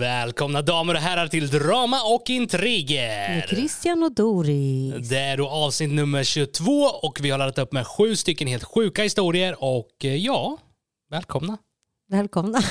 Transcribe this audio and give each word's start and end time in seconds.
Välkomna 0.00 0.62
damer 0.62 0.94
och 0.94 1.00
herrar 1.00 1.26
till 1.28 1.48
Drama 1.48 2.02
och 2.02 2.22
Med 2.28 2.36
intriger. 2.36 3.46
Christian 3.48 4.02
och 4.02 4.14
Doris. 4.14 5.08
Det 5.08 5.18
är 5.18 5.36
då 5.36 5.48
avsnitt 5.48 5.90
nummer 5.90 6.24
22 6.24 6.72
och 6.82 7.18
vi 7.22 7.30
har 7.30 7.38
laddat 7.38 7.58
upp 7.58 7.72
med 7.72 7.86
sju 7.86 8.16
stycken 8.16 8.48
helt 8.48 8.64
sjuka 8.64 9.02
historier 9.02 9.64
och 9.64 10.04
eh, 10.04 10.16
ja, 10.16 10.58
välkomna. 11.10 11.58
Välkomna. 12.10 12.62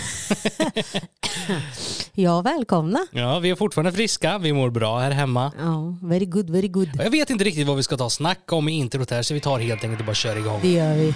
ja, 2.13 2.41
välkomna. 2.41 3.07
Ja, 3.11 3.39
vi 3.39 3.49
är 3.49 3.55
fortfarande 3.55 3.91
friska, 3.91 4.37
vi 4.37 4.53
mår 4.53 4.69
bra 4.69 4.99
här 4.99 5.11
hemma. 5.11 5.51
Ja, 5.59 5.97
very 6.01 6.25
good, 6.25 6.49
very 6.49 6.67
good. 6.67 6.89
Jag 6.97 7.11
vet 7.11 7.29
inte 7.29 7.43
riktigt 7.43 7.67
vad 7.67 7.77
vi 7.77 7.83
ska 7.83 7.97
ta 7.97 8.05
och 8.05 8.11
snacka 8.11 8.55
om 8.55 8.69
i 8.69 8.71
introt 8.71 9.11
här 9.11 9.21
så 9.21 9.33
vi 9.33 9.39
tar 9.39 9.59
helt 9.59 9.83
enkelt 9.83 9.99
och 9.99 10.05
bara 10.05 10.15
kör 10.15 10.37
igång. 10.37 10.59
Det 10.61 10.71
gör 10.71 10.95
vi. 10.95 11.13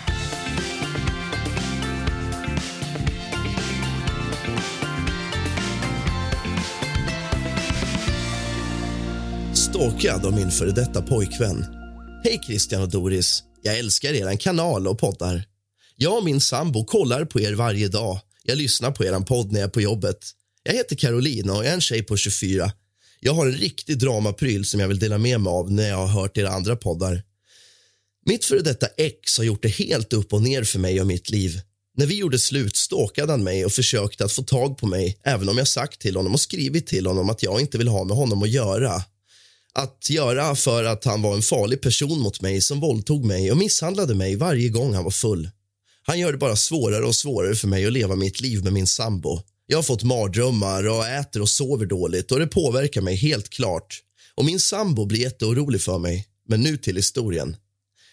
Stalkad 9.76 10.26
av 10.26 10.34
min 10.34 10.52
före 10.52 10.72
detta 10.72 11.02
pojkvän. 11.02 11.66
Hej 12.24 12.42
Christian 12.46 12.82
och 12.82 12.90
Doris. 12.90 13.44
Jag 13.62 13.80
älskar 13.80 14.14
er 14.14 14.38
kanal 14.38 14.88
och 14.88 15.00
poddar. 15.00 15.44
Jag 15.96 16.18
och 16.18 16.24
min 16.24 16.42
sambo 16.42 16.86
kollar 16.86 17.26
på 17.26 17.40
er 17.40 17.54
varje 17.54 17.88
dag. 17.88 18.20
Jag 18.44 18.58
lyssnar 18.58 18.92
på 18.92 19.06
er 19.06 19.20
podd 19.20 19.52
när 19.52 19.60
jag 19.60 19.68
är 19.68 19.72
på 19.72 19.82
jobbet. 19.82 20.18
Jag 20.64 20.74
heter 20.74 20.96
Carolina 20.96 21.54
och 21.54 21.66
jag 21.66 21.70
är 21.70 21.74
en 21.74 21.82
tjej 21.82 22.04
på 22.04 22.18
24. 22.18 22.72
Jag 23.20 23.34
har 23.34 23.46
en 23.46 23.52
riktig 23.52 24.00
dramapryl 24.00 24.66
som 24.66 24.80
jag 24.80 24.88
vill 24.88 25.00
dela 25.00 25.18
med 25.18 25.42
mig 25.42 25.52
av 25.52 25.72
när 25.72 25.90
jag 25.90 25.98
har 25.98 26.22
hört 26.22 26.38
era 26.38 26.50
andra 26.50 26.76
poddar. 26.76 27.24
Mitt 28.26 28.46
före 28.46 28.62
detta 28.62 28.88
ex 28.98 29.38
har 29.38 29.46
gjort 29.46 29.62
det 29.62 29.70
helt 29.70 30.14
upp 30.14 30.34
och 30.34 30.42
ner 30.42 30.64
för 30.64 30.80
mig 30.80 31.02
och 31.02 31.08
mitt 31.08 31.30
liv. 31.30 31.62
När 31.98 32.06
vi 32.06 32.16
gjorde 32.18 32.40
slut 32.40 32.76
stalkade 32.76 33.32
han 33.32 33.44
mig 33.44 33.66
och 33.66 33.72
försökte 33.72 34.26
att 34.26 34.32
få 34.32 34.44
tag 34.44 34.78
på 34.78 34.88
mig 34.88 35.20
även 35.24 35.50
om 35.50 35.58
jag 35.58 35.68
sagt 35.68 36.02
till 36.02 36.16
honom 36.16 36.34
och 36.34 36.42
skrivit 36.42 36.88
till 36.88 37.06
honom 37.06 37.30
att 37.30 37.44
jag 37.44 37.62
inte 37.62 37.78
vill 37.78 37.88
ha 37.88 38.04
med 38.04 38.18
honom 38.18 38.44
att 38.44 38.50
göra. 38.50 39.04
Att 39.76 40.10
göra 40.10 40.56
för 40.56 40.84
att 40.84 41.06
han 41.06 41.22
var 41.22 41.36
en 41.36 41.42
farlig 41.42 41.82
person 41.82 42.20
mot 42.20 42.42
mig 42.42 42.62
som 42.62 42.80
våldtog 42.80 43.26
mig 43.26 43.52
och 43.52 43.58
misshandlade 43.58 44.16
mig 44.16 44.36
varje 44.36 44.70
gång 44.70 44.94
han 44.94 45.04
var 45.04 45.12
full. 45.12 45.50
Han 46.04 46.20
gör 46.20 46.32
det 46.32 46.38
bara 46.38 46.56
svårare 46.56 47.06
och 47.06 47.16
svårare 47.16 47.56
för 47.56 47.68
mig 47.68 47.86
att 47.86 47.94
leva 47.94 48.16
mitt 48.16 48.42
liv 48.42 48.64
med 48.64 48.74
min 48.74 48.88
sambo. 48.88 49.40
Jag 49.68 49.78
har 49.78 49.84
fått 49.84 50.04
mardrömmar 50.04 50.88
och 50.88 51.08
äter 51.08 51.42
och 51.42 51.50
sover 51.50 51.86
dåligt 51.86 52.32
och 52.32 52.40
det 52.40 52.48
påverkar 52.48 53.02
mig 53.02 53.16
helt 53.16 53.50
klart. 53.50 54.02
Och 54.36 54.46
min 54.46 54.60
sambo 54.60 55.06
blir 55.06 55.20
jätteorolig 55.20 55.82
för 55.82 56.00
mig. 56.00 56.28
Men 56.48 56.62
nu 56.62 56.78
till 56.78 56.96
historien. 56.96 57.56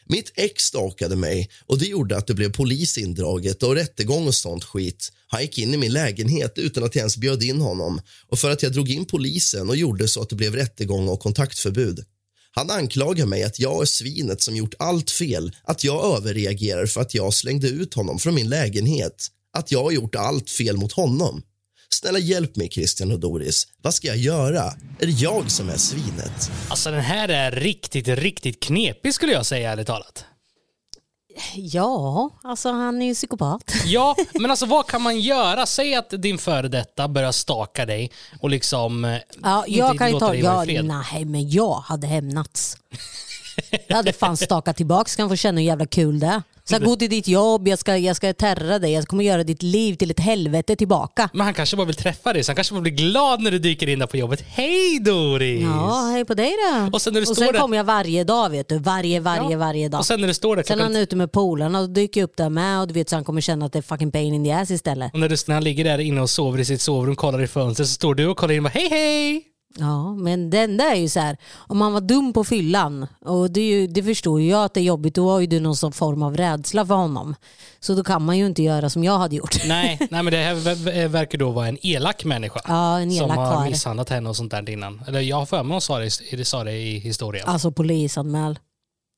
Mitt 0.06 0.32
ex 0.34 0.62
stalkade 0.62 1.16
mig 1.16 1.50
och 1.66 1.78
det 1.78 1.86
gjorde 1.86 2.16
att 2.16 2.26
det 2.26 2.34
blev 2.34 2.52
polis 2.52 2.98
indraget 2.98 3.62
och 3.62 3.74
rättegång 3.74 4.26
och 4.26 4.34
sånt 4.34 4.64
skit. 4.64 5.12
Han 5.26 5.42
gick 5.42 5.58
in 5.58 5.74
i 5.74 5.76
min 5.76 5.92
lägenhet 5.92 6.58
utan 6.58 6.84
att 6.84 6.94
jag 6.94 7.00
ens 7.00 7.16
bjöd 7.16 7.42
in 7.42 7.60
honom 7.60 8.00
och 8.28 8.38
för 8.38 8.50
att 8.50 8.62
jag 8.62 8.72
drog 8.72 8.90
in 8.90 9.04
polisen 9.04 9.68
och 9.68 9.76
gjorde 9.76 10.08
så 10.08 10.22
att 10.22 10.28
det 10.28 10.36
blev 10.36 10.54
rättegång 10.54 11.08
och 11.08 11.20
kontaktförbud. 11.20 12.04
Han 12.54 12.70
anklagar 12.70 13.26
mig 13.26 13.42
att 13.42 13.58
jag 13.58 13.82
är 13.82 13.86
svinet 13.86 14.42
som 14.42 14.56
gjort 14.56 14.74
allt 14.78 15.10
fel, 15.10 15.52
att 15.64 15.84
jag 15.84 16.16
överreagerar 16.16 16.86
för 16.86 17.00
att 17.00 17.14
jag 17.14 17.34
slängde 17.34 17.68
ut 17.68 17.94
honom 17.94 18.18
från 18.18 18.34
min 18.34 18.48
lägenhet, 18.48 19.26
att 19.52 19.72
jag 19.72 19.82
har 19.82 19.90
gjort 19.90 20.14
allt 20.14 20.50
fel 20.50 20.76
mot 20.76 20.92
honom. 20.92 21.42
Snälla 22.02 22.18
hjälp 22.18 22.56
mig 22.56 22.68
Christian 22.70 23.12
och 23.12 23.20
Doris. 23.20 23.66
Vad 23.82 23.94
ska 23.94 24.06
jag 24.06 24.16
göra? 24.16 24.62
Är 24.98 25.06
det 25.06 25.12
jag 25.12 25.50
som 25.50 25.68
är 25.68 25.76
svinet? 25.76 26.50
Alltså 26.68 26.90
den 26.90 27.00
här 27.00 27.28
är 27.28 27.50
riktigt, 27.50 28.08
riktigt 28.08 28.62
knepig 28.62 29.14
skulle 29.14 29.32
jag 29.32 29.46
säga 29.46 29.72
ärligt 29.72 29.86
talat. 29.86 30.24
Ja, 31.54 32.30
alltså 32.42 32.72
han 32.72 33.02
är 33.02 33.06
ju 33.06 33.14
psykopat. 33.14 33.74
Ja, 33.86 34.16
men 34.34 34.50
alltså 34.50 34.66
vad 34.66 34.86
kan 34.86 35.02
man 35.02 35.20
göra? 35.20 35.66
Säg 35.66 35.94
att 35.94 36.10
din 36.10 36.38
före 36.38 36.68
detta 36.68 37.08
börjar 37.08 37.32
staka 37.32 37.86
dig 37.86 38.10
och 38.40 38.50
liksom 38.50 39.04
eh, 39.04 39.18
Ja, 39.42 39.64
inte 39.66 39.78
jag 39.78 39.98
kan 39.98 40.06
ju 40.06 40.12
låter 40.12 40.26
ta, 40.26 40.32
dig 40.32 40.42
vara 40.42 40.64
ja, 40.64 40.82
nej 40.82 41.24
men 41.24 41.50
jag 41.50 41.74
hade 41.74 42.06
hämnats. 42.06 42.76
Jag 43.86 43.96
hade 43.96 44.12
fan 44.12 44.36
stakat 44.36 44.76
tillbaka, 44.76 45.10
kan 45.16 45.28
få 45.28 45.36
känna 45.36 45.60
hur 45.60 45.66
jävla 45.66 45.86
kul 45.86 46.20
det 46.20 46.26
är. 46.26 46.42
Så 46.64 46.74
jag 46.74 46.84
gå 46.84 46.96
till 46.96 47.10
ditt 47.10 47.28
jobb, 47.28 47.68
jag 47.68 47.78
ska, 47.78 47.96
jag 47.96 48.16
ska 48.16 48.32
terra 48.32 48.78
dig, 48.78 48.92
jag 48.92 49.06
kommer 49.08 49.24
göra 49.24 49.44
ditt 49.44 49.62
liv 49.62 49.94
till 49.94 50.10
ett 50.10 50.20
helvete 50.20 50.76
tillbaka. 50.76 51.30
Men 51.32 51.40
han 51.44 51.54
kanske 51.54 51.76
bara 51.76 51.86
vill 51.86 51.96
träffa 51.96 52.32
dig, 52.32 52.44
så 52.44 52.50
han 52.50 52.56
kanske 52.56 52.74
bara 52.74 52.80
blir 52.80 52.92
glad 52.92 53.40
när 53.42 53.50
du 53.50 53.58
dyker 53.58 53.88
in 53.88 53.98
där 53.98 54.06
på 54.06 54.16
jobbet. 54.16 54.44
Hej 54.48 54.98
Doris! 55.00 55.62
Ja, 55.62 56.10
hej 56.12 56.24
på 56.24 56.34
dig 56.34 56.52
då. 56.70 56.90
Och 56.92 57.02
sen 57.02 57.12
när 57.12 57.20
du 57.20 57.26
och 57.30 57.36
står 57.36 57.44
sen 57.44 57.52
där- 57.54 57.60
kommer 57.60 57.76
jag 57.76 57.84
varje 57.84 58.24
dag 58.24 58.50
vet 58.50 58.68
du, 58.68 58.78
varje, 58.78 59.20
varje, 59.20 59.50
Ja. 59.50 59.58
varje 59.58 59.88
dag. 59.88 59.98
Och 59.98 60.06
sen 60.06 60.20
när 60.20 60.28
du 60.28 60.34
står 60.34 60.56
där 60.56 60.62
Sen 60.62 60.78
är 60.78 60.82
han 60.82 60.96
ute 60.96 61.16
med 61.16 61.32
polarna 61.32 61.80
och 61.80 61.90
dyker 61.90 62.22
upp 62.22 62.36
där 62.36 62.48
med 62.50 62.80
och 62.80 62.86
du 62.88 62.94
vet 62.94 63.08
så 63.08 63.16
han 63.16 63.24
kommer 63.24 63.40
känna 63.40 63.66
att 63.66 63.72
det 63.72 63.78
är 63.78 63.82
fucking 63.82 64.10
pain 64.12 64.34
in 64.34 64.44
the 64.44 64.52
ass 64.52 64.70
istället. 64.70 65.12
Och 65.12 65.20
när, 65.20 65.28
du, 65.28 65.36
när 65.46 65.54
han 65.54 65.64
ligger 65.64 65.84
där 65.84 65.98
inne 65.98 66.20
och 66.20 66.30
sover 66.30 66.58
i 66.60 66.64
sitt 66.64 66.80
sovrum, 66.80 67.16
kollar 67.16 67.42
i 67.42 67.46
fönstret, 67.46 67.88
så 67.88 67.94
står 67.94 68.14
du 68.14 68.26
och 68.26 68.36
kollar 68.36 68.54
in 68.54 68.58
och 68.58 68.62
bara 68.72 68.78
hej 68.80 68.88
hej! 68.90 69.42
Ja, 69.78 70.14
men 70.14 70.50
den 70.50 70.76
där 70.76 70.90
är 70.92 70.96
ju 70.96 71.08
så 71.08 71.20
här, 71.20 71.36
om 71.56 71.78
man 71.78 71.92
var 71.92 72.00
dum 72.00 72.32
på 72.32 72.44
fyllan, 72.44 73.06
och 73.20 73.50
det, 73.50 73.60
ju, 73.60 73.86
det 73.86 74.02
förstår 74.02 74.40
ju 74.40 74.48
jag 74.48 74.64
att 74.64 74.74
det 74.74 74.80
är 74.80 74.84
jobbigt, 74.84 75.14
då 75.14 75.30
har 75.30 75.40
ju 75.40 75.46
du 75.46 75.60
någon 75.60 75.76
sån 75.76 75.92
form 75.92 76.22
av 76.22 76.36
rädsla 76.36 76.86
för 76.86 76.94
honom. 76.94 77.34
Så 77.80 77.94
då 77.94 78.04
kan 78.04 78.22
man 78.24 78.38
ju 78.38 78.46
inte 78.46 78.62
göra 78.62 78.90
som 78.90 79.04
jag 79.04 79.18
hade 79.18 79.36
gjort. 79.36 79.56
Nej, 79.66 79.98
nej 80.10 80.22
men 80.22 80.32
det 80.32 80.36
här 80.38 80.54
ver- 80.54 80.74
ver- 80.74 81.08
verkar 81.08 81.38
då 81.38 81.50
vara 81.50 81.68
en 81.68 81.78
elak 81.86 82.24
människa. 82.24 82.60
Ja, 82.68 83.00
en 83.00 83.10
som 83.12 83.24
elak 83.24 83.36
har 83.38 83.54
karl. 83.54 83.68
misshandlat 83.70 84.08
henne 84.08 84.28
och 84.28 84.36
sånt 84.36 84.50
där 84.50 84.70
innan. 84.70 85.02
Eller 85.06 85.20
jag 85.20 85.36
har 85.36 85.46
för 85.46 85.62
mig 85.62 85.74
hon 85.74 85.80
sa 85.80 85.98
det, 85.98 86.44
sa 86.44 86.64
det 86.64 86.72
i 86.72 86.98
historien. 86.98 87.48
Alltså 87.48 87.70
polisanmäl. 87.70 88.58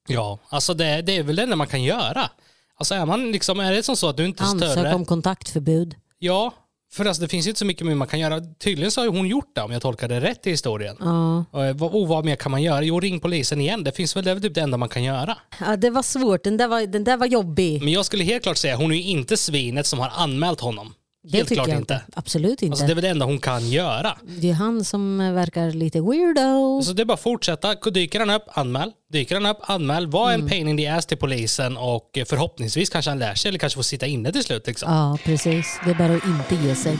Ja, 0.09 0.39
alltså 0.49 0.75
det, 0.75 1.03
det 1.03 1.17
är 1.17 1.23
väl 1.23 1.37
det 1.37 1.43
enda 1.43 1.57
man 1.57 1.67
kan 1.67 1.83
göra. 1.83 2.31
Alltså 2.79 2.95
är 2.95 3.07
man 3.07 3.33
liksom, 3.33 3.61
är 3.61 3.73
det 3.73 3.83
som 3.83 3.97
så 3.97 4.09
att 4.09 4.17
du 4.17 4.25
inte 4.25 4.43
är 4.45 4.47
Ansök 4.49 4.71
större? 4.71 4.95
om 4.95 5.05
kontaktförbud. 5.05 5.95
Ja, 6.19 6.53
för 6.97 7.05
alltså 7.05 7.23
det 7.23 7.29
finns 7.29 7.47
ju 7.47 7.51
inte 7.51 7.59
så 7.59 7.65
mycket 7.67 7.87
mer 7.87 7.95
man 7.95 8.09
kan 8.09 8.21
göra. 8.21 8.41
Tydligen 8.65 8.91
så 8.91 9.01
har 9.01 9.09
hon 9.09 9.29
gjort 9.29 9.55
det 9.55 9.61
om 9.63 9.73
jag 9.73 9.83
tolkar 9.83 10.09
det 10.09 10.21
rätt 10.21 10.47
i 10.47 10.51
historien. 10.51 10.97
Ja. 11.01 11.45
Och, 11.51 11.65
eh, 11.65 11.77
vad- 11.77 11.95
och 11.95 12.09
vad 12.09 12.25
mer 12.25 12.37
kan 12.37 12.51
man 12.51 12.63
göra? 12.63 12.83
Jo, 12.83 13.01
ring 13.01 13.21
polisen 13.21 13.61
igen. 13.61 13.85
Det 13.85 13.93
finns 13.93 14.17
väl 14.17 14.25
det 14.25 14.31
är 14.31 14.35
väl 14.35 14.43
typ 14.43 14.55
det 14.55 14.61
enda 14.61 14.77
man 14.77 14.89
kan 14.89 15.03
göra. 15.05 15.39
ja, 15.61 15.77
det 15.77 15.91
var 15.91 16.03
svårt, 16.03 16.45
den 16.45 16.57
där 16.57 16.69
var, 16.69 16.87
den 16.87 17.05
där 17.05 17.17
var 17.17 17.27
jobbig. 17.27 17.83
Men 17.83 17.93
jag 17.93 18.05
skulle 18.05 18.25
helt 18.25 18.43
klart 18.43 18.57
säga, 18.57 18.77
hon 18.77 18.93
är 18.93 18.97
ju 18.97 19.03
inte 19.03 19.37
svinet 19.37 19.87
som 19.87 19.99
har 19.99 20.11
anmält 20.17 20.61
honom. 20.61 20.95
Det 21.27 21.37
Helt 21.37 21.49
tycker 21.49 21.55
klart 21.63 21.69
jag 21.69 21.79
inte. 21.79 22.01
Absolut 22.15 22.63
inte. 22.63 22.73
Alltså 22.73 22.87
det 22.87 22.93
är 22.93 22.95
väl 22.95 23.03
det 23.05 23.09
enda 23.11 23.27
hon 23.27 23.39
kan 23.39 23.69
göra. 23.71 24.19
Det 24.41 24.51
är 24.51 24.55
han 24.55 24.85
som 24.85 25.21
eh, 25.21 25.33
verkar 25.33 25.71
lite 25.71 26.01
weirdo. 26.01 26.83
Så 26.83 26.93
det 26.93 27.03
är 27.03 27.05
bara 27.07 27.15
att 27.15 27.21
fortsätta. 27.21 27.75
Dyker 27.75 28.21
han 28.21 28.31
upp, 28.31 28.43
anmäl. 28.53 28.91
Dyker 29.13 29.35
han 29.35 29.47
upp, 29.47 29.59
anmäl. 29.63 30.07
Var 30.07 30.29
Mm. 30.31 30.41
en 30.43 30.49
pain 30.49 30.69
in 30.69 30.77
the 30.77 30.87
ass 30.87 31.07
till 31.07 31.17
polisen 31.19 31.77
och 31.77 32.19
eh, 32.19 32.25
förhoppningsvis 32.25 32.91
kanske 32.91 33.11
han 33.11 33.19
lär 33.19 33.35
sig 33.35 33.49
eller 33.49 33.59
kanske 33.59 33.77
får 33.77 33.83
sitta 33.83 34.07
inne 34.07 34.33
till 34.33 34.45
slut. 34.45 34.67
Liksom. 34.67 34.93
Ja, 34.93 35.19
precis. 35.25 35.81
Det 35.85 35.91
är 35.91 35.95
bara 35.95 36.15
att 36.17 36.27
inte 36.27 36.67
ge 36.69 36.75
sig. 36.75 36.97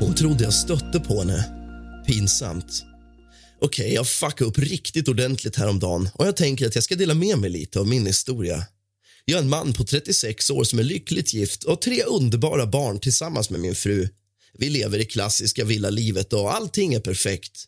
Hon 0.00 0.14
trodde 0.14 0.44
jag 0.44 0.52
stötte 0.52 1.00
på 1.00 1.18
henne. 1.20 1.44
Pinsamt. 2.06 2.84
Okej, 3.60 3.94
jag 3.94 4.08
fuckade 4.08 4.50
upp 4.50 4.58
riktigt 4.58 5.08
ordentligt 5.08 5.56
häromdagen 5.56 6.08
och 6.14 6.26
jag 6.26 6.36
tänker 6.36 6.66
att 6.66 6.74
jag 6.74 6.84
ska 6.84 6.94
dela 6.94 7.14
med 7.14 7.38
mig 7.38 7.50
lite 7.50 7.80
av 7.80 7.86
min 7.86 8.06
historia. 8.06 8.66
Jag 9.24 9.38
är 9.38 9.42
en 9.42 9.48
man 9.48 9.72
på 9.72 9.84
36 9.84 10.50
år 10.50 10.64
som 10.64 10.78
är 10.78 10.82
lyckligt 10.82 11.34
gift 11.34 11.64
och 11.64 11.70
har 11.70 11.76
tre 11.76 12.02
underbara 12.02 12.66
barn 12.66 13.00
tillsammans 13.00 13.50
med 13.50 13.60
min 13.60 13.74
fru. 13.74 14.08
Vi 14.58 14.70
lever 14.70 14.98
det 14.98 15.04
klassiska 15.04 15.64
villalivet 15.64 16.32
och 16.32 16.54
allting 16.54 16.94
är 16.94 17.00
perfekt. 17.00 17.64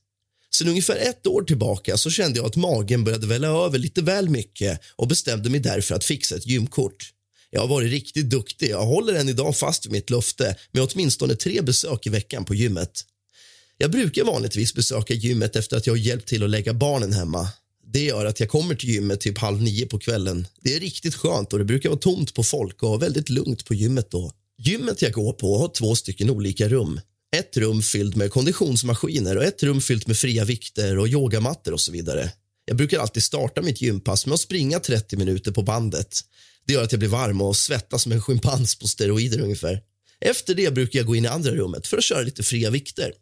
Sen 0.55 0.69
ungefär 0.69 0.97
ett 0.97 1.27
år 1.27 1.43
tillbaka 1.43 1.97
så 1.97 2.11
kände 2.11 2.39
jag 2.39 2.47
att 2.47 2.57
magen 2.57 3.05
började 3.05 3.27
välla 3.27 3.49
över 3.49 3.79
lite 3.79 4.03
väl 4.03 4.29
mycket 4.29 4.81
och 4.97 5.09
bestämde 5.09 5.51
mig 5.51 5.61
därför 5.61 5.95
att 5.95 6.05
fixa 6.05 6.37
ett 6.37 6.47
gymkort. 6.47 7.13
Jag 7.51 7.61
har 7.61 7.69
varit 7.69 7.91
riktigt 7.91 8.31
duktig 8.31 8.77
och 8.77 8.87
håller 8.87 9.15
än 9.15 9.29
idag 9.29 9.57
fast 9.57 9.87
vid 9.87 9.93
mitt 9.93 10.11
löfte 10.11 10.57
med 10.73 10.83
åtminstone 10.83 11.35
tre 11.35 11.63
besök 11.63 12.07
i 12.07 12.11
veckan 12.11 12.45
på 12.45 12.55
gymmet. 12.55 13.05
Jag 13.83 13.91
brukar 13.91 14.25
vanligtvis 14.25 14.75
besöka 14.75 15.15
gymmet 15.15 15.57
efter 15.57 15.77
att 15.77 15.87
jag 15.87 15.95
har 15.95 15.99
hjälpt 15.99 16.29
till 16.29 16.43
att 16.43 16.51
lägga 16.51 16.75
barnen 16.75 17.13
hemma. 17.13 17.49
Det 17.93 18.05
gör 18.05 18.27
att 18.27 18.41
jag 18.41 18.49
kommer 18.49 18.75
till 18.75 18.89
gymmet 18.89 19.21
typ 19.21 19.39
halv 19.39 19.63
nio 19.63 19.87
på 19.87 19.99
kvällen. 19.99 20.47
Det 20.61 20.77
är 20.77 20.81
riktigt 20.81 21.15
skönt 21.15 21.53
och 21.53 21.59
det 21.59 21.65
brukar 21.65 21.89
vara 21.89 21.99
tomt 21.99 22.35
på 22.35 22.45
folk 22.45 22.83
och 22.83 23.03
väldigt 23.03 23.29
lugnt 23.29 23.65
på 23.65 23.75
gymmet 23.75 24.11
då. 24.11 24.33
Gymmet 24.59 25.03
jag 25.03 25.13
går 25.13 25.33
på 25.33 25.59
har 25.59 25.69
två 25.69 25.95
stycken 25.95 26.31
olika 26.31 26.69
rum. 26.69 27.01
Ett 27.37 27.57
rum 27.57 27.83
fyllt 27.83 28.17
med 28.17 28.33
konditionsmaskiner 28.33 29.37
och 29.37 29.45
ett 29.45 29.63
rum 29.63 29.81
fyllt 29.81 30.07
med 30.07 30.17
fria 30.17 30.45
vikter 30.45 30.99
och 30.99 31.09
yogamattor 31.09 31.73
och 31.73 31.81
så 31.81 31.93
vidare. 31.93 32.33
Jag 32.65 32.77
brukar 32.77 32.99
alltid 32.99 33.23
starta 33.23 33.63
mitt 33.63 33.83
gympass 33.83 34.27
med 34.27 34.35
att 34.35 34.41
springa 34.41 34.81
30 34.81 35.17
minuter 35.17 35.53
på 35.53 35.63
bandet. 35.63 36.21
Det 36.67 36.73
gör 36.73 36.83
att 36.83 36.93
jag 36.93 36.99
blir 36.99 37.09
varm 37.09 37.41
och 37.41 37.57
svettas 37.57 38.03
som 38.03 38.13
en 38.13 38.23
schimpans 38.23 38.79
på 38.79 38.89
steroider 38.89 39.41
ungefär. 39.41 39.83
Efter 40.21 40.55
det 40.55 40.75
brukar 40.75 40.99
jag 40.99 41.07
gå 41.07 41.17
in 41.17 41.25
i 41.25 41.29
andra 41.29 41.51
rummet 41.51 41.87
för 41.87 41.97
att 41.97 42.05
köra 42.05 42.23
lite 42.23 42.43
fria 42.43 42.71
vikter. 42.71 43.13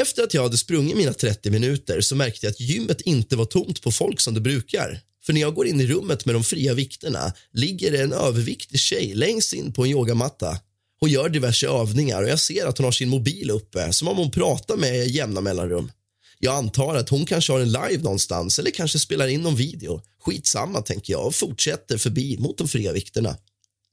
Efter 0.00 0.22
att 0.22 0.34
jag 0.34 0.42
hade 0.42 0.56
sprungit 0.56 0.96
mina 0.96 1.12
30 1.12 1.50
minuter 1.50 2.00
så 2.00 2.16
märkte 2.16 2.46
jag 2.46 2.50
att 2.50 2.60
gymmet 2.60 3.00
inte 3.00 3.36
var 3.36 3.44
tomt 3.44 3.82
på 3.82 3.92
folk 3.92 4.20
som 4.20 4.34
det 4.34 4.40
brukar. 4.40 5.00
För 5.26 5.32
när 5.32 5.40
jag 5.40 5.54
går 5.54 5.66
in 5.66 5.80
i 5.80 5.86
rummet 5.86 6.24
med 6.24 6.34
de 6.34 6.44
fria 6.44 6.74
vikterna 6.74 7.32
ligger 7.52 7.92
det 7.92 8.02
en 8.02 8.12
överviktig 8.12 8.80
tjej 8.80 9.14
längst 9.14 9.52
in 9.52 9.72
på 9.72 9.84
en 9.84 9.90
yogamatta. 9.90 10.58
Hon 11.00 11.10
gör 11.10 11.28
diverse 11.28 11.68
övningar 11.68 12.22
och 12.22 12.28
jag 12.28 12.40
ser 12.40 12.66
att 12.66 12.78
hon 12.78 12.84
har 12.84 12.92
sin 12.92 13.08
mobil 13.08 13.50
uppe 13.50 13.92
som 13.92 14.08
om 14.08 14.16
hon 14.16 14.30
pratar 14.30 14.76
med 14.76 15.08
jämna 15.08 15.40
mellanrum. 15.40 15.90
Jag 16.38 16.54
antar 16.54 16.94
att 16.94 17.08
hon 17.08 17.26
kanske 17.26 17.52
har 17.52 17.60
en 17.60 17.72
live 17.72 18.02
någonstans 18.02 18.58
eller 18.58 18.70
kanske 18.70 18.98
spelar 18.98 19.28
in 19.28 19.42
någon 19.42 19.56
video. 19.56 20.02
Skitsamma, 20.20 20.82
tänker 20.82 21.12
jag 21.12 21.26
och 21.26 21.34
fortsätter 21.34 21.98
förbi 21.98 22.36
mot 22.38 22.58
de 22.58 22.68
fria 22.68 22.92
vikterna. 22.92 23.36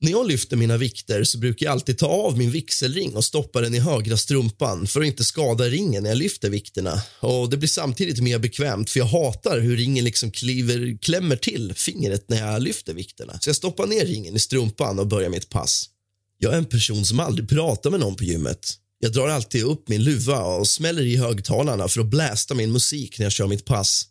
När 0.05 0.11
jag 0.11 0.27
lyfter 0.27 0.57
mina 0.57 0.77
vikter 0.77 1.23
så 1.23 1.37
brukar 1.37 1.65
jag 1.65 1.73
alltid 1.73 1.97
ta 1.97 2.07
av 2.07 2.37
min 2.37 2.51
vigselring 2.51 3.15
och 3.15 3.25
stoppa 3.25 3.61
den 3.61 3.75
i 3.75 3.79
högra 3.79 4.17
strumpan 4.17 4.87
för 4.87 5.01
att 5.01 5.07
inte 5.07 5.23
skada 5.23 5.65
ringen 5.65 6.03
när 6.03 6.09
jag 6.09 6.17
lyfter 6.17 6.49
vikterna. 6.49 7.01
Och 7.19 7.49
Det 7.49 7.57
blir 7.57 7.69
samtidigt 7.69 8.21
mer 8.21 8.39
bekvämt 8.39 8.89
för 8.89 8.99
jag 8.99 9.07
hatar 9.07 9.59
hur 9.59 9.77
ringen 9.77 10.05
liksom 10.05 10.31
kliver, 10.31 10.97
klämmer 11.01 11.35
till 11.35 11.73
fingret 11.75 12.29
när 12.29 12.37
jag 12.37 12.61
lyfter 12.61 12.93
vikterna. 12.93 13.39
Så 13.41 13.49
jag 13.49 13.55
stoppar 13.55 13.87
ner 13.87 14.05
ringen 14.05 14.35
i 14.35 14.39
strumpan 14.39 14.99
och 14.99 15.07
börjar 15.07 15.29
mitt 15.29 15.49
pass. 15.49 15.89
Jag 16.37 16.53
är 16.53 16.57
en 16.57 16.65
person 16.65 17.05
som 17.05 17.19
aldrig 17.19 17.49
pratar 17.49 17.89
med 17.89 17.99
någon 17.99 18.15
på 18.15 18.23
gymmet. 18.23 18.73
Jag 18.99 19.13
drar 19.13 19.27
alltid 19.27 19.63
upp 19.63 19.89
min 19.89 20.03
luva 20.03 20.39
och 20.39 20.67
smäller 20.67 21.03
i 21.03 21.15
högtalarna 21.15 21.87
för 21.87 22.01
att 22.01 22.07
blästa 22.07 22.53
min 22.53 22.71
musik 22.71 23.19
när 23.19 23.25
jag 23.25 23.33
kör 23.33 23.47
mitt 23.47 23.65
pass. 23.65 24.05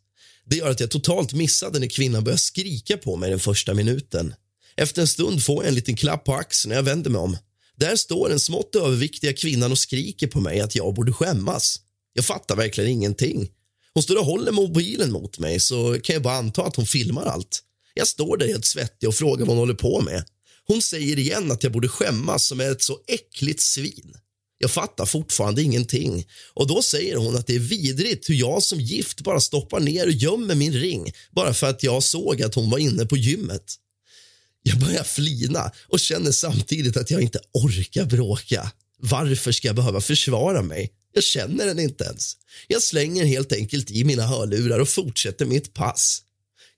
Det 0.46 0.56
gör 0.56 0.70
att 0.70 0.80
jag 0.80 0.90
totalt 0.90 1.32
missade 1.32 1.78
när 1.78 1.86
kvinnan 1.86 2.24
började 2.24 2.40
skrika 2.40 2.96
på 2.96 3.16
mig 3.16 3.30
den 3.30 3.40
första 3.40 3.74
minuten. 3.74 4.34
Efter 4.76 5.02
en 5.02 5.08
stund 5.08 5.42
får 5.42 5.64
jag 5.64 5.68
en 5.68 5.74
liten 5.74 5.96
klapp 5.96 6.24
på 6.24 6.34
axeln 6.34 6.68
när 6.68 6.76
jag 6.76 6.82
vänder 6.82 7.10
mig 7.10 7.20
om. 7.20 7.36
Där 7.76 7.96
står 7.96 8.28
den 8.28 8.40
smått 8.40 8.74
överviktiga 8.76 9.32
kvinnan 9.32 9.72
och 9.72 9.78
skriker 9.78 10.26
på 10.26 10.40
mig 10.40 10.60
att 10.60 10.74
jag 10.74 10.94
borde 10.94 11.12
skämmas. 11.12 11.80
Jag 12.12 12.24
fattar 12.24 12.56
verkligen 12.56 12.90
ingenting. 12.90 13.48
Hon 13.94 14.02
står 14.02 14.18
och 14.18 14.24
håller 14.24 14.52
mobilen 14.52 15.12
mot 15.12 15.38
mig 15.38 15.60
så 15.60 16.00
kan 16.02 16.14
jag 16.14 16.22
bara 16.22 16.34
anta 16.34 16.62
att 16.62 16.76
hon 16.76 16.86
filmar 16.86 17.24
allt. 17.24 17.62
Jag 17.94 18.08
står 18.08 18.36
där 18.36 18.46
helt 18.46 18.64
svettig 18.64 19.08
och 19.08 19.14
frågar 19.14 19.46
vad 19.46 19.48
hon 19.48 19.58
håller 19.58 19.74
på 19.74 20.00
med. 20.00 20.24
Hon 20.66 20.82
säger 20.82 21.18
igen 21.18 21.52
att 21.52 21.62
jag 21.62 21.72
borde 21.72 21.88
skämmas 21.88 22.46
som 22.46 22.60
är 22.60 22.70
ett 22.70 22.82
så 22.82 22.98
äckligt 23.06 23.60
svin. 23.60 24.14
Jag 24.58 24.70
fattar 24.70 25.06
fortfarande 25.06 25.62
ingenting. 25.62 26.26
Och 26.54 26.66
Då 26.66 26.82
säger 26.82 27.16
hon 27.16 27.36
att 27.36 27.46
det 27.46 27.54
är 27.54 27.58
vidrigt 27.58 28.30
hur 28.30 28.34
jag 28.34 28.62
som 28.62 28.80
gift 28.80 29.20
bara 29.20 29.40
stoppar 29.40 29.80
ner 29.80 30.06
och 30.06 30.12
gömmer 30.12 30.54
min 30.54 30.72
ring 30.72 31.12
bara 31.30 31.54
för 31.54 31.66
att 31.66 31.82
jag 31.82 32.02
såg 32.02 32.42
att 32.42 32.54
hon 32.54 32.70
var 32.70 32.78
inne 32.78 33.06
på 33.06 33.16
gymmet. 33.16 33.74
Jag 34.66 34.78
börjar 34.78 35.04
flina 35.04 35.70
och 35.88 36.00
känner 36.00 36.32
samtidigt 36.32 36.96
att 36.96 37.10
jag 37.10 37.22
inte 37.22 37.40
orkar 37.52 38.04
bråka. 38.04 38.72
Varför 38.98 39.52
ska 39.52 39.68
jag 39.68 39.76
behöva 39.76 40.00
försvara 40.00 40.62
mig? 40.62 40.92
Jag 41.12 41.24
känner 41.24 41.66
den 41.66 41.78
inte 41.78 42.04
ens. 42.04 42.36
Jag 42.68 42.82
slänger 42.82 43.24
helt 43.24 43.52
enkelt 43.52 43.90
i 43.90 44.04
mina 44.04 44.26
hörlurar 44.26 44.78
och 44.78 44.88
fortsätter 44.88 45.46
mitt 45.46 45.74
pass. 45.74 46.22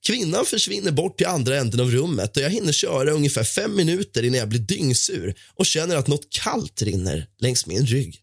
Kvinnan 0.07 0.47
försvinner 0.47 0.91
bort 0.91 1.19
till 1.19 1.27
andra 1.27 1.57
änden 1.57 1.81
av 1.81 1.91
rummet 1.91 2.37
och 2.37 2.43
jag 2.43 2.51
hinner 2.51 2.73
köra 2.73 3.11
ungefär 3.11 3.45
fem 3.45 3.77
minuter 3.77 4.23
innan 4.23 4.39
jag 4.39 4.49
blir 4.49 4.61
dyngsur 4.61 5.35
och 5.55 5.67
känner 5.67 5.97
att 5.97 6.07
något 6.07 6.31
kallt 6.31 6.83
rinner 6.83 7.27
längs 7.39 7.67
min 7.67 7.87
rygg. 7.87 8.21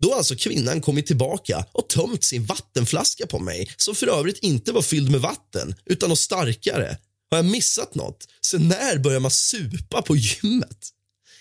Då 0.00 0.10
har 0.10 0.16
alltså 0.16 0.36
kvinnan 0.36 0.80
kommit 0.80 1.06
tillbaka 1.06 1.64
och 1.72 1.88
tömt 1.88 2.24
sin 2.24 2.44
vattenflaska 2.44 3.26
på 3.26 3.38
mig 3.38 3.70
som 3.76 3.94
för 3.94 4.06
övrigt 4.06 4.38
inte 4.38 4.72
var 4.72 4.82
fylld 4.82 5.10
med 5.10 5.20
vatten, 5.20 5.74
utan 5.86 6.08
något 6.08 6.18
starkare. 6.18 6.96
Har 7.30 7.38
jag 7.38 7.44
missat 7.44 7.94
något? 7.94 8.28
Sen 8.46 8.68
när 8.68 8.98
börjar 8.98 9.20
man 9.20 9.30
supa 9.30 10.02
på 10.02 10.16
gymmet? 10.16 10.88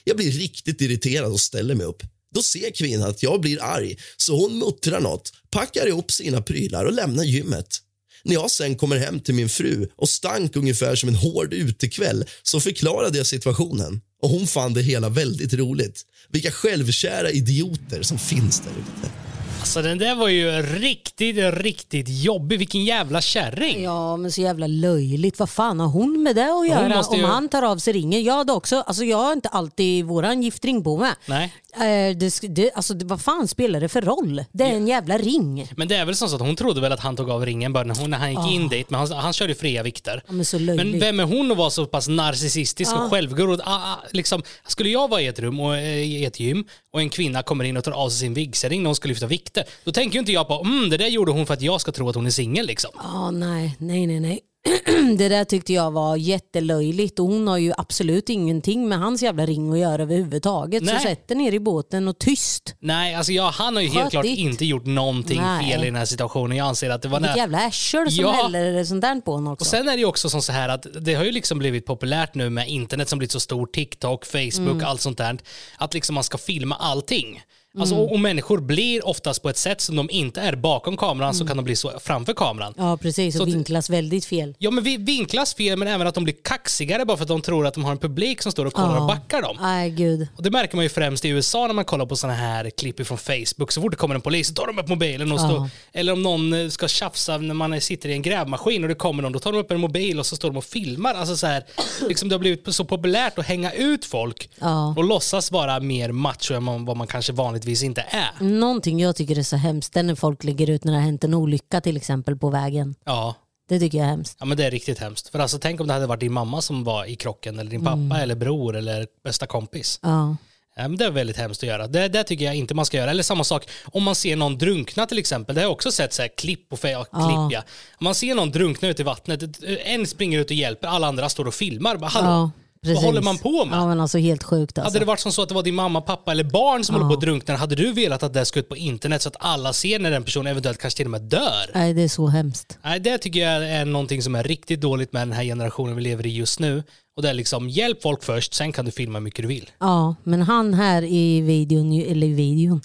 Jag 0.03 0.17
blir 0.17 0.31
riktigt 0.31 0.81
irriterad 0.81 1.31
och 1.31 1.39
ställer 1.39 1.75
mig 1.75 1.85
upp. 1.85 2.03
Då 2.35 2.43
ser 2.43 2.71
kvinnan 2.71 3.09
att 3.09 3.23
jag 3.23 3.41
blir 3.41 3.63
arg, 3.63 3.97
så 4.17 4.41
hon 4.41 4.59
muttrar 4.59 5.01
något, 5.01 5.33
packar 5.49 5.87
ihop 5.87 6.11
sina 6.11 6.41
prylar 6.41 6.85
och 6.85 6.93
lämnar 6.93 7.23
gymmet. 7.23 7.81
När 8.23 8.33
jag 8.33 8.51
sen 8.51 8.75
kommer 8.75 8.97
hem 8.97 9.19
till 9.19 9.33
min 9.33 9.49
fru 9.49 9.87
och 9.95 10.09
stank 10.09 10.55
ungefär 10.55 10.95
som 10.95 11.09
en 11.09 11.15
hård 11.15 11.53
utekväll 11.53 12.25
så 12.43 12.59
förklarade 12.59 13.17
jag 13.17 13.27
situationen 13.27 14.01
och 14.21 14.29
hon 14.29 14.47
fann 14.47 14.73
det 14.73 14.81
hela 14.81 15.09
väldigt 15.09 15.53
roligt. 15.53 16.01
Vilka 16.29 16.51
självkära 16.51 17.31
idioter 17.31 18.01
som 18.01 18.19
finns 18.19 18.59
där 18.59 18.71
ute. 18.71 19.26
Alltså 19.67 19.81
den 19.81 19.97
där 19.97 20.15
var 20.15 20.27
ju 20.27 20.51
riktigt, 20.61 21.35
riktigt 21.53 22.05
jobbig. 22.09 22.59
Vilken 22.59 22.85
jävla 22.85 23.21
kärring. 23.21 23.83
Ja 23.83 24.17
men 24.17 24.31
så 24.31 24.41
jävla 24.41 24.67
löjligt. 24.67 25.39
Vad 25.39 25.49
fan 25.49 25.79
har 25.79 25.87
hon 25.87 26.23
med 26.23 26.35
det 26.35 26.41
att 26.59 26.67
göra 26.69 27.03
om 27.09 27.17
ju- 27.19 27.25
han 27.25 27.49
tar 27.49 27.63
av 27.63 27.77
sig 27.77 27.93
ringen? 27.93 28.23
Jag 28.23 28.33
hade 28.33 28.53
också, 28.53 28.81
alltså 28.81 29.03
jag 29.03 29.17
har 29.17 29.33
inte 29.33 29.49
alltid 29.49 30.05
våran 30.05 30.43
giftring 30.43 30.83
på 30.83 30.97
mig. 30.97 31.11
Nej. 31.25 31.53
Eh, 31.73 32.17
det, 32.17 32.39
det, 32.41 32.71
alltså 32.75 32.93
det, 32.93 33.05
vad 33.05 33.21
fan 33.21 33.47
spelar 33.47 33.79
det 33.79 33.89
för 33.89 34.01
roll? 34.01 34.43
Det 34.51 34.63
är 34.63 34.71
en 34.73 34.87
jävla 34.87 35.17
ring. 35.17 35.67
Men 35.77 35.87
det 35.87 35.95
är 35.95 36.05
väl 36.05 36.15
så 36.15 36.25
att 36.25 36.41
hon 36.41 36.55
trodde 36.55 36.81
väl 36.81 36.91
att 36.91 36.99
han 36.99 37.15
tog 37.15 37.29
av 37.29 37.45
ringen 37.45 37.73
bara 37.73 37.83
när, 37.83 37.95
hon, 37.95 38.09
när 38.09 38.17
han 38.17 38.29
gick 38.31 38.51
in 38.53 38.67
dit. 38.67 38.89
Men 38.89 38.99
han, 38.99 39.11
han 39.11 39.33
körde 39.33 39.51
ju 39.51 39.59
fria 39.59 39.83
vikter. 39.83 40.23
Ja, 40.27 40.33
men 40.33 40.45
så 40.45 40.59
löjligt. 40.59 40.87
Men 40.87 40.99
vem 40.99 41.19
är 41.19 41.23
hon 41.23 41.51
att 41.51 41.57
vara 41.57 41.69
så 41.69 41.85
pass 41.85 42.07
narcissistisk 42.07 42.95
och 42.95 43.09
självgod? 43.11 43.61
Ah, 43.61 43.73
ah, 43.75 44.03
liksom, 44.11 44.43
skulle 44.67 44.89
jag 44.89 45.07
vara 45.09 45.21
i 45.21 45.27
ett 45.27 45.39
rum 45.39 45.59
och 45.59 45.75
eh, 45.77 45.97
i 45.97 46.25
ett 46.25 46.39
gym 46.39 46.65
och 46.97 47.01
en 47.01 47.09
kvinna 47.09 47.43
kommer 47.43 47.63
in 47.63 47.77
och 47.77 47.83
tar 47.83 47.91
av 47.91 48.09
sig 48.09 48.19
sin 48.19 48.33
vigselring 48.33 48.83
när 48.83 48.87
hon 48.87 48.95
ska 48.95 49.07
lyfta 49.07 49.27
vikter. 49.27 49.63
Då 49.83 49.91
tänker 49.91 50.13
ju 50.13 50.19
inte 50.19 50.31
jag 50.31 50.47
på 50.47 50.61
mm, 50.65 50.89
det 50.89 50.97
där 50.97 51.07
gjorde 51.07 51.31
hon 51.31 51.45
för 51.45 51.53
att 51.53 51.61
jag 51.61 51.81
ska 51.81 51.91
tro 51.91 52.09
att 52.09 52.15
hon 52.15 52.25
är 52.25 52.29
singel. 52.29 52.65
Liksom. 52.65 52.91
Ja, 52.95 53.31
nej, 53.31 53.75
nej, 53.79 54.07
nej, 54.07 54.19
nej. 54.19 54.39
Det 55.17 55.29
där 55.29 55.43
tyckte 55.45 55.73
jag 55.73 55.91
var 55.91 56.15
jättelöjligt 56.15 57.19
och 57.19 57.25
hon 57.27 57.47
har 57.47 57.57
ju 57.57 57.73
absolut 57.77 58.29
ingenting 58.29 58.87
med 58.89 58.99
hans 58.99 59.21
jävla 59.23 59.45
ring 59.45 59.71
att 59.73 59.79
göra 59.79 60.01
överhuvudtaget. 60.01 60.83
Nej. 60.83 60.95
Så 60.95 61.01
sätt 61.01 61.29
ner 61.29 61.51
i 61.53 61.59
båten 61.59 62.07
och 62.07 62.19
tyst. 62.19 62.75
Nej, 62.79 63.15
alltså 63.15 63.31
jag, 63.31 63.43
han 63.51 63.75
har 63.75 63.81
ju 63.83 63.87
helt 63.89 64.03
Sköt 64.03 64.11
klart 64.11 64.23
ditt. 64.23 64.37
inte 64.39 64.65
gjort 64.65 64.85
någonting 64.85 65.41
Nej. 65.41 65.71
fel 65.71 65.81
i 65.81 65.85
den 65.85 65.95
här 65.95 66.05
situationen. 66.05 66.57
Jag 66.57 66.67
anser 66.67 66.89
att 66.89 67.01
det 67.01 67.07
var... 67.07 67.19
Vilket 67.19 67.35
när- 67.35 67.41
jävla 67.41 67.57
arsel 67.57 68.11
som 68.11 68.23
Ja. 68.25 68.31
häller 68.31 68.83
sånt 68.83 69.01
där 69.01 69.21
på 69.21 69.31
honom 69.31 69.53
också. 69.53 69.63
Och 69.63 69.67
sen 69.67 69.87
är 69.89 69.93
det 69.93 69.99
ju 69.99 70.05
också 70.05 70.29
som 70.29 70.41
så 70.41 70.51
här 70.51 70.69
att 70.69 70.85
det 71.01 71.13
har 71.13 71.23
ju 71.23 71.31
liksom 71.31 71.59
blivit 71.59 71.85
populärt 71.85 72.35
nu 72.35 72.49
med 72.49 72.67
internet 72.69 73.09
som 73.09 73.19
blivit 73.19 73.31
så 73.31 73.39
stort, 73.39 73.73
TikTok, 73.73 74.25
Facebook, 74.25 74.57
Mm. 74.75 74.85
allt 74.85 75.01
sånt 75.01 75.17
där. 75.17 75.37
Att 75.77 75.93
liksom 75.93 76.15
man 76.15 76.23
ska 76.23 76.37
filma 76.37 76.75
allting. 76.75 77.41
Alltså, 77.79 77.95
Mm. 77.95 78.05
och, 78.07 78.11
och 78.13 78.19
människor 78.19 78.59
blir 78.61 79.07
oftast 79.07 79.41
på 79.41 79.49
ett 79.49 79.57
sätt 79.57 79.81
som 79.81 79.95
de 79.95 80.09
inte 80.09 80.41
är 80.41 80.55
bakom 80.55 80.97
kameran 80.97 81.33
så 81.33 81.47
kan 81.47 81.57
de 81.57 81.63
bli 81.65 81.75
så 81.75 81.91
framför 82.03 82.33
kameran. 82.33 82.73
Mm. 82.77 82.87
Ja 82.89 82.97
precis, 82.97 83.35
Så 83.35 83.41
och 83.43 83.47
att- 83.47 83.53
vinklas 83.55 83.89
väldigt 83.89 84.25
fel. 84.25 84.55
Ja 84.57 84.71
men 84.71 84.83
vi 84.83 84.97
vinklas 84.97 85.53
fel 85.55 85.77
men 85.79 85.87
även 85.87 86.07
att 86.07 86.15
de 86.15 86.23
blir 86.23 86.35
kaxigare 86.43 87.05
bara 87.05 87.17
för 87.17 87.23
att 87.23 87.27
de 87.27 87.41
tror 87.41 87.67
att 87.67 87.73
de 87.73 87.83
har 87.83 87.91
en 87.91 87.97
publik 87.97 88.41
som 88.41 88.51
står 88.51 88.65
och 88.65 88.73
kollar 88.73 88.99
och 89.01 89.07
backar 89.07 89.41
dem. 89.41 89.57
Nej 89.61 89.89
gud. 89.89 90.27
Och 90.35 90.43
det 90.43 90.51
märker 90.51 90.75
man 90.75 90.85
ju 90.85 90.89
främst 90.89 91.25
i 91.25 91.29
USA 91.29 91.67
när 91.67 91.73
man 91.73 91.85
kollar 91.85 92.05
på 92.05 92.15
såna 92.15 92.33
här 92.33 92.69
klipp 92.69 93.07
från 93.07 93.17
Facebook. 93.17 93.71
Så 93.71 93.81
fort 93.81 93.91
det 93.91 93.97
kommer 93.97 94.15
en 94.15 94.21
polis 94.21 94.47
så 94.47 94.53
tar 94.53 94.67
de 94.67 94.79
upp 94.79 94.87
mobilen 94.87 95.31
och 95.31 95.39
står, 95.39 95.69
eller 95.93 96.13
om 96.13 96.23
någon 96.23 96.53
eh, 96.53 96.69
ska 96.69 96.87
tjafsa 96.87 97.37
när 97.37 97.53
man 97.53 97.81
sitter 97.81 98.09
i 98.09 98.13
en 98.13 98.21
grävmaskin 98.21 98.83
och 98.83 98.89
det 98.89 98.95
kommer 98.95 99.23
någon, 99.23 99.31
då 99.31 99.39
tar 99.39 99.51
de 99.51 99.57
upp 99.57 99.71
en 99.71 99.79
mobil 99.79 100.19
och 100.19 100.25
så 100.25 100.35
står 100.35 100.49
de 100.49 100.57
och 100.57 100.65
filmar. 100.65 101.13
Alltså 101.13 101.35
så 101.37 101.47
här, 101.47 101.63
liksom 102.07 102.29
det 102.29 102.35
har 102.35 102.39
blivit 102.39 102.75
så 102.75 102.85
populärt 102.85 103.39
att 103.39 103.45
hänga 103.45 103.71
ut 103.71 104.05
folk 104.05 104.49
och 104.95 105.03
låtsas 105.03 105.51
vara 105.51 105.79
mer 105.79 106.11
macho 106.11 106.53
än 106.53 106.63
man, 106.63 106.85
vad 106.85 106.97
man 106.97 107.07
kanske 107.07 107.33
vanligtvis 107.57 107.83
inte 107.83 108.01
är. 108.09 108.43
Någonting 108.43 108.99
jag 108.99 109.15
tycker 109.15 109.39
är 109.39 109.43
så 109.43 109.55
hemskt 109.55 109.93
det 109.93 109.99
är 109.99 110.03
när 110.03 110.15
folk 110.15 110.43
lägger 110.43 110.69
ut 110.69 110.83
när 110.83 110.91
det 110.93 110.97
har 110.99 111.05
hänt 111.05 111.23
en 111.23 111.33
olycka 111.33 111.81
till 111.81 111.97
exempel 111.97 112.35
på 112.37 112.49
vägen. 112.49 112.95
Ja. 113.05 113.35
Det 113.69 113.79
tycker 113.79 113.97
jag 113.97 114.05
är 114.05 114.09
hemskt. 114.11 114.37
Ja 114.39 114.45
men 114.45 114.57
det 114.57 114.65
är 114.65 114.71
riktigt 114.71 114.99
hemskt. 114.99 115.27
För 115.29 115.39
alltså 115.39 115.57
tänk 115.59 115.81
om 115.81 115.87
det 115.87 115.93
hade 115.93 116.07
varit 116.07 116.19
din 116.19 116.33
mamma 116.33 116.61
som 116.61 116.83
var 116.83 117.05
i 117.05 117.15
krocken 117.15 117.59
eller 117.59 117.71
din 117.71 117.83
pappa 117.83 117.93
Mm. 117.97 118.11
eller 118.11 118.35
bror 118.35 118.75
eller 118.75 119.07
bästa 119.23 119.45
kompis. 119.47 119.99
Ja. 120.03 120.35
Ja, 120.79 120.87
men 120.87 120.97
det 120.97 121.05
är 121.05 121.11
väldigt 121.11 121.37
hemskt 121.37 121.63
att 121.63 121.69
göra. 121.69 121.87
Det, 121.87 122.07
det 122.07 122.23
tycker 122.23 122.45
jag 122.45 122.55
inte 122.55 122.73
man 122.73 122.85
ska 122.85 122.97
göra. 122.97 123.11
Eller 123.11 123.23
samma 123.23 123.43
sak 123.43 123.69
om 123.85 124.03
man 124.03 124.15
ser 124.15 124.35
någon 124.35 124.57
drunkna 124.57 125.05
till 125.05 125.17
exempel. 125.17 125.55
Det 125.55 125.61
har 125.61 125.65
jag 125.65 125.71
också 125.71 125.91
sett 125.91 126.13
så 126.13 126.21
här 126.21 126.29
klipp 126.37 126.71
fe- 126.73 126.89
ja, 126.91 127.03
klipp, 127.03 127.51
ja. 127.59 127.63
Om 127.99 128.03
man 128.03 128.15
ser 128.15 128.35
någon 128.35 128.51
drunkna 128.51 128.87
ute 128.87 129.01
i 129.01 129.05
vattnet, 129.05 129.43
en 129.85 130.07
springer 130.07 130.39
ut 130.39 130.45
och 130.49 130.55
hjälper, 130.55 130.87
alla 130.87 131.07
andra 131.07 131.29
står 131.29 131.45
och 131.47 131.53
filmar. 131.53 131.97
Bara, 131.97 132.07
Hallå, 132.09 132.27
ja 132.27 132.51
precis. 132.87 133.03
vad 133.03 133.13
håller 133.13 133.21
man 133.21 133.37
på 133.37 133.65
med? 133.65 133.79
Ja 133.79 133.87
men 133.87 133.99
alltså 133.99 134.17
helt 134.17 134.43
sjukt 134.43 134.77
alltså. 134.77 134.89
Hade 134.89 134.99
det 134.99 135.05
varit 135.05 135.19
som 135.19 135.31
så 135.31 135.41
att 135.41 135.49
det 135.49 135.55
var 135.55 135.63
din 135.63 135.75
mamma, 135.75 136.01
pappa 136.01 136.31
eller 136.31 136.43
barn 136.43 136.83
som 136.83 136.95
håller 136.95 137.07
på 137.07 137.13
att 137.13 137.21
drunkna, 137.21 137.55
hade 137.55 137.75
du 137.75 137.91
velat 137.91 138.23
att 138.23 138.33
det 138.33 138.45
skulle 138.45 138.61
ut 138.61 138.69
på 138.69 138.77
internet 138.77 139.21
så 139.21 139.29
att 139.29 139.35
alla 139.39 139.73
ser 139.73 139.99
när 139.99 140.11
den 140.11 140.23
personen 140.23 140.47
eventuellt 140.51 140.79
kanske 140.79 140.97
till 140.97 141.05
och 141.05 141.11
med 141.11 141.21
dör? 141.21 141.71
Nej 141.73 141.93
det 141.93 142.01
är 142.01 142.07
så 142.07 142.27
hemskt. 142.27 142.77
Nej, 142.83 142.99
det 142.99 143.17
tycker 143.17 143.39
jag 143.39 143.69
är 143.69 143.85
någonting 143.85 144.23
som 144.23 144.35
är 144.35 144.43
riktigt 144.43 144.81
dåligt 144.81 145.13
med 145.13 145.21
den 145.21 145.31
här 145.31 145.43
generationen 145.43 145.95
vi 145.95 146.01
lever 146.01 146.25
i 146.25 146.35
just 146.35 146.59
nu. 146.59 146.83
Och 147.17 147.23
det 147.23 147.29
är 147.29 147.33
liksom, 147.33 147.69
hjälp 147.69 148.01
folk 148.01 148.23
först, 148.23 148.53
sen 148.53 148.71
kan 148.71 148.85
du 148.85 148.91
filma 148.91 149.19
hur 149.19 149.23
mycket 149.23 149.41
du 149.41 149.47
vill. 149.47 149.69
Ja, 149.79 150.15
men 150.23 150.41
han 150.41 150.73
här 150.73 151.03
i 151.03 151.41
videon, 151.41 152.01
eller 152.01 152.27
videon, 152.27 152.81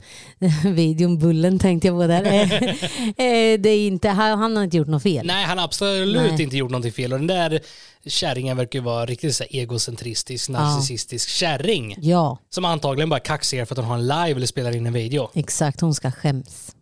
videon, 0.75 1.19
bullen 1.19 1.59
tänkte 1.59 1.89
jag 1.89 1.97
på 1.97 2.07
där. 2.07 2.23
Eh, 3.17 3.27
eh, 3.27 3.61
det 3.61 3.69
är 3.69 3.87
inte, 3.87 4.09
han 4.09 4.57
har 4.57 4.65
inte 4.65 4.77
gjort 4.77 4.89
något 4.89 5.03
fel. 5.03 5.27
Nej, 5.27 5.45
han 5.45 5.59
har 5.59 5.65
absolut 5.65 6.33
Nej. 6.33 6.43
inte 6.43 6.57
gjort 6.57 6.71
någonting 6.71 6.93
fel. 6.93 7.13
Och 7.13 7.19
den 7.19 7.27
där 7.27 7.61
kärringen 8.07 8.57
verkar 8.57 8.79
ju 8.79 8.85
vara 8.85 9.07
riktigt 9.07 9.37
så 9.37 9.45
egocentristisk, 9.51 10.49
narcissistisk 10.49 11.29
kärring. 11.29 11.97
Ja, 12.01 12.39
Som 12.51 12.65
antagligen 12.65 13.09
bara 13.09 13.17
är 13.17 13.25
kaxigare 13.25 13.67
för 13.67 13.75
att 13.75 13.79
hon 13.79 13.89
har 13.89 13.95
en 13.99 14.07
live 14.07 14.37
eller 14.37 14.47
spelar 14.47 14.77
in 14.77 14.87
en 14.87 14.93
video. 14.93 15.31
exakt. 15.35 15.81
Hon 15.81 15.95
ska 15.95 16.11
skäms. 16.11 16.77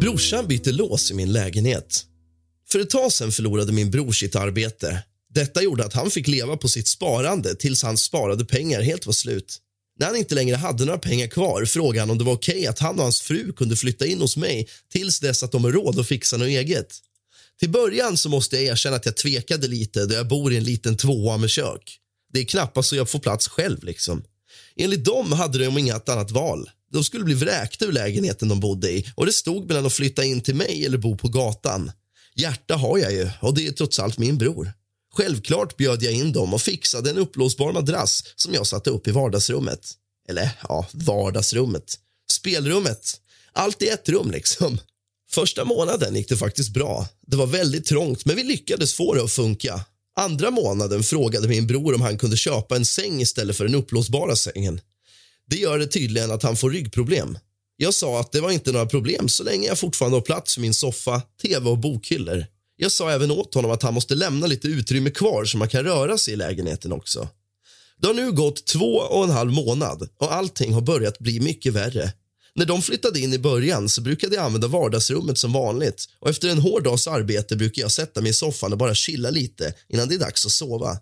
Brorsan 0.00 0.46
bytte 0.46 0.72
lås 0.72 1.10
i 1.10 1.14
min 1.14 1.32
lägenhet. 1.32 2.04
För 2.72 2.78
ett 2.78 2.90
tag 2.90 3.12
sen 3.12 3.32
förlorade 3.32 3.72
min 3.72 3.90
bror 3.90 4.12
sitt 4.12 4.36
arbete. 4.36 5.02
Detta 5.34 5.62
gjorde 5.62 5.84
att 5.84 5.92
han 5.92 6.10
fick 6.10 6.28
leva 6.28 6.56
på 6.56 6.68
sitt 6.68 6.88
sparande 6.88 7.54
tills 7.54 7.82
hans 7.82 8.02
sparade 8.02 8.44
pengar 8.44 8.82
helt 8.82 9.06
var 9.06 9.12
slut. 9.12 9.58
När 9.98 10.06
han 10.06 10.16
inte 10.16 10.34
längre 10.34 10.56
hade 10.56 10.84
några 10.84 10.98
pengar 10.98 11.26
kvar 11.26 11.64
frågade 11.64 12.00
han 12.00 12.10
om 12.10 12.18
det 12.18 12.24
var 12.24 12.32
okej 12.32 12.66
att 12.66 12.78
han 12.78 12.96
och 12.96 13.02
hans 13.02 13.20
fru 13.20 13.52
kunde 13.52 13.76
flytta 13.76 14.06
in 14.06 14.20
hos 14.20 14.36
mig 14.36 14.68
tills 14.92 15.20
dess 15.20 15.42
att 15.42 15.52
de 15.52 15.64
har 15.64 15.72
råd 15.72 15.98
att 15.98 16.08
fixa 16.08 16.36
något 16.36 16.48
eget. 16.48 16.98
Till 17.60 17.70
början 17.70 18.16
så 18.16 18.28
måste 18.28 18.56
jag 18.56 18.64
erkänna 18.64 18.96
att 18.96 19.06
jag 19.06 19.16
tvekade 19.16 19.66
lite 19.66 20.06
då 20.06 20.14
jag 20.14 20.28
bor 20.28 20.52
i 20.52 20.56
en 20.56 20.64
liten 20.64 20.96
tvåa 20.96 21.36
med 21.36 21.50
kök. 21.50 21.98
Det 22.32 22.40
är 22.40 22.44
knappast 22.44 22.88
så 22.88 22.96
jag 22.96 23.10
får 23.10 23.18
plats 23.18 23.48
själv. 23.48 23.84
liksom. 23.84 24.24
Enligt 24.76 25.04
dem 25.04 25.32
hade 25.32 25.58
de 25.58 25.78
inget 25.78 26.08
annat 26.08 26.30
val. 26.30 26.70
De 26.92 27.04
skulle 27.04 27.24
bli 27.24 27.34
vräkta 27.34 27.84
ur 27.84 27.92
lägenheten 27.92 28.48
de 28.48 28.60
bodde 28.60 28.90
i 28.90 29.06
och 29.14 29.26
det 29.26 29.32
stod 29.32 29.68
mellan 29.68 29.86
att 29.86 29.92
flytta 29.92 30.24
in 30.24 30.40
till 30.40 30.54
mig 30.54 30.86
eller 30.86 30.98
bo 30.98 31.16
på 31.16 31.28
gatan. 31.28 31.90
Hjärta 32.34 32.76
har 32.76 32.98
jag 32.98 33.12
ju 33.12 33.30
och 33.40 33.54
det 33.54 33.66
är 33.66 33.72
trots 33.72 33.98
allt 33.98 34.18
min 34.18 34.38
bror. 34.38 34.72
Självklart 35.14 35.76
bjöd 35.76 36.02
jag 36.02 36.12
in 36.12 36.32
dem 36.32 36.54
och 36.54 36.62
fixade 36.62 37.10
en 37.10 37.18
uppblåsbar 37.18 37.72
madrass 37.72 38.24
som 38.36 38.54
jag 38.54 38.66
satte 38.66 38.90
upp 38.90 39.08
i 39.08 39.10
vardagsrummet. 39.10 39.92
Eller 40.28 40.50
ja, 40.68 40.86
vardagsrummet. 40.92 41.98
Spelrummet. 42.32 43.20
Allt 43.52 43.82
i 43.82 43.88
ett 43.88 44.08
rum, 44.08 44.30
liksom. 44.30 44.78
Första 45.30 45.64
månaden 45.64 46.16
gick 46.16 46.28
det 46.28 46.36
faktiskt 46.36 46.70
bra. 46.70 47.06
Det 47.26 47.36
var 47.36 47.46
väldigt 47.46 47.86
trångt, 47.86 48.24
men 48.24 48.36
vi 48.36 48.44
lyckades 48.44 48.94
få 48.94 49.14
det 49.14 49.24
att 49.24 49.32
funka. 49.32 49.84
Andra 50.16 50.50
månaden 50.50 51.02
frågade 51.02 51.48
min 51.48 51.66
bror 51.66 51.94
om 51.94 52.00
han 52.00 52.18
kunde 52.18 52.36
köpa 52.36 52.76
en 52.76 52.84
säng 52.84 53.20
istället 53.20 53.56
för 53.56 53.64
den 53.64 53.74
uppblåsbara 53.74 54.36
sängen. 54.36 54.80
Det 55.46 55.56
gör 55.56 55.78
det 55.78 55.86
tydligen 55.86 56.30
att 56.30 56.42
han 56.42 56.56
får 56.56 56.70
ryggproblem. 56.70 57.38
Jag 57.82 57.94
sa 57.94 58.20
att 58.20 58.32
det 58.32 58.40
var 58.40 58.50
inte 58.50 58.72
några 58.72 58.86
problem 58.86 59.28
så 59.28 59.42
länge 59.42 59.68
jag 59.68 59.78
fortfarande 59.78 60.16
har 60.16 60.22
plats 60.22 60.54
för 60.54 60.60
min 60.60 60.74
soffa, 60.74 61.22
tv 61.42 61.70
och 61.70 61.78
bokhyllor. 61.78 62.46
Jag 62.76 62.92
sa 62.92 63.10
även 63.10 63.30
åt 63.30 63.54
honom 63.54 63.70
att 63.70 63.82
han 63.82 63.94
måste 63.94 64.14
lämna 64.14 64.46
lite 64.46 64.68
utrymme 64.68 65.10
kvar 65.10 65.44
så 65.44 65.58
man 65.58 65.68
kan 65.68 65.84
röra 65.84 66.18
sig 66.18 66.34
i 66.34 66.36
lägenheten 66.36 66.92
också. 66.92 67.28
Det 68.00 68.06
har 68.06 68.14
nu 68.14 68.32
gått 68.32 68.66
två 68.66 68.94
och 68.94 69.24
en 69.24 69.30
halv 69.30 69.52
månad 69.52 70.08
och 70.18 70.34
allting 70.34 70.72
har 70.72 70.80
börjat 70.80 71.18
bli 71.18 71.40
mycket 71.40 71.72
värre. 71.72 72.12
När 72.54 72.66
de 72.66 72.82
flyttade 72.82 73.20
in 73.20 73.32
i 73.32 73.38
början 73.38 73.88
så 73.88 74.00
brukade 74.00 74.34
jag 74.34 74.44
använda 74.44 74.68
vardagsrummet 74.68 75.38
som 75.38 75.52
vanligt 75.52 76.04
och 76.20 76.30
efter 76.30 76.48
en 76.48 76.58
hård 76.58 76.84
dags 76.84 77.06
arbete 77.06 77.56
brukar 77.56 77.82
jag 77.82 77.92
sätta 77.92 78.20
mig 78.20 78.30
i 78.30 78.34
soffan 78.34 78.72
och 78.72 78.78
bara 78.78 78.94
chilla 78.94 79.30
lite 79.30 79.74
innan 79.88 80.08
det 80.08 80.14
är 80.14 80.18
dags 80.18 80.46
att 80.46 80.52
sova. 80.52 80.98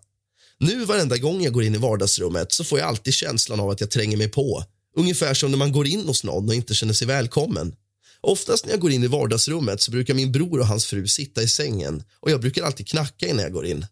Nu 0.58 0.84
varenda 0.84 1.16
gång 1.16 1.42
jag 1.42 1.52
går 1.52 1.62
in 1.62 1.74
i 1.74 1.78
vardagsrummet 1.78 2.52
så 2.52 2.64
får 2.64 2.78
jag 2.78 2.88
alltid 2.88 3.14
känslan 3.14 3.60
av 3.60 3.70
att 3.70 3.80
jag 3.80 3.90
tränger 3.90 4.16
mig 4.16 4.28
på. 4.28 4.64
Ungefär 4.96 5.34
som 5.34 5.50
när 5.50 5.58
man 5.58 5.72
går 5.72 5.86
in 5.86 6.06
hos 6.06 6.24
någon 6.24 6.48
och 6.48 6.54
inte 6.54 6.74
känner 6.74 6.94
sig 6.94 7.06
välkommen. 7.06 7.74
Oftast 8.20 8.64
när 8.64 8.72
jag 8.72 8.80
går 8.80 8.90
in 8.90 9.04
i 9.04 9.06
vardagsrummet 9.06 9.82
så 9.82 9.90
brukar 9.90 10.14
min 10.14 10.32
bror 10.32 10.60
och 10.60 10.66
hans 10.66 10.86
fru 10.86 11.06
sitta 11.06 11.42
i 11.42 11.48
sängen 11.48 12.02
och 12.20 12.30
jag 12.30 12.40
brukar 12.40 12.62
alltid 12.62 12.88
knacka 12.88 13.26
innan 13.28 13.42
jag 13.42 13.52
går 13.52 13.66
in. 13.66 13.86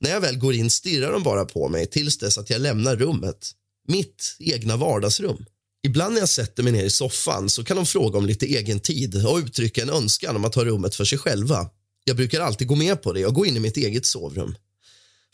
När 0.00 0.10
jag 0.10 0.20
väl 0.20 0.38
går 0.38 0.54
in 0.54 0.70
stirrar 0.70 1.12
de 1.12 1.22
bara 1.22 1.44
på 1.44 1.68
mig 1.68 1.86
tills 1.86 2.18
dess 2.18 2.38
att 2.38 2.50
jag 2.50 2.60
lämnar 2.60 2.96
rummet. 2.96 3.50
Mitt 3.88 4.36
egna 4.38 4.76
vardagsrum. 4.76 5.44
Ibland 5.84 6.14
när 6.14 6.20
jag 6.20 6.28
sätter 6.28 6.62
mig 6.62 6.72
ner 6.72 6.84
i 6.84 6.90
soffan 6.90 7.50
så 7.50 7.64
kan 7.64 7.76
de 7.76 7.86
fråga 7.86 8.18
om 8.18 8.26
lite 8.26 8.46
egen 8.46 8.80
tid 8.80 9.26
och 9.26 9.38
uttrycka 9.38 9.82
en 9.82 9.90
önskan 9.90 10.36
om 10.36 10.44
att 10.44 10.54
ha 10.54 10.64
rummet 10.64 10.94
för 10.94 11.04
sig 11.04 11.18
själva. 11.18 11.70
Jag 12.04 12.16
brukar 12.16 12.40
alltid 12.40 12.68
gå 12.68 12.74
med 12.74 13.02
på 13.02 13.12
det 13.12 13.26
och 13.26 13.34
gå 13.34 13.46
in 13.46 13.56
i 13.56 13.60
mitt 13.60 13.76
eget 13.76 14.06
sovrum. 14.06 14.54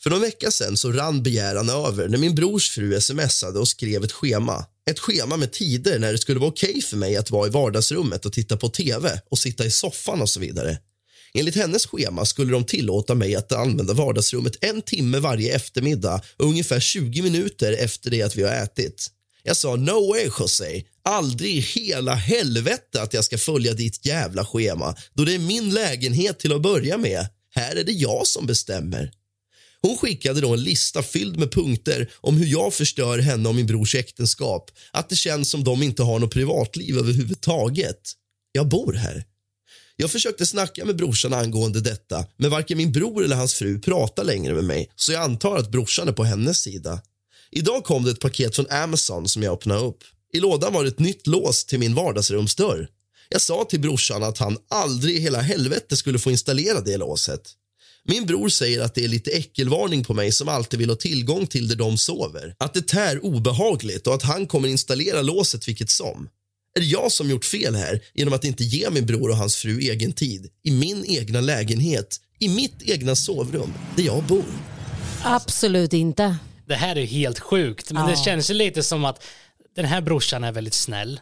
För 0.03 0.09
någon 0.09 0.21
vecka 0.21 0.51
sedan 0.51 0.77
så 0.77 0.91
rann 0.91 1.23
begäran 1.23 1.69
över 1.69 2.07
när 2.07 2.17
min 2.17 2.35
brors 2.35 2.69
fru 2.69 3.01
smsade 3.01 3.59
och 3.59 3.67
skrev 3.67 4.03
ett 4.03 4.11
schema. 4.11 4.65
Ett 4.89 4.99
schema 4.99 5.37
med 5.37 5.51
tider 5.51 5.99
när 5.99 6.11
det 6.11 6.17
skulle 6.17 6.39
vara 6.39 6.49
okej 6.49 6.69
okay 6.69 6.81
för 6.81 6.97
mig 6.97 7.15
att 7.15 7.31
vara 7.31 7.47
i 7.47 7.49
vardagsrummet 7.49 8.25
och 8.25 8.33
titta 8.33 8.57
på 8.57 8.69
tv 8.69 9.21
och 9.29 9.39
sitta 9.39 9.65
i 9.65 9.71
soffan 9.71 10.21
och 10.21 10.29
så 10.29 10.39
vidare. 10.39 10.77
Enligt 11.33 11.55
hennes 11.55 11.85
schema 11.85 12.25
skulle 12.25 12.51
de 12.51 12.65
tillåta 12.65 13.15
mig 13.15 13.35
att 13.35 13.51
använda 13.51 13.93
vardagsrummet 13.93 14.63
en 14.63 14.81
timme 14.81 15.19
varje 15.19 15.55
eftermiddag 15.55 16.21
och 16.37 16.45
ungefär 16.45 16.79
20 16.79 17.21
minuter 17.21 17.73
efter 17.73 18.11
det 18.11 18.21
att 18.21 18.35
vi 18.35 18.43
har 18.43 18.51
ätit. 18.51 19.07
Jag 19.43 19.57
sa 19.57 19.75
no 19.75 20.09
way, 20.09 20.29
José, 20.39 20.83
Aldrig 21.03 21.55
i 21.55 21.59
hela 21.59 22.15
helvete 22.15 23.01
att 23.01 23.13
jag 23.13 23.25
ska 23.25 23.37
följa 23.37 23.73
ditt 23.73 24.05
jävla 24.05 24.45
schema 24.45 24.95
då 25.13 25.25
det 25.25 25.35
är 25.35 25.39
min 25.39 25.69
lägenhet 25.69 26.39
till 26.39 26.53
att 26.53 26.61
börja 26.61 26.97
med. 26.97 27.27
Här 27.55 27.75
är 27.75 27.83
det 27.83 27.91
jag 27.91 28.27
som 28.27 28.45
bestämmer. 28.45 29.11
Hon 29.81 29.97
skickade 29.97 30.41
då 30.41 30.53
en 30.53 30.63
lista 30.63 31.03
fylld 31.03 31.37
med 31.37 31.51
punkter 31.51 32.11
om 32.15 32.37
hur 32.37 32.45
jag 32.45 32.73
förstör 32.73 33.19
henne 33.19 33.49
och 33.49 33.55
min 33.55 33.67
brors 33.67 33.95
äktenskap. 33.95 34.71
Att 34.91 35.09
det 35.09 35.15
känns 35.15 35.49
som 35.49 35.63
de 35.63 35.83
inte 35.83 36.03
har 36.03 36.19
något 36.19 36.33
privatliv 36.33 36.97
överhuvudtaget. 36.97 38.01
Jag 38.51 38.67
bor 38.67 38.93
här. 38.93 39.25
Jag 39.95 40.11
försökte 40.11 40.45
snacka 40.45 40.85
med 40.85 40.95
brorsan 40.95 41.33
angående 41.33 41.81
detta 41.81 42.25
men 42.37 42.51
varken 42.51 42.77
min 42.77 42.91
bror 42.91 43.23
eller 43.23 43.35
hans 43.35 43.53
fru 43.53 43.79
pratar 43.79 44.23
längre 44.23 44.53
med 44.53 44.63
mig 44.63 44.91
så 44.95 45.11
jag 45.11 45.23
antar 45.23 45.57
att 45.57 45.71
brorsan 45.71 46.07
är 46.07 46.11
på 46.11 46.23
hennes 46.23 46.61
sida. 46.61 47.01
Idag 47.51 47.83
kom 47.83 48.03
det 48.03 48.11
ett 48.11 48.19
paket 48.19 48.55
från 48.55 48.69
Amazon 48.69 49.27
som 49.27 49.43
jag 49.43 49.53
öppnade 49.53 49.81
upp. 49.81 50.03
I 50.33 50.39
lådan 50.39 50.73
var 50.73 50.83
det 50.83 50.89
ett 50.89 50.99
nytt 50.99 51.27
lås 51.27 51.65
till 51.65 51.79
min 51.79 51.95
vardagsrumsdörr. 51.95 52.89
Jag 53.29 53.41
sa 53.41 53.65
till 53.69 53.79
brorsan 53.79 54.23
att 54.23 54.37
han 54.37 54.57
aldrig 54.69 55.15
i 55.15 55.19
hela 55.19 55.41
helvete 55.41 55.97
skulle 55.97 56.19
få 56.19 56.31
installera 56.31 56.81
det 56.81 56.97
låset. 56.97 57.41
Min 58.09 58.25
bror 58.25 58.49
säger 58.49 58.81
att 58.81 58.95
det 58.95 59.03
är 59.03 59.07
lite 59.07 59.31
äckelvarning 59.31 60.03
på 60.03 60.13
mig 60.13 60.31
som 60.31 60.49
alltid 60.49 60.79
vill 60.79 60.89
ha 60.89 60.95
tillgång 60.95 61.47
till 61.47 61.67
där 61.67 61.75
de 61.75 61.97
sover. 61.97 62.55
Att 62.57 62.73
det 62.73 62.87
tär 62.87 63.25
obehagligt 63.25 64.07
och 64.07 64.13
att 64.13 64.23
han 64.23 64.47
kommer 64.47 64.67
installera 64.67 65.21
låset 65.21 65.67
vilket 65.67 65.89
som. 65.89 66.29
Är 66.77 66.79
det 66.81 66.85
jag 66.85 67.11
som 67.11 67.29
gjort 67.29 67.45
fel 67.45 67.75
här 67.75 68.01
genom 68.13 68.33
att 68.33 68.43
inte 68.43 68.63
ge 68.63 68.89
min 68.89 69.05
bror 69.05 69.29
och 69.29 69.37
hans 69.37 69.55
fru 69.55 69.79
egen 69.79 70.13
tid 70.13 70.49
i 70.63 70.71
min 70.71 71.05
egna 71.07 71.41
lägenhet, 71.41 72.17
i 72.39 72.49
mitt 72.49 72.81
egna 72.83 73.15
sovrum, 73.15 73.73
där 73.95 74.03
jag 74.03 74.23
bor? 74.23 74.45
Absolut 75.23 75.93
inte. 75.93 76.37
Det 76.67 76.75
här 76.75 76.95
är 76.95 77.05
helt 77.05 77.39
sjukt, 77.39 77.91
men 77.91 78.03
Ja. 78.03 78.09
det 78.09 78.17
känns 78.17 78.49
ju 78.49 78.53
lite 78.53 78.83
som 78.83 79.05
att 79.05 79.23
den 79.75 79.85
här 79.85 80.01
brorsan 80.01 80.43
är 80.43 80.51
väldigt 80.51 80.73
snäll. 80.73 81.19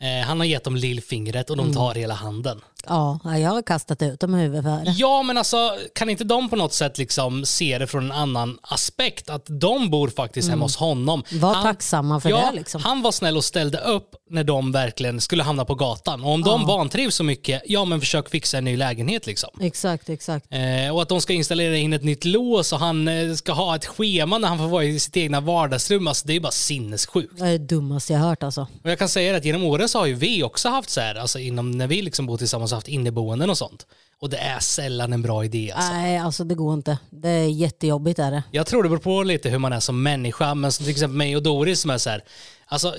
Eh, 0.00 0.26
han 0.26 0.38
har 0.40 0.46
gett 0.46 0.64
dem 0.64 0.76
lillfingret 0.76 1.50
och 1.50 1.58
Mm. 1.58 1.66
de 1.72 1.76
tar 1.76 1.94
hela 1.94 2.14
handen. 2.14 2.60
Ja, 2.86 3.18
jag 3.24 3.50
har 3.50 3.62
kastat 3.62 4.02
ut 4.02 4.20
dem 4.20 4.34
i 4.34 4.38
huvudet 4.42 4.64
för 4.64 4.84
det. 4.84 4.90
Ja, 4.90 5.22
men 5.22 5.38
alltså 5.38 5.76
kan 5.94 6.10
inte 6.10 6.24
de 6.24 6.48
på 6.48 6.56
något 6.56 6.72
sätt 6.72 6.98
liksom 6.98 7.44
se 7.44 7.78
det 7.78 7.86
från 7.86 8.04
en 8.04 8.12
annan 8.12 8.58
aspekt? 8.62 9.30
Att 9.30 9.46
de 9.48 9.90
bor 9.90 10.08
faktiskt 10.08 10.50
hemma 10.50 10.64
hos 10.64 10.76
honom. 10.76 11.24
Mm. 11.30 11.40
Var 11.40 11.62
tacksamma 11.62 12.20
för 12.20 12.28
det 12.30 12.52
liksom. 12.52 12.82
Han 12.82 13.02
var 13.02 13.12
snäll 13.12 13.36
och 13.36 13.44
ställde 13.44 13.78
upp 13.78 14.10
när 14.30 14.44
de 14.44 14.72
verkligen 14.72 15.20
skulle 15.20 15.42
hamna 15.42 15.64
på 15.64 15.74
gatan. 15.74 16.24
Och 16.24 16.32
om 16.32 16.42
de 16.42 16.66
vantrivs 16.66 17.14
så 17.14 17.24
mycket, 17.24 17.62
ja 17.66 17.84
men 17.84 18.00
försök 18.00 18.28
fixa 18.28 18.58
en 18.58 18.64
ny 18.64 18.76
lägenhet 18.76 19.26
liksom. 19.26 19.50
Exakt, 19.60 20.08
exakt. 20.08 20.46
Eh, 20.50 20.94
och 20.94 21.02
att 21.02 21.08
de 21.08 21.20
ska 21.20 21.32
installera 21.32 21.76
in 21.76 21.92
ett 21.92 22.04
nytt 22.04 22.24
lås 22.24 22.72
och 22.72 22.78
han 22.78 23.08
eh, 23.08 23.34
ska 23.34 23.52
ha 23.52 23.76
ett 23.76 23.86
schema 23.86 24.38
när 24.38 24.48
han 24.48 24.58
får 24.58 24.68
vara 24.68 24.84
i 24.84 25.00
sitt 25.00 25.16
egna 25.16 25.40
vardagsrum. 25.40 26.08
Alltså, 26.08 26.26
det 26.26 26.36
är 26.36 26.40
bara 26.40 26.52
sinnessjukt. 26.52 27.38
Det 27.38 27.46
är 27.46 27.52
det 27.52 27.58
dummaste 27.58 28.12
jag 28.12 28.20
hört 28.20 28.42
alltså. 28.42 28.66
Och 28.82 28.90
jag 28.90 28.98
kan 28.98 29.08
säga 29.08 29.36
att 29.36 29.44
genom 29.44 29.64
åren 29.64 29.88
så 29.88 29.98
har 29.98 30.06
ju 30.06 30.14
vi 30.14 30.42
också 30.42 30.68
haft 30.68 30.90
så 30.90 31.00
här, 31.00 31.14
alltså 31.14 31.38
inom, 31.38 31.70
när 31.70 31.86
vi 31.86 32.02
liksom 32.02 32.26
bor 32.26 32.38
tillsammans 32.38 32.72
haft 32.72 32.88
inneboenden 32.88 33.50
och 33.50 33.58
sånt. 33.58 33.86
Och 34.20 34.30
det 34.30 34.36
är 34.36 34.58
sällan 34.58 35.12
en 35.12 35.22
bra 35.22 35.44
idé 35.44 35.72
alltså. 35.72 35.92
Nej, 35.92 36.18
alltså 36.18 36.44
det 36.44 36.54
går 36.54 36.74
inte. 36.74 36.98
Det 37.10 37.28
är 37.28 37.48
jättejobbigt 37.48 38.18
är 38.18 38.30
det. 38.30 38.42
Jag 38.50 38.66
tror 38.66 38.82
det 38.82 38.88
beror 38.88 39.00
på 39.00 39.22
lite 39.22 39.48
hur 39.48 39.58
man 39.58 39.72
är 39.72 39.80
som 39.80 40.02
människa, 40.02 40.54
men 40.54 40.72
som 40.72 40.84
till 40.84 40.90
exempel 40.92 41.16
mig 41.16 41.36
och 41.36 41.42
Doris 41.42 41.80
som 41.80 41.90
är 41.90 41.98
så 41.98 42.10
här, 42.10 42.24
alltså 42.66 42.94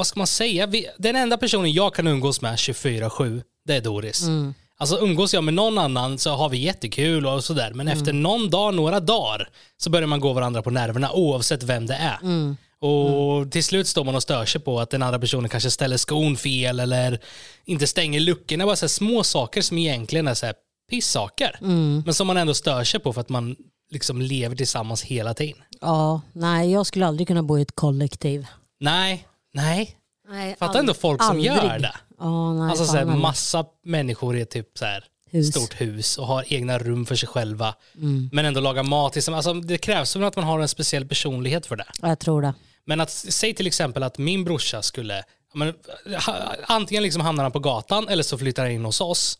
vad 0.00 0.06
ska 0.06 0.20
man 0.20 0.26
säga? 0.26 0.66
Vi, 0.66 0.86
den 0.98 1.16
enda 1.16 1.36
personen 1.38 1.72
jag 1.72 1.94
kan 1.94 2.06
umgås 2.06 2.40
med 2.40 2.56
24-7, 2.56 3.42
det 3.64 3.76
är 3.76 3.80
Doris. 3.80 4.24
Alltså 4.76 4.98
umgås 4.98 5.34
jag 5.34 5.44
med 5.44 5.54
någon 5.54 5.78
annan 5.78 6.18
så 6.18 6.30
har 6.30 6.48
vi 6.48 6.58
jättekul 6.58 7.26
och 7.26 7.44
sådär, 7.44 7.72
men 7.74 7.88
efter 7.88 8.12
någon 8.12 8.50
dag, 8.50 8.74
några 8.74 9.00
dagar 9.00 9.48
så 9.76 9.90
börjar 9.90 10.06
man 10.06 10.20
gå 10.20 10.32
varandra 10.32 10.62
på 10.62 10.70
nerverna 10.70 11.12
oavsett 11.12 11.62
vem 11.62 11.86
det 11.86 11.94
är. 11.94 12.18
Och 12.80 13.52
till 13.52 13.64
slut 13.64 13.86
står 13.86 14.04
man 14.04 14.14
och 14.14 14.22
stör 14.22 14.44
sig 14.44 14.60
på 14.60 14.80
att 14.80 14.90
den 14.90 15.02
andra 15.02 15.18
personen 15.18 15.48
kanske 15.48 15.70
ställer 15.70 15.96
skon 15.96 16.36
fel 16.36 16.80
eller 16.80 17.18
inte 17.64 17.86
stänger 17.86 18.20
luckorna. 18.20 18.66
Bara 18.66 18.76
så 18.76 18.88
små 18.88 19.24
saker 19.24 19.62
som 19.62 19.78
egentligen 19.78 20.28
är 20.28 20.34
så 20.34 20.46
här 20.46 20.54
pissaker. 20.90 21.56
Men 22.04 22.14
som 22.14 22.26
man 22.26 22.36
ändå 22.36 22.54
stör 22.54 22.84
sig 22.84 23.00
på 23.00 23.12
för 23.12 23.20
att 23.20 23.28
man 23.28 23.56
liksom 23.90 24.22
lever 24.22 24.56
tillsammans 24.56 25.02
hela 25.02 25.34
tiden. 25.34 25.62
Ja, 25.80 26.20
nej 26.32 26.72
jag 26.72 26.86
skulle 26.86 27.06
aldrig 27.06 27.28
kunna 27.28 27.42
bo 27.42 27.58
i 27.58 27.62
ett 27.62 27.74
kollektiv. 27.74 28.46
Nej, 28.80 29.26
nej. 29.52 29.96
Nej, 30.28 30.56
Fattar 30.58 30.78
ändå 30.80 30.94
folk 30.94 31.22
som 31.24 31.40
gör 31.40 31.78
det. 31.78 31.94
Ja, 32.18 32.52
nej, 32.52 32.70
Alltså 32.70 32.84
så 32.84 32.96
här, 32.96 33.04
massa 33.04 33.64
människor 33.84 34.36
i 34.36 34.46
typ 34.46 34.78
så 34.78 34.84
här 34.84 35.04
Hus. 35.30 35.48
stort 35.50 35.80
hus 35.80 36.18
och 36.18 36.26
har 36.26 36.44
egna 36.52 36.78
rum 36.78 37.06
för 37.06 37.14
sig 37.16 37.28
själva. 37.28 37.74
Mm. 37.96 38.30
Men 38.32 38.44
ändå 38.44 38.60
laga 38.60 38.82
mat 38.82 39.12
tillsammans. 39.12 39.46
Alltså, 39.46 39.66
det 39.68 39.78
krävs 39.78 40.10
som 40.10 40.24
att 40.24 40.36
man 40.36 40.44
har 40.44 40.60
en 40.60 40.68
speciell 40.68 41.06
personlighet 41.06 41.66
för 41.66 41.76
det. 41.76 41.86
Jag 42.02 42.18
tror 42.18 42.42
det. 42.42 42.54
Men 42.84 43.00
att 43.00 43.10
säg 43.10 43.54
till 43.54 43.66
exempel 43.66 44.02
att 44.02 44.18
min 44.18 44.44
brorsa 44.44 44.82
skulle, 44.82 45.22
men, 45.54 45.74
ha, 46.26 46.36
antingen 46.66 47.02
liksom 47.02 47.22
hamnar 47.22 47.44
han 47.44 47.52
på 47.52 47.58
gatan 47.58 48.08
eller 48.08 48.22
så 48.22 48.38
flyttar 48.38 48.62
han 48.62 48.72
in 48.72 48.84
hos 48.84 49.00
oss. 49.00 49.38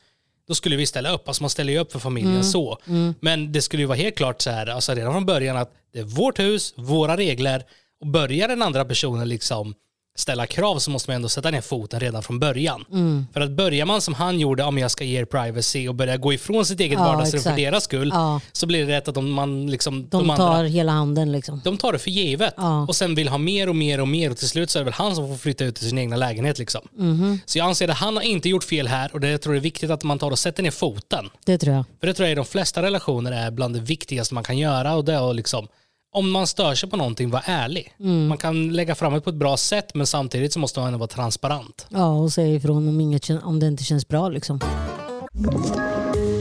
Då 0.49 0.55
skulle 0.55 0.77
vi 0.77 0.87
ställa 0.87 1.11
upp, 1.13 1.29
alltså 1.29 1.43
man 1.43 1.51
ställer 1.51 1.73
ju 1.73 1.79
upp 1.79 1.93
för 1.93 1.99
familjen 1.99 2.33
Mm. 2.33 2.45
så. 2.45 2.79
Men 3.21 3.53
det 3.53 3.63
skulle 3.63 3.83
ju 3.83 3.87
vara 3.87 3.99
helt 3.99 4.17
klart 4.17 4.43
så 4.43 4.51
här, 4.51 4.67
alltså 4.67 4.95
redan 4.95 5.13
från 5.13 5.27
början 5.27 5.57
att 5.57 5.73
det 5.93 5.99
är 5.99 6.05
vårt 6.05 6.39
hus, 6.39 6.75
våra 6.77 7.17
regler 7.17 7.65
och 8.01 8.07
börjar 8.07 8.49
den 8.49 8.63
andra 8.63 8.85
personen 8.85 9.29
liksom 9.29 9.75
ställa 10.19 10.47
krav 10.47 10.79
så 10.79 10.91
måste 10.91 11.11
man 11.11 11.15
ändå 11.17 11.29
sätta 11.29 11.51
ner 11.51 11.61
foten 11.61 12.01
redan 12.01 12.23
från 12.23 12.39
början. 12.39 12.85
Mm. 12.93 13.27
För 13.33 13.41
att 13.41 13.51
börjar 13.51 13.87
man 13.87 14.01
som 14.01 14.15
han 14.15 14.41
gjorde, 14.41 14.63
om 14.65 14.79
jag 14.79 14.91
ska 14.91 15.05
ge 15.05 15.21
er 15.21 15.25
privacy 15.25 15.89
och 15.89 15.95
börja 15.95 16.17
gå 16.17 16.33
ifrån 16.33 16.67
sitt 16.67 16.81
eget 16.81 16.99
Ja, 16.99 17.05
vardagsrum 17.05 17.43
för 17.43 17.57
deras 17.57 17.85
skull, 17.85 18.11
Ja. 18.15 18.41
så 18.53 18.67
blir 18.67 18.87
det 18.87 18.93
rätt 18.97 19.09
att 19.09 19.15
de, 19.15 19.31
man 19.33 19.67
liksom, 19.71 20.09
De, 20.09 20.27
de 20.29 20.37
tar 20.37 20.49
andra 20.55 20.67
hela 20.69 20.93
handen 20.93 21.33
liksom. 21.33 21.61
de 21.65 21.79
tar 21.79 21.93
det 21.93 21.99
för 21.99 22.11
givet 22.11 22.55
Ja. 22.57 22.83
och 22.87 22.97
sen 22.97 23.15
vill 23.15 23.29
ha 23.29 23.39
mer 23.39 23.69
och 23.69 23.77
mer 23.77 24.01
och 24.01 24.09
mer 24.09 24.31
och 24.31 24.37
till 24.37 24.49
slut 24.49 24.71
så 24.71 24.79
är 24.79 24.81
det 24.81 24.85
väl 24.85 24.95
han 24.95 25.15
som 25.17 25.29
får 25.29 25.37
flytta 25.37 25.65
ut 25.65 25.75
till 25.77 25.89
sin 25.89 25.99
egna 25.99 26.17
lägenhet 26.17 26.59
liksom. 26.59 26.81
Mhm. 26.97 27.41
Så 27.47 27.59
jag 27.59 27.67
anser 27.67 27.89
att 27.89 27.97
han 27.97 28.17
har 28.17 28.23
inte 28.23 28.49
gjort 28.49 28.65
fel 28.65 28.89
här 28.89 29.11
och 29.13 29.21
det 29.21 29.29
jag 29.31 29.43
tror 29.43 29.53
det 29.53 29.59
är 29.59 29.61
viktigt 29.61 29.91
att 29.91 30.03
man 30.03 30.19
tar 30.19 30.31
och 30.31 30.39
sätter 30.39 30.63
ner 30.63 30.71
foten. 30.71 31.31
Det 31.45 31.59
tror 31.59 31.75
jag. 31.77 31.85
För 32.01 32.07
det 32.07 32.15
tror 32.15 32.27
jag 32.29 32.33
i 32.33 32.37
de 32.37 32.45
flesta 32.45 32.83
relationer 32.83 33.33
är 33.33 33.51
bland 33.51 33.75
det 33.75 33.81
viktigaste 33.81 34.35
man 34.35 34.45
kan 34.45 34.59
göra 34.59 34.95
och 34.95 35.05
det 35.05 35.13
är 35.15 35.31
att 35.31 35.37
liksom 35.37 35.69
om 36.13 36.31
man 36.31 36.47
stör 36.47 36.75
sig 36.75 36.91
på 36.91 36.97
någonting, 36.97 37.31
var 37.31 37.43
ärlig. 37.45 37.95
Mm. 38.01 38.27
Man 38.27 38.39
kan 38.39 38.73
lägga 38.73 38.95
fram 38.95 39.13
det 39.13 39.21
på 39.21 39.31
ett 39.31 39.37
bra 39.37 39.57
sätt 39.57 39.95
men 39.95 40.07
samtidigt 40.07 40.53
så 40.53 40.59
måste 40.59 40.81
man 40.81 40.87
ändå 40.87 40.99
vara 40.99 41.09
transparent. 41.09 41.87
Ja, 41.89 42.13
och 42.13 42.33
säga 42.33 42.55
ifrån 42.55 42.89
om, 42.89 43.01
inget, 43.01 43.31
om 43.31 43.61
det 43.61 43.67
inte 43.67 43.85
känns 43.85 44.09
bra 44.09 44.29
liksom. 44.29 44.61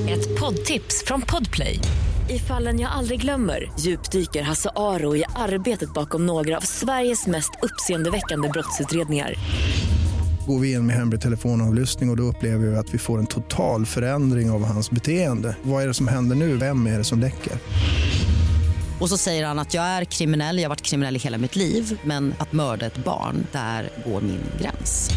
Ett 0.10 0.40
poddtips 0.40 1.04
från 1.06 1.22
Podplay. 1.22 1.80
I 2.30 2.40
fallen 2.40 2.80
jag 2.80 2.92
aldrig 2.92 3.22
glömmer 3.22 3.72
djupdyker 3.80 4.42
Hasse 4.42 4.70
Aro 4.76 5.16
i 5.16 5.24
arbetet 5.36 5.94
bakom 5.94 6.26
några 6.26 6.58
av 6.58 6.62
Sveriges 6.62 7.28
mest 7.28 7.52
uppseendeväckande 7.62 8.50
brottsutredningar. 8.50 9.34
Går 10.48 10.60
vi 10.60 10.72
in 10.72 10.86
med 10.86 10.96
hemlig 10.96 11.22
telefonavlyssning 11.22 12.10
och, 12.10 12.14
och 12.14 12.18
då 12.18 12.24
upplever 12.24 12.68
vi 12.68 12.76
att 12.76 12.94
vi 12.94 12.98
får 12.98 13.20
en 13.20 13.28
total 13.28 13.86
förändring 13.86 14.52
av 14.52 14.66
hans 14.66 14.92
beteende. 14.92 15.56
Vad 15.64 15.84
är 15.84 15.88
det 15.88 15.94
som 15.94 16.08
händer 16.08 16.36
nu? 16.36 16.58
Vem 16.58 16.88
är 16.88 16.98
det 16.98 17.04
som 17.04 17.20
läcker? 17.20 17.54
Och 19.00 19.10
så 19.10 19.18
säger 19.18 19.46
han 19.46 19.60
att 19.60 19.74
jag 19.74 19.84
är 19.84 20.06
kriminell, 20.06 20.58
jag 20.58 20.64
har 20.64 20.70
varit 20.70 20.82
kriminell 20.82 21.16
i 21.16 21.20
hela 21.20 21.38
mitt 21.38 21.56
liv 21.56 22.00
men 22.04 22.34
att 22.40 22.52
mörda 22.52 22.86
ett 22.86 22.98
barn, 22.98 23.48
där 23.52 23.90
går 24.06 24.22
min 24.22 24.44
gräns. 24.62 25.10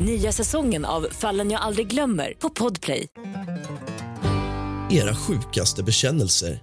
Nya 0.00 0.32
säsongen 0.32 0.84
av 0.84 1.06
Fallen 1.10 1.50
jag 1.50 1.60
aldrig 1.60 1.86
glömmer 1.86 2.34
på 2.38 2.50
Podplay. 2.50 3.08
Era 4.90 5.16
sjukaste 5.16 5.82
bekännelser. 5.82 6.62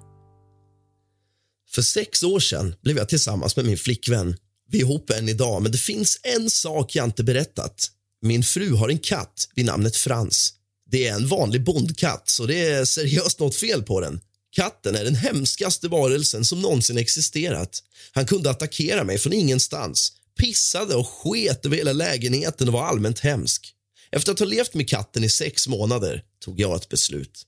För 1.72 1.82
sex 1.82 2.24
år 2.24 2.40
sedan 2.40 2.76
blev 2.84 2.98
jag 2.98 3.10
tillsammans 3.10 3.56
med 3.56 3.66
min 3.66 3.78
flickvän. 3.78 4.36
Vi 4.70 4.78
är 4.78 4.82
ihop 4.82 5.10
än 5.10 5.30
idag, 5.30 5.62
men 5.62 5.72
det 5.72 5.78
finns 5.78 6.20
en 6.24 6.50
sak 6.50 6.96
jag 6.96 7.06
inte 7.06 7.24
berättat. 7.24 7.88
Min 8.22 8.44
fru 8.44 8.74
har 8.74 8.90
en 8.90 9.00
katt 9.00 9.48
vid 9.56 9.66
namnet 9.66 9.96
Frans. 9.96 10.54
Det 10.92 11.08
är 11.08 11.16
en 11.16 11.28
vanlig 11.28 11.64
bondkatt, 11.64 12.30
så 12.30 12.46
det 12.46 12.70
är 12.70 12.86
seriöst 12.86 13.40
något 13.40 13.56
fel 13.56 13.84
på 13.84 14.02
den. 14.02 14.22
Katten 14.52 14.96
är 14.96 15.04
den 15.04 15.16
hemskaste 15.16 15.88
varelsen 15.88 16.46
som 16.46 16.62
någonsin 16.62 16.98
existerat. 16.98 17.84
Han 18.12 18.26
kunde 18.26 18.50
attackera 18.50 19.04
mig 19.04 19.18
från 19.18 19.34
ingenstans, 19.34 20.14
pissade 20.40 20.96
och 20.96 21.08
sket 21.08 21.66
över 21.66 21.78
hela 21.78 21.94
lägenheten 21.94 22.68
och 22.68 22.74
var 22.74 22.86
allmänt 22.86 23.20
hemsk. 23.20 23.74
Efter 24.12 24.32
att 24.32 24.40
ha 24.40 24.46
levt 24.46 24.74
med 24.74 24.90
katten 24.90 25.24
i 25.24 25.30
sex 25.30 25.68
månader 25.68 26.24
tog 26.40 26.60
jag 26.60 26.76
ett 26.76 26.90
beslut. 26.90 27.46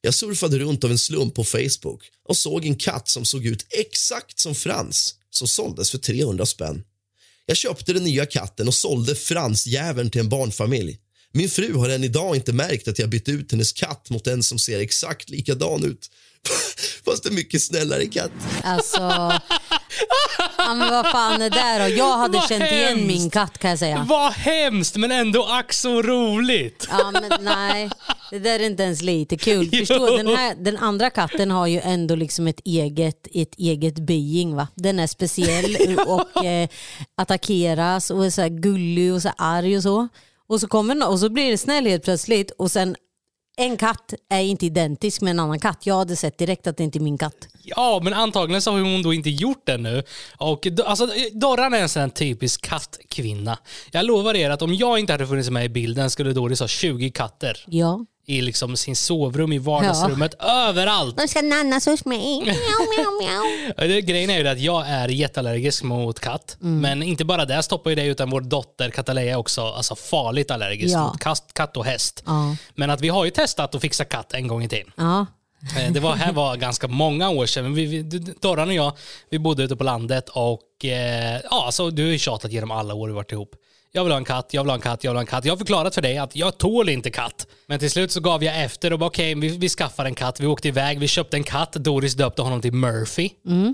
Jag 0.00 0.14
surfade 0.14 0.58
runt 0.58 0.84
av 0.84 0.90
en 0.90 0.98
slump 0.98 1.34
på 1.34 1.44
Facebook 1.44 2.10
och 2.28 2.36
såg 2.36 2.64
en 2.64 2.76
katt 2.76 3.08
som 3.08 3.24
såg 3.24 3.46
ut 3.46 3.66
exakt 3.70 4.38
som 4.38 4.54
Frans 4.54 5.14
som 5.30 5.48
såldes 5.48 5.90
för 5.90 5.98
300 5.98 6.46
spänn. 6.46 6.84
Jag 7.46 7.56
köpte 7.56 7.92
den 7.92 8.04
nya 8.04 8.26
katten 8.26 8.68
och 8.68 8.74
sålde 8.74 9.14
Frans 9.14 9.66
jäveln 9.66 10.10
till 10.10 10.20
en 10.20 10.28
barnfamilj. 10.28 10.98
Min 11.32 11.48
fru 11.48 11.74
har 11.74 11.88
än 11.88 12.04
idag 12.04 12.36
inte 12.36 12.52
märkt 12.52 12.88
att 12.88 12.98
jag 12.98 13.08
bytt 13.08 13.28
ut 13.28 13.52
hennes 13.52 13.72
katt 13.72 14.10
mot 14.10 14.26
en 14.26 14.42
som 14.42 14.58
ser 14.58 14.80
exakt 14.80 15.30
likadan 15.30 15.84
ut. 15.84 16.10
Fast 17.04 17.26
en 17.26 17.34
mycket 17.34 17.62
snällare 17.62 18.06
katt. 18.06 18.30
Alltså, 18.62 18.98
ja, 20.58 20.74
men 20.74 20.90
vad 20.90 21.10
fan 21.10 21.42
är 21.42 21.50
det 21.50 21.84
då? 21.88 21.96
Jag 21.96 22.16
hade 22.18 22.38
Vad 22.38 22.48
känt 22.48 22.72
igen 22.72 22.88
hemskt. 22.88 23.06
min 23.06 23.30
katt 23.30 23.58
kan 23.58 23.70
jag 23.70 23.78
säga. 23.78 24.06
Vad 24.08 24.32
hemskt 24.32 24.96
men 24.96 25.12
ändå 25.12 25.44
ack 25.44 25.72
så 25.72 26.02
roligt. 26.02 26.88
Ja, 26.90 27.10
men 27.10 27.32
nej, 27.40 27.90
det 28.30 28.38
där 28.38 28.60
är 28.60 28.66
inte 28.66 28.82
ens 28.82 29.02
lite 29.02 29.36
kul. 29.36 29.70
Förstår, 29.78 30.16
den, 30.16 30.26
här, 30.26 30.54
den 30.54 30.76
andra 30.76 31.10
katten 31.10 31.50
har 31.50 31.66
ju 31.66 31.80
ändå 31.80 32.14
liksom 32.14 32.46
ett 32.46 32.60
eget, 32.64 33.26
ett 33.34 33.54
eget 33.58 33.94
being. 33.98 34.54
Va? 34.56 34.68
Den 34.74 34.98
är 35.00 35.06
speciell 35.06 35.98
och 36.06 36.44
eh, 36.44 36.68
attackeras 37.16 38.10
och 38.10 38.26
är 38.26 38.30
så 38.30 38.40
här 38.40 38.48
gullig 38.48 39.12
och 39.12 39.22
så 39.22 39.28
här 39.28 39.36
arg 39.38 39.76
och 39.76 39.82
så. 39.82 40.08
Och 40.48 40.60
så, 40.60 40.68
kommer, 40.68 40.94
den- 40.94 41.02
och 41.08 41.18
så 41.20 41.28
blir 41.28 41.50
det 41.50 41.58
snäll 41.58 41.86
helt 41.86 42.04
plötsligt 42.04 42.50
och 42.50 42.70
sen 42.70 42.96
en 43.56 43.76
katt 43.76 44.14
är 44.30 44.40
inte 44.40 44.66
identisk 44.66 45.20
med 45.20 45.30
en 45.30 45.40
annan 45.40 45.60
katt. 45.60 45.86
Jag 45.86 45.94
hade 45.96 46.16
sett 46.16 46.38
direkt 46.38 46.66
att 46.66 46.76
det 46.76 46.84
inte 46.84 46.98
är 46.98 47.00
min 47.00 47.18
katt. 47.18 47.48
Ja, 47.62 48.00
men 48.02 48.12
antagligen 48.14 48.62
så 48.62 48.70
har 48.72 48.80
hon 48.80 49.02
då 49.02 49.14
inte 49.14 49.30
gjort 49.30 49.62
det 49.66 49.76
nu. 49.76 50.02
Och, 50.36 50.66
alltså, 50.86 51.08
Dorran 51.32 51.74
är 51.74 51.78
en 51.78 51.88
sån 51.88 52.10
typisk 52.10 52.62
kattkvinna. 52.62 53.58
Jag 53.90 54.04
lovar 54.06 54.34
er 54.36 54.50
att 54.50 54.62
om 54.62 54.74
jag 54.74 54.98
inte 54.98 55.12
hade 55.12 55.26
funnits 55.26 55.50
med 55.50 55.64
i 55.64 55.68
bilden 55.68 56.10
skulle 56.10 56.32
Doris 56.32 56.60
ha 56.60 56.68
20 56.68 57.10
katter 57.10 57.64
Ja. 57.66 58.04
I 58.28 58.40
liksom 58.40 58.76
sin 58.76 58.96
sovrum, 58.96 59.52
i 59.52 59.58
vardagsrummet, 59.58 60.34
överallt. 60.42 61.16
De 61.16 61.28
ska 61.28 61.42
nannas 61.42 61.86
hos 61.86 62.04
mig. 62.04 62.56
Grejen 64.02 64.30
är 64.30 64.38
ju 64.38 64.48
att 64.48 64.58
jag 64.60 64.88
är 64.88 65.08
jätteallergisk 65.08 65.82
mot 65.82 66.20
katt. 66.20 66.56
Mm. 66.62 66.80
Men 66.80 67.02
inte 67.02 67.24
bara 67.24 67.44
det 67.44 67.62
stoppar 67.62 67.90
ju 67.90 67.96
det 67.96 68.04
utan 68.04 68.30
vår 68.30 68.40
dotter 68.40 68.90
Kataleja 68.90 69.32
är 69.32 69.36
också 69.36 69.62
alltså, 69.62 69.96
farligt 69.96 70.50
allergisk 70.50 70.94
Ja. 70.94 71.06
mot 71.06 71.18
katt, 71.20 71.50
katt 71.52 71.76
och 71.76 71.84
häst. 71.84 72.22
Ja. 72.26 72.56
Men 72.74 72.90
att 72.90 73.00
vi 73.00 73.08
har 73.08 73.24
ju 73.24 73.30
testat 73.30 73.74
att 73.74 73.80
fixa 73.80 74.04
katt 74.04 74.32
en 74.34 74.48
gång 74.48 74.64
i 74.64 74.68
tiden. 74.68 74.92
Ja. 74.96 75.26
Eh, 75.78 75.92
Det 75.92 76.00
var, 76.00 76.14
här 76.14 76.32
var 76.32 76.56
ganska 76.56 76.88
många 76.88 77.30
år 77.30 77.46
sedan. 77.46 77.74
Vi, 77.74 77.86
vi, 77.86 78.02
Dorran 78.40 78.68
och 78.68 78.74
jag 78.74 78.92
vi 79.30 79.38
bodde 79.38 79.62
ute 79.62 79.76
på 79.76 79.84
landet 79.84 80.28
och 80.28 80.84
eh, 80.84 81.40
ja, 81.50 81.64
alltså, 81.66 81.90
du 81.90 82.04
har 82.04 82.10
ju 82.10 82.18
tjatat 82.18 82.52
genom 82.52 82.70
alla 82.70 82.94
år 82.94 83.08
vi 83.08 83.14
varit 83.14 83.32
ihop. 83.32 83.50
Jag 83.92 84.04
vill 84.04 84.12
ha 84.12 84.18
en 84.18 84.24
katt, 84.24 84.48
jag 84.50 84.62
vill 84.62 84.70
ha 84.70 84.74
en 84.74 84.80
katt, 84.80 85.04
jag 85.04 85.10
vill 85.10 85.16
ha 85.16 85.20
en 85.20 85.26
katt. 85.26 85.44
Jag 85.44 85.52
har 85.52 85.58
förklarat 85.58 85.94
för 85.94 86.02
dig 86.02 86.18
att 86.18 86.36
jag 86.36 86.58
tål 86.58 86.88
inte 86.88 87.10
katt. 87.10 87.46
Men 87.66 87.78
till 87.78 87.90
slut 87.90 88.12
så 88.12 88.20
gav 88.20 88.44
jag 88.44 88.64
efter 88.64 88.92
och 88.92 88.98
bara 88.98 89.06
okej, 89.06 89.34
vi, 89.34 89.58
vi 89.58 89.68
skaffar 89.68 90.04
en 90.04 90.14
katt. 90.14 90.40
Vi 90.40 90.46
åkte 90.46 90.68
iväg, 90.68 90.98
vi 90.98 91.08
köpte 91.08 91.36
en 91.36 91.44
katt. 91.44 91.72
Doris 91.72 92.14
döpte 92.14 92.42
honom 92.42 92.60
till 92.60 92.72
Murphy. 92.72 93.30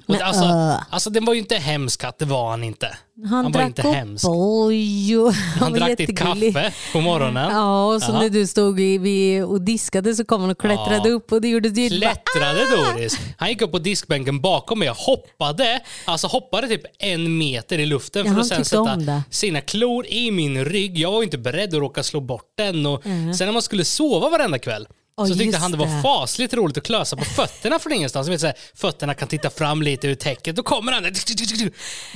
och 0.07 0.15
det, 0.15 0.25
alltså, 0.25 0.45
uh. 0.45 0.83
alltså 0.91 1.11
den 1.11 1.25
var 1.25 1.35
ju 1.35 1.41
inte 1.41 1.57
hemsk 1.57 2.01
katt, 2.01 2.19
det 2.19 2.25
var 2.25 2.51
han 2.51 2.65
inte. 2.65 2.97
Han, 3.29 3.45
var 3.45 3.51
drack 3.51 3.67
inte 3.67 3.83
hemsk. 3.83 4.25
Han, 4.27 5.33
Han 5.59 5.73
var 5.73 5.79
drack 5.79 5.89
ditt 5.99 6.01
jättegullig. 6.01 6.55
kaffe 6.55 6.73
på 6.93 7.01
morgonen. 7.01 7.51
Ja, 7.53 7.95
och 7.95 8.03
så 8.03 8.13
Ja. 8.13 8.19
när 8.21 8.29
du 8.29 8.47
stod 8.47 8.81
i, 8.81 9.41
och 9.47 9.61
diskade 9.61 10.15
så 10.15 10.25
kom 10.25 10.41
han 10.41 10.51
och 10.51 10.59
klättrade 10.59 11.09
Ja. 11.09 11.15
upp 11.15 11.33
och 11.33 11.41
det 11.41 11.49
gjorde 11.49 11.71
det 11.71 11.89
Klättrade 11.89 12.61
Doris. 12.77 13.19
Han 13.39 13.49
gick 13.49 13.63
upp 13.63 13.73
på 13.73 13.79
diskbänken 13.79 14.41
bakom 14.41 14.79
mig 14.79 14.91
och 14.91 14.97
hoppade. 14.97 15.81
Alltså 16.05 16.27
hoppade 16.27 16.69
typ 16.69 16.83
en 16.99 17.39
meter 17.39 17.79
i 17.79 17.87
luften 17.87 18.21
Ja, 18.21 18.25
för 18.25 18.31
han 18.31 18.41
att 18.41 18.47
sen 18.47 18.65
sätta 18.65 19.23
sina 19.31 19.61
klor 19.61 20.07
i 20.07 20.31
min 20.31 20.65
rygg. 20.65 20.99
Jag 20.99 21.13
var 21.13 21.23
inte 21.23 21.39
beredd 21.39 21.69
att 21.75 21.81
råka 21.81 22.03
slå 22.03 22.21
bort 22.21 22.53
den. 22.59 22.87
Och 22.87 23.07
Mm. 23.07 23.35
Sen 23.35 23.47
när 23.47 23.53
man 23.53 23.63
skulle 23.63 23.85
sova 23.85 24.29
varenda 24.31 24.59
kväll 24.59 24.87
Ja, 25.17 25.27
så 25.27 25.35
tyckte 25.35 25.59
han 25.59 25.71
det 25.71 25.77
var 25.77 26.03
fasligt 26.03 26.55
roligt 26.55 26.77
att 26.79 26.85
klösa 26.85 27.17
på 27.17 27.25
fötterna 27.25 27.79
från 27.79 27.93
ingenstans. 27.93 28.29
Vet, 28.29 28.41
så 28.41 28.47
här, 28.47 28.57
fötterna 28.75 29.15
kan 29.15 29.29
titta 29.29 29.51
fram 29.51 29.83
lite 29.83 30.09
ur 30.09 30.15
täcket. 30.15 30.57
Då 30.57 30.63
kommer 30.63 30.93
han 30.93 31.03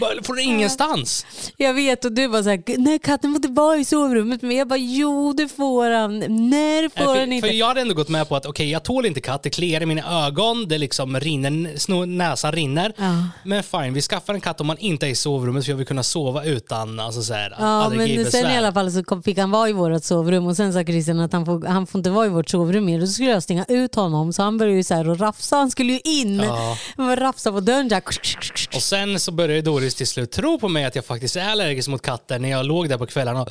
bara 0.00 0.22
från 0.22 0.38
ingenstans. 0.38 1.26
Jag 1.56 1.74
vet 1.74 2.04
och 2.04 2.12
du 2.12 2.26
var 2.26 2.42
såhär, 2.42 2.62
nej 2.78 2.98
katten 2.98 3.30
får 3.32 3.36
inte 3.36 3.48
vara 3.48 3.76
i 3.76 3.84
sovrummet 3.84 4.42
men 4.42 4.56
jag 4.56 4.68
bara, 4.68 4.78
jo 4.78 5.32
det 5.32 5.48
får 5.48 5.90
han. 5.90 6.18
När 6.18 6.88
får 6.88 7.10
Nej, 7.12 7.20
han 7.20 7.32
inte? 7.32 7.48
för 7.48 7.54
jag 7.54 7.66
hade 7.66 7.80
ändå 7.80 7.94
gått 7.94 8.08
med 8.08 8.28
på 8.28 8.36
att 8.36 8.46
okej, 8.46 8.70
jag 8.70 8.82
tål 8.82 9.06
inte 9.06 9.20
katt, 9.20 9.42
det 9.42 9.50
kliar 9.50 9.80
i 9.80 9.86
mina 9.86 10.26
ögon, 10.26 10.68
det 10.68 10.78
liksom 10.78 11.20
rinner, 11.20 11.50
snor- 11.76 12.06
näsan 12.06 12.52
rinner. 12.52 12.92
Ja. 12.96 13.28
Men 13.44 13.62
fine, 13.62 13.94
vi 13.94 14.00
skaffar 14.02 14.34
en 14.34 14.40
katt 14.40 14.60
om 14.60 14.66
man 14.66 14.78
inte 14.78 15.06
är 15.06 15.10
i 15.10 15.14
sovrummet 15.14 15.64
så 15.64 15.70
jag 15.70 15.76
vill 15.76 15.86
kunna 15.86 16.02
sova 16.02 16.44
utan 16.44 17.00
alltså, 17.00 17.22
så 17.22 17.34
här, 17.34 17.54
Ja 17.58 17.88
men 17.88 18.30
sen 18.30 18.50
i 18.50 18.56
alla 18.56 18.72
fall 18.72 18.92
så 18.92 19.22
fick 19.24 19.38
han 19.38 19.50
vara 19.50 19.68
i 19.68 19.72
vårt 19.72 20.04
sovrum 20.04 20.46
och 20.46 20.56
sen 20.56 20.72
sa 20.72 20.84
Christian 20.84 21.20
att 21.20 21.32
han 21.32 21.46
får, 21.46 21.66
han 21.66 21.86
får 21.86 21.98
inte 21.98 22.10
vara 22.10 22.26
i 22.26 22.28
vårt 22.28 22.48
sovrum 22.48 22.87
mer. 22.88 23.00
Då 23.00 23.06
skulle 23.06 23.30
jag 23.30 23.42
stänga 23.42 23.64
ut 23.68 23.94
honom 23.94 24.32
så 24.32 24.42
han 24.42 24.58
började 24.58 24.76
ju 24.76 24.84
så 24.84 24.94
här 24.94 25.08
och 25.08 25.20
rafsa. 25.20 25.56
Han 25.56 25.70
skulle 25.70 25.92
ju 25.92 26.00
in. 26.04 26.40
Ja. 26.40 26.76
Han 26.96 27.06
var 27.06 27.16
rafsa 27.16 27.52
på 27.52 27.60
dörren. 27.60 27.88
Så 27.88 27.94
här. 27.94 28.02
Och 28.74 28.82
sen 28.82 29.20
så 29.20 29.32
började 29.32 29.62
Doris 29.62 29.94
till 29.94 30.06
slut 30.06 30.30
tro 30.32 30.58
på 30.58 30.68
mig 30.68 30.84
att 30.84 30.94
jag 30.94 31.04
faktiskt 31.04 31.36
är 31.36 31.48
allergisk 31.48 31.88
mot 31.88 32.02
katter 32.02 32.38
när 32.38 32.48
jag 32.48 32.66
låg 32.66 32.88
där 32.88 32.98
på 32.98 33.06
kvällarna. 33.06 33.42
Och, 33.42 33.48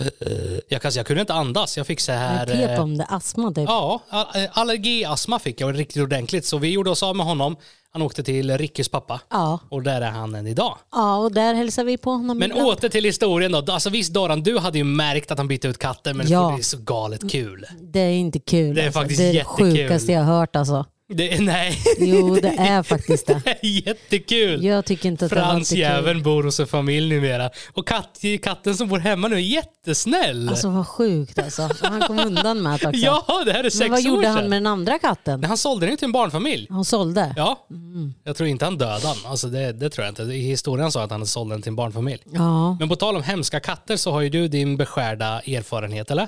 jag, 0.68 0.82
jag 0.92 1.06
kunde 1.06 1.22
inte 1.22 1.34
andas. 1.34 1.78
Jag 1.78 1.88
fick 1.88 2.00
så 2.00 2.12
här... 2.12 2.48
Jag 2.48 2.58
pep 2.58 2.70
eh, 2.78 2.84
om 2.84 2.98
det, 2.98 3.06
astma 3.10 3.52
typ. 3.52 3.66
Ja, 3.68 4.04
all- 4.10 4.28
allergiastma 4.52 5.40
fick 5.40 5.62
jag 5.62 5.80
riktigt 5.80 6.04
ordentligt. 6.04 6.46
Så 6.46 6.58
vi 6.58 6.70
gjorde 6.70 6.90
oss 6.90 7.04
av 7.04 7.16
med 7.16 7.26
honom. 7.26 7.56
Han 7.98 8.06
åkte 8.06 8.24
till 8.24 8.58
Rickys 8.58 8.90
pappa. 8.90 9.22
Ja. 9.30 9.60
Och 9.70 9.84
där 9.84 10.02
är 10.02 10.12
han 10.12 10.36
än 10.36 10.48
idag. 10.48 10.78
Ja, 10.92 11.18
och 11.18 11.32
där 11.32 11.54
hälsar 11.54 11.84
vi 11.84 11.98
på 11.98 12.12
honom. 12.12 12.38
Men 12.38 12.52
ibland. 12.52 12.70
åter 12.70 12.90
till 12.90 13.04
historien 13.04 13.52
då. 13.52 13.58
Alltså 13.68 13.90
visst 13.90 14.14
Doran, 14.14 14.44
du 14.44 14.58
hade 14.58 14.78
ju 14.78 14.84
märkt 14.84 15.32
att 15.32 15.38
han 15.38 15.48
bytte 15.48 15.68
ut 15.68 15.78
katten 15.78 16.18
men 16.18 16.28
Ja. 16.30 16.54
det 16.56 16.62
är 16.62 16.64
så 16.64 16.78
galet 16.78 17.32
kul. 17.32 17.66
Det 17.82 18.00
är 18.00 18.12
inte 18.12 18.40
kul. 18.40 18.76
Det 18.76 18.82
är 18.82 18.86
alltså. 18.86 19.00
faktiskt 19.00 19.20
det 19.20 19.30
är 19.30 19.34
det 19.34 19.44
sjukaste 19.44 20.12
jag 20.12 20.24
hört 20.24 20.56
alltså. 20.56 20.86
Det, 21.10 21.40
nej, 21.42 21.80
Jo, 22.00 22.36
det 22.36 22.48
är 22.58 22.84
faktiskt 22.84 23.28
det. 23.28 23.34
det 23.46 23.50
är 23.68 23.88
jättekul. 23.88 24.64
Jag 24.64 24.86
tycker 24.86 25.10
inte 25.10 25.26
att 25.26 25.32
det 25.32 25.36
var 25.36 25.44
Frans 25.44 25.70
kul. 25.70 25.78
jäveln 25.80 26.24
bor 26.24 26.44
hos 26.44 26.60
en 26.60 26.68
familj 26.68 27.10
numera. 27.16 27.50
Och 27.74 27.88
katt, 27.88 28.20
katten 28.44 28.76
som 28.78 28.88
bor 28.88 29.00
hemma 29.00 29.28
nu 29.28 29.36
är 29.36 29.40
jättesnäll. 29.40 30.50
Alltså 30.50 30.70
vad 30.70 30.88
sjukt 30.88 31.40
alltså. 31.40 31.70
Han 31.82 32.02
kom 32.02 32.20
undan 32.20 32.62
med 32.64 32.80
det 32.80 32.88
också. 32.88 33.00
ja, 33.00 33.44
det 33.46 33.52
här 33.52 33.64
är 33.64 33.70
sex 33.70 33.80
Men 33.80 33.90
vad 33.92 34.00
år 34.00 34.06
gjorde 34.08 34.24
sedan. 34.24 34.36
han 34.36 34.50
med 34.50 34.56
den 34.58 34.68
andra 34.68 35.00
katten? 35.00 35.44
Han 35.44 35.58
sålde 35.58 35.86
den 35.86 35.92
ju 35.92 35.98
till 35.98 36.06
en 36.06 36.12
barnfamilj. 36.12 36.68
Han 36.70 36.86
sålde? 36.86 37.34
Ja, 37.38 37.68
Mm. 37.72 38.14
jag 38.24 38.36
tror 38.36 38.50
inte 38.50 38.66
han 38.66 38.78
dödade 38.78 39.08
han. 39.08 39.18
Alltså 39.32 39.48
det, 39.48 39.72
det 39.72 39.90
tror 39.90 40.06
jag 40.06 40.12
inte. 40.12 40.24
I 40.24 40.42
historien 40.42 40.92
sa 40.92 41.04
att 41.04 41.12
han 41.12 41.28
sålde 41.28 41.56
den 41.56 41.62
till 41.62 41.70
en 41.70 41.76
barnfamilj. 41.76 42.22
Ja, 42.34 42.74
Men 42.80 42.90
på 42.90 42.96
tal 42.96 43.16
om 43.16 43.24
hemska 43.24 43.60
katter 43.60 43.98
så 43.98 44.12
har 44.12 44.22
ju 44.22 44.30
du 44.30 44.48
din 44.48 44.78
beskärda 44.78 45.26
erfarenhet, 45.42 46.12
eller? 46.12 46.28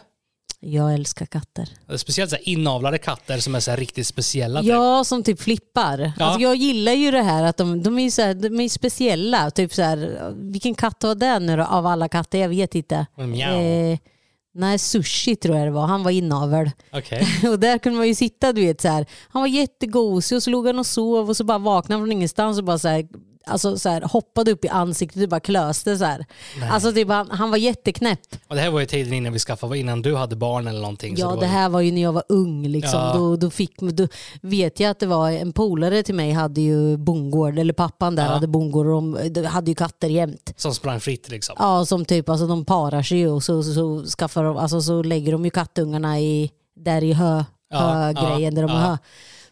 Jag 0.61 0.93
älskar 0.93 1.25
katter. 1.25 1.69
Speciellt 1.97 2.29
så 2.29 2.35
här 2.35 2.49
inavlade 2.49 2.97
katter 2.97 3.37
som 3.37 3.55
är 3.55 3.59
så 3.59 3.75
riktigt 3.75 4.07
speciella. 4.07 4.59
typ. 4.61 4.69
Ja, 4.69 5.03
som 5.03 5.23
typ 5.23 5.41
flippar. 5.41 6.13
Ja. 6.19 6.25
Alltså 6.25 6.41
jag 6.41 6.55
gillar 6.55 6.91
ju 6.91 7.11
det 7.11 7.21
här 7.21 7.43
att 7.43 7.57
de, 7.57 7.83
de 7.83 7.99
är 7.99 8.09
så 8.09 8.21
här, 8.21 8.33
de 8.33 8.59
är 8.59 8.69
speciella. 8.69 9.51
Typ 9.51 9.73
så 9.73 9.81
här, 9.81 10.31
vilken 10.35 10.75
katt 10.75 11.03
var 11.03 11.15
det 11.15 11.39
nu 11.39 11.57
då, 11.57 11.63
av 11.63 11.85
alla 11.85 12.09
katter? 12.09 12.39
Jag 12.39 12.49
vet 12.49 12.75
inte. 12.75 13.05
Mjau. 13.15 13.61
Eh, 13.61 13.97
nej, 14.53 14.79
sushi 14.79 15.35
tror 15.35 15.57
jag 15.57 15.67
det 15.67 15.71
var. 15.71 15.87
Han 15.87 16.03
var 16.03 16.11
inavel. 16.11 16.71
Okej. 16.93 17.27
Och 17.49 17.59
där 17.59 17.77
kunde 17.77 17.97
man 17.97 18.07
ju 18.07 18.15
sitta, 18.15 18.53
du 18.53 18.61
vet 18.61 18.81
så 18.81 18.87
här. 18.87 19.05
Han 19.29 19.41
var 19.41 19.47
jättegosig 19.47 20.35
och 20.35 20.43
så 20.43 20.49
låg 20.49 20.67
han 20.67 20.79
och 20.79 20.85
sov 20.85 21.29
och 21.29 21.37
så 21.37 21.43
bara 21.43 21.57
vaknade 21.57 21.99
han 21.99 22.07
från 22.07 22.11
ingenstans 22.11 22.57
och 22.57 22.63
bara 22.63 22.79
så 22.79 22.87
här, 22.87 23.07
alltså, 23.49 23.77
så 23.77 23.89
här, 23.89 24.01
hoppade 24.01 24.51
upp 24.51 24.65
i 24.65 24.69
ansiktet 24.69 25.23
och 25.23 25.29
bara 25.29 25.39
klöste 25.39 25.97
så 25.97 26.05
här. 26.05 26.25
Alltså, 26.71 26.91
typ, 26.93 27.07
han, 27.07 27.31
han 27.31 27.49
var 27.49 27.57
jätteknäpp. 27.57 28.19
Och 28.47 28.55
det 28.55 28.61
här 28.61 28.69
var 28.69 28.79
ju 28.79 28.85
tiden 28.85 29.13
innan 29.13 29.33
vi 29.33 29.39
skaffade, 29.39 29.77
innan 29.77 30.01
du 30.01 30.15
hade 30.15 30.35
barn 30.35 30.67
eller 30.67 30.79
någonting. 30.81 31.17
så 31.17 31.21
Ja, 31.21 31.29
var 31.29 31.37
det 31.37 31.45
ju- 31.45 31.51
här 31.51 31.69
var 31.69 31.79
ju 31.81 31.91
när 31.91 32.01
jag 32.01 32.13
var 32.13 32.23
ung. 32.29 32.67
Liksom. 32.67 32.99
Ja. 32.99 33.13
Då, 33.13 33.35
då, 33.35 33.49
fick, 33.49 33.79
då 33.79 34.07
vet 34.41 34.79
jag 34.79 34.89
att 34.91 34.99
det 34.99 35.05
var 35.07 35.31
en 35.31 35.53
polare 35.53 36.03
till 36.03 36.15
mig 36.15 36.31
hade 36.31 36.61
ju 36.61 36.97
bondgård, 36.97 37.59
eller 37.59 37.73
pappan 37.73 38.15
där 38.15 38.25
Ja. 38.25 38.31
hade 38.31 38.47
bondgård 38.47 38.85
och 38.87 38.91
de, 38.93 39.29
de 39.33 39.45
hade 39.45 39.71
ju 39.71 39.75
katter 39.75 40.07
jämt. 40.09 40.53
Som 40.57 40.73
sprang 40.73 40.99
fritt 40.99 41.29
liksom. 41.29 41.55
Ja, 41.59 41.85
som 41.85 42.05
typ, 42.05 42.29
alltså 42.29 42.47
de 42.47 42.65
parar 42.65 43.01
sig 43.03 43.17
ju 43.17 43.29
och 43.29 43.43
så, 43.43 43.63
så, 43.63 43.73
så, 43.73 44.05
skaffar 44.17 44.43
de, 44.43 44.57
alltså, 44.57 44.81
så 44.81 45.03
lägger 45.03 45.31
de 45.31 45.45
ju 45.45 45.51
kattungarna 45.51 46.19
i, 46.19 46.51
där 46.75 47.03
i 47.03 47.13
hö, 47.13 47.43
Ja, 47.71 47.79
högrejen 47.79 48.55
ja, 48.55 48.61
där 48.61 48.67
de 48.67 48.71
ja. 48.71 48.77
har 48.77 48.89
hö. 48.89 48.97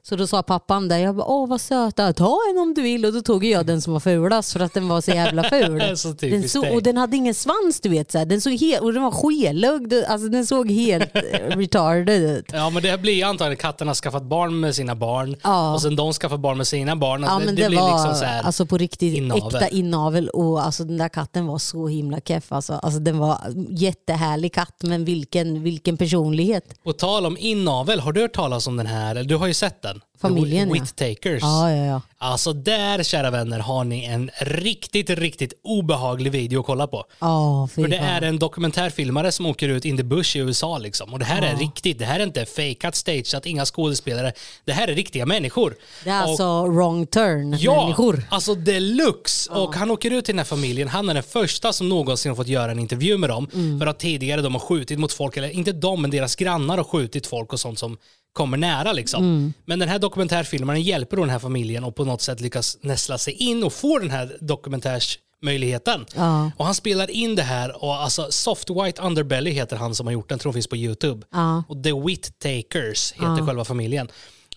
Så 0.10 0.16
då 0.16 0.28
sa 0.28 0.44
pappan 0.44 0.88
där, 0.88 0.98
jag 0.98 1.16
bara, 1.16 1.28
åh 1.28 1.48
vad 1.50 1.62
söta, 1.62 2.14
ta 2.14 2.38
en 2.52 2.58
om 2.62 2.74
du 2.74 2.82
vill. 2.82 3.06
Och 3.06 3.14
då 3.14 3.22
tog 3.22 3.46
jag 3.46 3.66
den 3.66 3.82
som 3.82 3.94
var 3.94 4.00
fulast 4.00 4.54
för 4.54 4.60
att 4.60 4.74
den 4.74 4.88
var 4.88 5.02
så 5.02 5.12
jävla 5.12 5.44
ful. 5.50 5.98
Så 5.98 6.12
den 6.12 6.50
så, 6.50 6.74
och 6.74 6.84
den 6.84 6.98
hade 6.98 7.18
ingen 7.18 7.34
svans 7.34 7.80
du 7.82 7.90
vet, 7.90 8.12
så 8.12 8.18
här. 8.18 8.26
Den, 8.26 8.42
såg 8.42 8.54
helt, 8.54 8.82
och 8.82 8.94
den 8.94 9.04
var 9.04 9.12
skelögd, 9.12 9.94
alltså 10.08 10.28
den 10.28 10.46
såg 10.46 10.72
helt 10.72 11.16
eh, 11.16 11.22
retarded 11.58 12.22
ut. 12.38 12.46
Ja 12.54 12.70
men 12.70 12.84
det 12.84 13.02
blir 13.02 13.26
antagligen 13.26 13.58
katterna 13.58 13.94
skaffat 13.94 14.24
barn 14.24 14.60
med 14.60 14.76
sina 14.76 14.96
barn 14.96 15.36
Ja. 15.44 15.74
och 15.74 15.82
sen 15.82 15.96
de 15.96 16.14
skaffar 16.14 16.38
barn 16.38 16.58
med 16.58 16.68
sina 16.68 16.96
barn. 16.96 17.24
Ja 17.24 17.30
Alltså, 17.30 17.46
men 17.46 17.56
det, 17.56 17.62
det, 17.64 17.70
blir 17.70 17.80
var 17.80 17.98
liksom 17.98 18.16
så 18.16 18.26
här, 18.26 18.44
alltså 18.44 18.66
på 18.66 18.78
riktigt 18.78 19.18
inavel. 19.18 19.44
äkta 19.56 19.68
inavel 19.68 20.30
och 20.30 20.66
alltså 20.66 20.84
den 20.84 20.98
där 20.98 21.10
katten 21.10 21.48
var 21.48 21.58
så 21.58 21.88
himla 21.88 22.20
keff. 22.20 22.52
Alltså, 22.52 22.74
alltså 22.74 23.00
den 23.00 23.18
var 23.18 23.38
jättehärlig 23.70 24.54
katt 24.54 24.76
men 24.84 25.06
vilken, 25.06 25.64
vilken 25.64 25.98
personlighet. 25.98 26.84
På 26.84 26.94
tal 26.94 27.26
om 27.26 27.38
inavel, 27.40 28.00
har 28.00 28.12
du 28.12 28.22
hört 28.22 28.34
talas 28.36 28.68
om 28.68 28.78
den 28.78 28.88
här? 28.88 29.16
Du 29.24 29.36
har 29.36 29.48
ju 29.48 29.54
sett 29.54 29.82
den. 29.82 29.97
Familjen, 30.22 30.68
ja. 30.68 30.74
Whittakers. 30.74 31.42
Ja, 31.44 31.72
ja, 31.72 31.86
ja. 31.86 32.02
Alltså 32.18 32.54
där 32.54 33.04
kära 33.04 33.32
vänner 33.32 33.60
har 33.60 33.84
ni 33.84 34.06
en 34.06 34.32
riktigt, 34.42 35.10
riktigt 35.10 35.54
obehaglig 35.64 36.32
video 36.32 36.60
att 36.60 36.66
kolla 36.66 36.88
på. 36.88 37.04
Ja, 37.20 37.70
fy 37.76 37.82
För 37.82 37.90
det 37.90 37.98
är 37.98 38.22
en 38.22 38.40
dokumentärfilmare 38.40 39.32
som 39.32 39.46
åker 39.46 39.70
ut 39.70 39.86
in 39.86 39.98
the 39.98 40.04
bush 40.04 40.38
i 40.38 40.40
USA 40.40 40.78
liksom. 40.78 41.14
Och 41.14 41.20
det 41.20 41.26
här 41.26 41.42
är 41.42 41.56
riktigt, 41.56 42.00
det 42.00 42.06
här 42.06 42.20
är 42.20 42.24
inte 42.24 42.46
fejkat, 42.46 42.96
stageat, 42.96 43.46
inga 43.46 43.66
skådespelare. 43.66 44.34
Det 44.66 44.72
här 44.74 44.88
är 44.88 44.96
riktiga 44.96 45.26
människor. 45.26 45.76
Det 46.04 46.10
är 46.10 46.24
Och- 46.24 46.30
alltså 46.30 46.66
wrong 46.68 47.08
turn 47.08 47.58
Ja, 47.60 47.82
människor. 47.84 48.24
alltså 48.30 48.56
deluxe. 48.56 49.52
Och 49.52 49.76
han 49.76 49.92
åker 49.92 50.12
ut 50.12 50.26
till 50.26 50.34
den 50.34 50.40
här 50.40 50.46
familjen. 50.46 50.88
Han 50.88 51.10
är 51.10 51.14
den 51.14 51.24
första 51.24 51.74
som 51.74 51.90
någonsin 51.90 52.30
har 52.32 52.36
fått 52.36 52.48
göra 52.48 52.72
en 52.72 52.80
intervju 52.80 53.18
med 53.18 53.30
dem. 53.30 53.48
Mm. 53.54 53.80
För 53.80 53.88
att 53.88 54.00
tidigare 54.00 54.42
de 54.42 54.54
har 54.54 54.60
skjutit 54.60 55.00
mot 55.00 55.14
folk, 55.14 55.38
eller 55.38 55.50
inte 55.50 55.72
de, 55.72 56.02
men 56.02 56.12
deras 56.12 56.36
grannar 56.36 56.78
har 56.78 56.84
skjutit 56.84 57.28
folk 57.28 57.54
och 57.54 57.60
sånt 57.60 57.80
som 57.80 57.98
kommer 58.38 58.58
nära 58.58 58.94
liksom. 58.94 59.24
Mm. 59.24 59.54
Men 59.66 59.80
den 59.80 59.90
här 59.90 60.00
dokumentärfilmaren 60.00 60.82
hjälper 60.82 61.18
då 61.18 61.24
den 61.24 61.30
här 61.30 61.40
familjen 61.40 61.84
och 61.84 61.96
på 61.96 62.06
något 62.06 62.22
sätt 62.22 62.42
lyckas 62.42 62.78
näsla 62.82 63.18
sig 63.18 63.34
in 63.34 63.64
och 63.64 63.74
få 63.74 64.00
den 64.00 64.10
här 64.10 64.38
dokumentärsmöjligheten. 64.42 66.06
Ja. 66.16 66.52
Och 66.58 66.66
han 66.66 66.76
spelar 66.76 67.12
in 67.12 67.36
det 67.36 67.44
här 67.44 67.84
och 67.84 67.96
alltså 67.96 68.28
Soft 68.32 68.70
White 68.70 69.02
Underbelly 69.02 69.52
heter 69.52 69.76
han 69.78 69.96
som 69.96 70.08
har 70.08 70.14
gjort 70.14 70.30
den, 70.30 70.40
tror 70.40 70.50
jag 70.50 70.54
finns 70.54 70.68
på 70.68 70.78
YouTube. 70.78 71.26
Ja. 71.32 71.64
Och 71.68 71.84
The 71.84 71.94
Wit 71.94 72.40
Takers 72.40 73.14
heter 73.14 73.46
själva 73.46 73.66
familjen. 73.66 74.08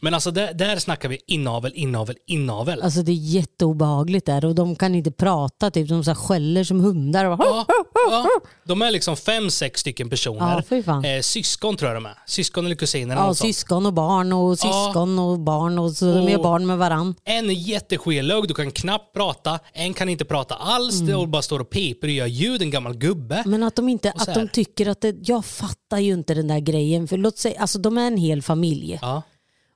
Men 0.02 0.14
alltså 0.14 0.30
där, 0.30 0.54
där 0.54 0.76
snackar 0.78 1.08
vi 1.08 1.18
inavel, 1.26 1.72
inavel, 1.74 2.16
inavel. 2.26 2.82
Alltså 2.82 3.02
det 3.02 3.12
är 3.12 3.14
jätteobehagligt 3.14 4.26
där 4.26 4.44
och 4.44 4.54
de 4.54 4.76
kan 4.76 4.94
inte 4.94 5.10
prata, 5.10 5.70
typ. 5.70 5.88
de 5.88 6.04
så 6.04 6.10
här 6.10 6.14
skäller 6.16 6.64
som 6.64 6.80
hundar. 6.80 7.24
Och 7.24 7.40
Ja, 7.40 7.66
ja. 8.10 8.26
De 8.64 8.82
är 8.82 8.90
liksom 8.90 9.16
fem, 9.16 9.50
sex 9.50 9.80
stycken 9.80 10.10
personer. 10.10 10.64
Ja. 10.86 11.04
Eh, 11.06 11.20
syskon 11.20 11.76
tror 11.76 11.90
jag 11.92 11.96
de 12.02 12.06
är. 12.06 12.18
Syskon 12.26 12.66
eller 12.66 12.74
kusiner. 12.76 13.14
Ja, 13.16 13.24
sånt. 13.24 13.38
syskon 13.38 13.86
och 13.86 13.92
barn 13.92 14.32
och 14.32 14.58
syskon 14.58 15.18
och 15.18 15.38
barn 15.40 15.78
och 15.78 15.92
så 15.92 16.04
de 16.14 16.28
är 16.28 16.36
Och- 16.36 16.42
barn 16.42 16.66
med 16.66 16.78
varann. 16.78 17.14
En 17.24 17.50
är 17.50 17.54
jätteskelögd, 17.54 18.48
du 18.48 18.54
kan 18.54 18.70
knappt 18.70 19.14
prata. 19.14 19.58
En 19.72 19.94
kan 19.94 20.08
inte 20.08 20.24
prata 20.24 20.54
alls, 20.54 21.00
det 21.00 21.14
och 21.14 21.28
bara 21.28 21.42
står 21.42 21.60
och 21.60 21.70
piper 21.70 22.08
och 22.08 22.12
gör 22.12 22.26
ljud, 22.26 22.62
en 22.62 22.70
gammal 22.70 22.94
gubbe. 22.96 23.34
Mm. 23.36 23.50
Men 23.50 23.62
att 23.62 23.76
de 23.76 23.88
inte, 23.88 24.10
Och 24.10 24.20
att 24.28 24.34
de 24.34 24.48
tycker 24.48 24.86
att 24.88 25.00
det, 25.00 25.16
jag 25.22 25.44
fattar 25.44 25.98
ju 25.98 26.12
inte 26.12 26.34
den 26.34 26.48
där 26.48 26.58
grejen. 26.58 27.08
För 27.08 27.16
låt 27.16 27.38
säga, 27.38 27.60
alltså 27.60 27.78
de 27.78 27.98
är 27.98 28.06
en 28.06 28.16
hel 28.16 28.42
familj. 28.42 28.98
Ja. 29.02 29.22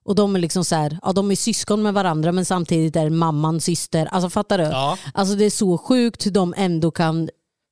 Och 0.04 0.14
de 0.14 0.36
är 0.36 0.40
liksom 0.40 0.64
så 0.64 0.74
här, 0.74 0.98
ja 1.02 1.12
de 1.12 1.30
är 1.30 1.36
syskon 1.36 1.82
med 1.82 1.94
varandra 1.94 2.32
men 2.32 2.44
samtidigt 2.44 2.96
är 2.96 3.10
mamman 3.10 3.60
syster. 3.60 4.06
Alltså 4.06 4.30
fattar 4.30 4.58
du? 4.58 4.64
Ja. 4.64 4.98
Alltså 5.14 5.34
det 5.34 5.44
är 5.44 5.50
så 5.50 5.78
sjukt 5.78 6.26
hur 6.26 6.30
de 6.30 6.54
ändå 6.56 6.90
kan 6.90 7.28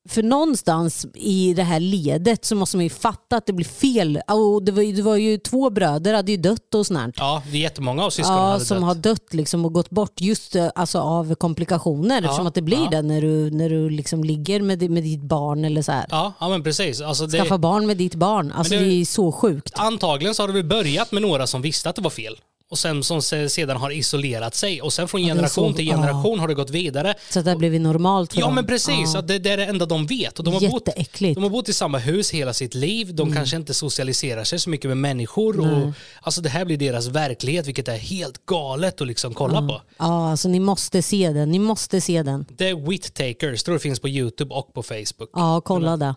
för 0.08 0.22
någonstans 0.22 1.06
i 1.14 1.54
det 1.54 1.62
här 1.62 1.80
ledet 1.80 2.44
så 2.44 2.56
måste 2.56 2.76
man 2.76 2.84
ju 2.84 2.90
fatta 2.90 3.36
att 3.36 3.46
det 3.46 3.52
blir 3.52 3.66
fel. 3.66 4.20
Och 4.28 4.62
det, 4.64 4.72
var, 4.72 4.82
ju- 4.82 4.92
det 4.92 5.02
var 5.02 5.16
ju 5.16 5.38
två 5.38 5.70
bröder 5.70 6.14
hade 6.14 6.30
ju 6.32 6.36
dött 6.38 6.74
och 6.74 6.86
sånt 6.86 7.14
ja, 7.18 7.42
det 7.50 7.56
är 7.56 7.60
jättemånga 7.60 8.04
av 8.04 8.10
syskonen 8.10 8.38
Ja, 8.40 8.46
hade 8.52 8.64
som 8.64 8.76
dött. 8.76 8.84
har 8.86 8.94
dött 8.94 9.34
liksom 9.34 9.64
och 9.64 9.72
gått 9.72 9.90
bort 9.90 10.20
just 10.20 10.56
eh, 10.56 10.68
alltså, 10.74 10.98
av 10.98 11.34
komplikationer. 11.34 12.22
Eftersom 12.22 12.46
att 12.46 12.54
det 12.54 12.62
blir 12.62 12.78
ja. 12.84 12.88
det 12.90 13.02
när 13.02 13.20
du, 13.22 13.50
när 13.50 13.70
du 13.70 13.90
liksom 13.90 14.24
ligger 14.24 14.60
med, 14.60 14.90
med 14.90 15.02
ditt 15.02 15.22
barn 15.22 15.64
eller 15.64 15.82
så 15.82 15.92
här. 15.92 16.06
Ja, 16.10 16.32
ja 16.40 16.48
men 16.48 16.62
precis. 16.62 17.00
Alltså 17.00 17.26
det, 17.26 17.38
Skaffa 17.38 17.58
barn 17.58 17.86
med 17.86 17.96
ditt 17.96 18.14
barn. 18.14 18.52
Alltså 18.52 18.74
det, 18.74 18.80
det- 18.80 19.00
är 19.00 19.04
så 19.04 19.32
sjukt. 19.32 19.72
antagligen 19.78 20.34
så 20.34 20.42
har 20.42 20.48
det 20.48 20.54
väl 20.54 20.64
börjat 20.64 21.12
med 21.12 21.22
några 21.22 21.46
som 21.46 21.62
visste 21.62 21.88
att 21.90 21.96
det 21.96 22.02
var 22.02 22.10
fel. 22.10 22.36
Och 22.72 22.78
sen 22.78 23.02
som 23.04 23.22
se- 23.22 23.48
sedan 23.48 23.76
har 23.76 23.90
isolerat 23.90 24.54
sig. 24.54 24.82
Och 24.82 24.92
sen 24.92 25.08
från 25.08 25.20
generation 25.20 25.70
så- 25.72 25.76
till 25.76 25.86
generation 25.86 26.38
har 26.40 26.48
det 26.48 26.54
gått 26.54 26.70
vidare. 26.70 27.14
Så 27.30 27.42
det 27.42 27.50
har 27.50 27.56
blivit 27.58 27.80
normalt 27.80 28.32
för 28.32 28.40
Ja 28.40 28.46
dem. 28.46 28.54
men 28.54 28.66
precis, 28.66 29.14
att 29.14 29.28
det, 29.28 29.38
det 29.38 29.50
är 29.50 29.56
det 29.56 29.64
enda 29.66 29.86
de 29.86 30.06
vet. 30.06 30.38
Och 30.38 30.44
de, 30.44 30.54
har 30.54 30.70
bott, 30.70 30.88
de 31.34 31.42
har 31.42 31.50
bott 31.50 31.68
i 31.68 31.72
samma 31.72 31.98
hus 31.98 32.30
hela 32.30 32.52
sitt 32.54 32.74
liv, 32.74 33.14
de 33.14 33.22
Mm. 33.22 33.34
kanske 33.36 33.56
inte 33.56 33.74
socialiserar 33.74 34.44
sig 34.44 34.58
så 34.58 34.70
mycket 34.70 34.88
med 34.88 34.96
människor. 34.96 35.60
Och, 35.60 35.92
alltså 36.22 36.40
det 36.40 36.48
här 36.48 36.64
blir 36.64 36.76
deras 36.76 37.06
verklighet, 37.06 37.66
vilket 37.66 37.88
är 37.88 37.96
helt 37.96 38.46
galet 38.46 39.00
att 39.00 39.06
liksom 39.06 39.34
kolla 39.34 39.62
på. 39.68 39.82
Ja, 39.98 40.30
alltså 40.30 40.48
ni 40.48 40.60
måste 40.60 41.02
se 41.02 41.28
den. 41.32 41.50
Ni 41.50 41.58
måste 41.58 42.00
se 42.00 42.22
den. 42.22 42.44
The 42.44 42.74
Wit 42.74 43.14
Takers, 43.14 43.62
tror 43.62 43.72
det 43.74 43.80
finns 43.80 44.00
på 44.00 44.08
YouTube 44.08 44.54
och 44.54 44.74
på 44.74 44.82
Facebook. 44.82 45.30
Ja, 45.32 45.60
kolla 45.64 45.96
det. 45.96 46.14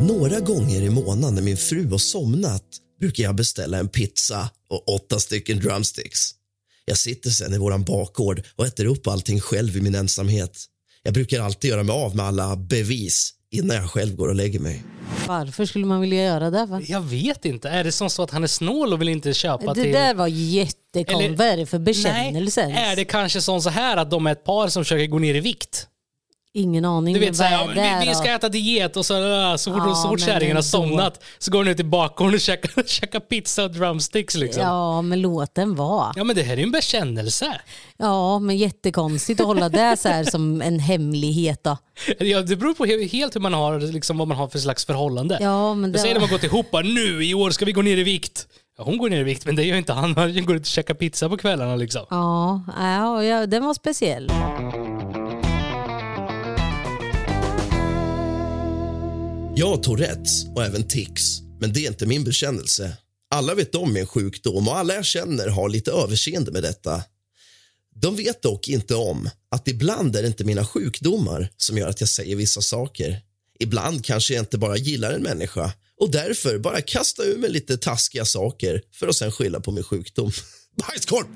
Några 0.00 0.40
gånger 0.40 0.82
i 0.82 0.90
månaden 0.90 1.34
när 1.34 1.42
min 1.42 1.56
fru 1.56 1.90
har 1.90 1.98
somnat 1.98 2.64
brukar 3.00 3.24
jag 3.24 3.34
beställa 3.34 3.78
en 3.78 3.88
pizza 3.88 4.50
och 4.70 4.88
åtta 4.94 5.18
stycken 5.18 5.58
drumsticks. 5.60 6.18
Jag 6.84 6.98
sitter 6.98 7.30
sen 7.30 7.54
i 7.54 7.58
våran 7.58 7.82
bakgård 7.82 8.42
och 8.56 8.66
äter 8.66 8.84
upp 8.84 9.06
allting 9.06 9.40
själv 9.40 9.76
i 9.76 9.80
min 9.80 9.94
ensamhet. 9.94 10.58
Jag 11.02 11.14
brukar 11.14 11.40
alltid 11.40 11.70
göra 11.70 11.82
mig 11.82 11.92
av 11.94 12.16
med 12.16 12.26
alla 12.26 12.56
bevis 12.56 13.30
innan 13.50 13.76
jag 13.76 13.90
själv 13.90 14.16
går 14.16 14.28
och 14.28 14.34
lägger 14.34 14.60
mig. 14.60 14.82
Varför 15.28 15.64
skulle 15.66 15.86
man 15.86 16.00
vilja 16.00 16.24
göra 16.24 16.50
det? 16.50 16.66
Va? 16.66 16.80
Jag 16.86 17.00
vet 17.00 17.44
inte, 17.44 17.68
är 17.68 17.84
det 17.84 17.92
som 17.92 18.10
så 18.10 18.22
att 18.22 18.30
han 18.30 18.42
är 18.42 18.46
snål 18.48 18.92
och 18.92 19.00
vill 19.00 19.08
inte 19.08 19.34
köpa 19.34 19.74
Det 19.74 19.82
till... 19.82 19.92
där 19.92 20.14
var 20.14 20.26
jättekonstigt. 20.28 21.10
Eller- 21.10 21.36
Vad 21.36 21.46
är 21.46 21.56
det 21.56 21.66
för 21.66 21.78
bekännelse? 21.78 22.68
Nej, 22.68 22.92
är 22.92 22.96
det 22.96 23.04
kanske 23.04 23.40
som 23.40 23.62
så 23.62 23.70
här 23.70 23.96
att 23.96 24.10
de 24.10 24.26
är 24.26 24.32
ett 24.32 24.44
par 24.44 24.68
som 24.68 24.84
försöker 24.84 25.06
gå 25.06 25.18
ner 25.18 25.34
i 25.34 25.40
vikt? 25.40 25.86
Ingen 26.54 26.84
aning. 26.84 27.14
Du 27.14 27.20
vet 27.20 27.36
så 27.36 27.42
vad 27.42 27.50
här, 27.52 27.70
är 27.70 27.74
det 27.74 28.00
vi, 28.04 28.08
vi 28.08 28.14
ska 28.14 28.30
äta 28.30 28.48
diet 28.48 28.96
och 28.96 29.06
så, 29.06 29.14
så 29.58 29.72
fort, 29.72 29.82
Ja, 29.86 29.94
så 29.94 30.08
fort 30.08 30.20
kärringen 30.20 30.56
har 30.56 30.62
somnat 30.62 31.24
så 31.38 31.50
går 31.50 31.58
hon 31.58 31.68
ut 31.68 31.80
i 31.80 31.84
bakgården 31.84 32.34
och 32.34 32.40
käkar, 32.40 32.82
käkar 32.86 33.20
pizza 33.20 33.64
och 33.64 33.70
drumsticks 33.70 34.34
liksom. 34.36 34.62
Ja. 34.62 34.68
Ja, 34.68 35.02
men 35.02 35.20
låt 35.20 35.54
den 35.54 35.74
vara. 35.74 36.24
men 36.24 36.36
det 36.36 36.42
här 36.42 36.52
är 36.52 36.56
ju 36.56 36.62
en 36.62 36.72
bekännelse. 36.72 37.60
Ja, 37.96 38.38
men 38.38 38.56
jättekonstigt 38.56 39.40
att 39.40 39.46
hålla 39.46 39.68
det 39.68 39.96
så 39.96 40.08
här 40.08 40.24
som 40.24 40.62
en 40.62 40.78
hemlighet 40.78 41.64
då. 41.64 41.76
Ja, 42.18 42.40
det 42.42 42.56
beror 42.56 42.74
på 42.74 42.86
he- 42.86 43.08
helt 43.12 43.34
hur 43.36 43.40
man 43.40 43.54
har, 43.54 43.80
liksom, 43.80 44.18
vad 44.18 44.28
man 44.28 44.36
har 44.36 44.48
för 44.48 44.58
slags 44.58 44.84
förhållande. 44.86 45.38
Ja, 45.40 45.74
men 45.74 45.92
Det 45.92 45.98
säger 45.98 46.14
de 46.14 46.20
har 46.20 46.28
gått 46.28 46.44
ihop, 46.44 46.70
bara, 46.70 46.82
nu 46.82 47.24
i 47.24 47.34
år 47.34 47.50
ska 47.50 47.64
vi 47.64 47.72
gå 47.72 47.82
ner 47.82 47.96
i 47.96 48.02
vikt. 48.02 48.46
Ja, 48.78 48.84
hon 48.84 48.98
går 48.98 49.10
ner 49.10 49.20
i 49.20 49.24
vikt 49.24 49.46
men 49.46 49.56
det 49.56 49.62
gör 49.64 49.76
inte 49.76 49.92
han, 49.92 50.16
han 50.16 50.46
går 50.46 50.56
ut 50.56 50.62
och 50.62 50.66
käkar 50.66 50.94
pizza 50.94 51.28
på 51.28 51.36
kvällarna 51.36 51.76
liksom. 51.76 52.06
Ja, 52.10 52.62
ja, 52.78 53.24
ja, 53.24 53.46
den 53.46 53.64
var 53.64 53.74
speciell. 53.74 54.30
Jag 59.54 59.66
har 59.66 59.76
Tourettes 59.76 60.44
och 60.54 60.64
även 60.64 60.88
tics, 60.88 61.40
men 61.60 61.72
det 61.72 61.86
är 61.86 61.88
inte 61.88 62.06
min 62.06 62.24
bekännelse. 62.24 62.96
Alla 63.30 63.54
vet 63.54 63.74
om 63.74 63.92
min 63.92 64.06
sjukdom 64.06 64.68
och 64.68 64.76
alla 64.76 64.94
jag 64.94 65.04
känner 65.04 65.48
har 65.48 65.68
lite 65.68 65.90
överseende 65.90 66.52
med 66.52 66.62
detta. 66.62 67.02
De 67.94 68.16
vet 68.16 68.42
dock 68.42 68.68
inte 68.68 68.94
om 68.94 69.30
att 69.50 69.68
ibland 69.68 70.16
är 70.16 70.22
det 70.22 70.28
inte 70.28 70.44
mina 70.44 70.64
sjukdomar 70.64 71.50
som 71.56 71.78
gör 71.78 71.88
att 71.88 72.00
jag 72.00 72.08
säger 72.08 72.36
vissa 72.36 72.62
saker. 72.62 73.20
Ibland 73.58 74.04
kanske 74.04 74.34
jag 74.34 74.42
inte 74.42 74.58
bara 74.58 74.76
gillar 74.76 75.12
en 75.12 75.22
människa 75.22 75.72
och 76.00 76.10
därför 76.10 76.58
bara 76.58 76.80
kastar 76.80 77.24
ur 77.24 77.38
mig 77.38 77.50
lite 77.50 77.78
taskiga 77.78 78.24
saker 78.24 78.82
för 78.92 79.08
att 79.08 79.16
sen 79.16 79.32
skylla 79.32 79.60
på 79.60 79.72
min 79.72 79.84
sjukdom. 79.84 80.32
Bajskorv! 80.88 81.26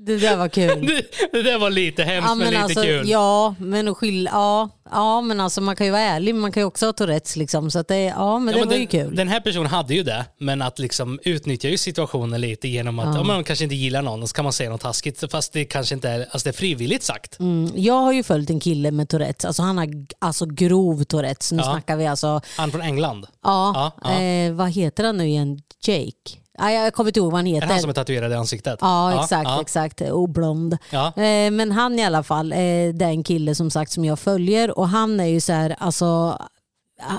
Det 0.00 0.16
där 0.16 0.36
var 0.36 0.48
kul. 0.48 0.86
Det, 0.86 1.32
det 1.32 1.42
där 1.42 1.58
var 1.58 1.70
lite 1.70 2.02
hemskt 2.04 2.28
Ja 2.28 2.34
men, 2.34 2.38
men, 2.38 2.48
lite 2.50 2.62
alltså, 2.64 2.82
kul. 2.82 3.08
ja, 3.08 3.54
men 3.58 3.88
att 3.88 3.96
skylla, 3.96 4.30
ja, 4.30 4.68
ja, 4.90 5.20
men 5.20 5.40
alltså 5.40 5.60
man 5.60 5.76
kan 5.76 5.86
ju 5.86 5.92
vara 5.92 6.02
ärlig, 6.02 6.34
men 6.34 6.40
man 6.40 6.52
kan 6.52 6.60
ju 6.60 6.64
också 6.64 6.86
ha 6.86 6.92
Tourettes 6.92 7.36
liksom. 7.36 7.70
Så 7.70 7.78
att 7.78 7.88
det, 7.88 7.98
ja, 8.02 8.38
men 8.38 8.46
Ja, 8.48 8.52
det 8.54 8.58
men 8.60 8.68
var 8.68 8.72
den, 8.74 8.80
ju 8.80 8.86
kul. 8.86 9.16
Den 9.16 9.28
här 9.28 9.40
personen 9.40 9.66
hade 9.66 9.94
ju 9.94 10.02
det, 10.02 10.24
men 10.38 10.62
att 10.62 10.78
liksom 10.78 11.18
utnyttja 11.24 11.68
ju 11.68 11.78
situationen 11.78 12.40
lite 12.40 12.68
genom 12.68 12.98
att 12.98 13.16
ja. 13.16 13.22
man 13.22 13.44
kanske 13.44 13.64
inte 13.64 13.74
gillar 13.76 14.02
någon 14.02 14.22
och 14.22 14.28
så 14.28 14.34
kan 14.34 14.44
man 14.44 14.52
säga 14.52 14.70
något 14.70 14.80
taskigt 14.80 15.24
fast 15.30 15.52
det 15.52 15.64
kanske 15.64 15.94
inte 15.94 16.08
är, 16.08 16.20
alltså 16.20 16.38
det 16.44 16.50
är 16.50 16.58
frivilligt 16.58 17.02
sagt. 17.02 17.38
Mm, 17.38 17.70
jag 17.76 17.94
har 17.94 18.12
ju 18.12 18.22
följt 18.22 18.50
en 18.50 18.60
kille 18.60 18.90
med 18.90 19.08
Tourettes, 19.08 19.44
alltså 19.44 19.62
han 19.62 19.78
har 19.78 19.88
alltså 20.18 20.46
grov 20.46 21.04
Tourettes. 21.04 21.52
Nu 21.52 21.58
Ja. 21.58 21.64
snackar 21.72 21.96
vi 21.96 22.06
alltså, 22.06 22.40
Han 22.56 22.70
från 22.70 22.82
England. 22.82 23.26
ja, 23.44 23.92
Ja, 24.02 24.10
ja. 24.10 24.20
Eh, 24.22 24.52
vad 24.52 24.70
heter 24.70 25.04
han 25.04 25.16
nu 25.16 25.28
igen? 25.28 25.60
Jake? 25.82 26.38
Ja, 26.58 26.70
jag 26.70 26.94
kommer 26.94 27.10
inte 27.10 27.20
ihåg 27.20 27.32
vad 27.32 27.38
han 27.38 27.46
Är 27.46 27.54
heter. 27.54 27.66
det 27.66 27.72
han 27.72 27.80
som 27.80 27.90
är 27.90 27.94
tatuerad 27.94 28.32
i 28.32 28.34
ansiktet? 28.34 28.78
Ja, 28.80 29.22
exakt, 29.22 29.48
ja. 29.48 29.60
exakt. 29.60 30.00
Och 30.00 30.28
blond. 30.28 30.78
Ja. 30.90 31.06
Eh, 31.06 31.50
men 31.50 31.72
han 31.72 31.98
i 31.98 32.04
alla 32.04 32.22
fall, 32.22 32.52
eh, 32.52 32.56
det 32.58 33.04
är 33.04 33.08
en 33.10 33.24
kille 33.24 33.54
som 33.54 33.70
sagt 33.70 33.90
som 33.92 34.04
jag 34.04 34.18
följer 34.18 34.78
och 34.78 34.88
han 34.88 35.20
är 35.20 35.24
ju 35.26 35.40
så 35.40 35.52
här, 35.52 35.76
alltså 35.78 36.38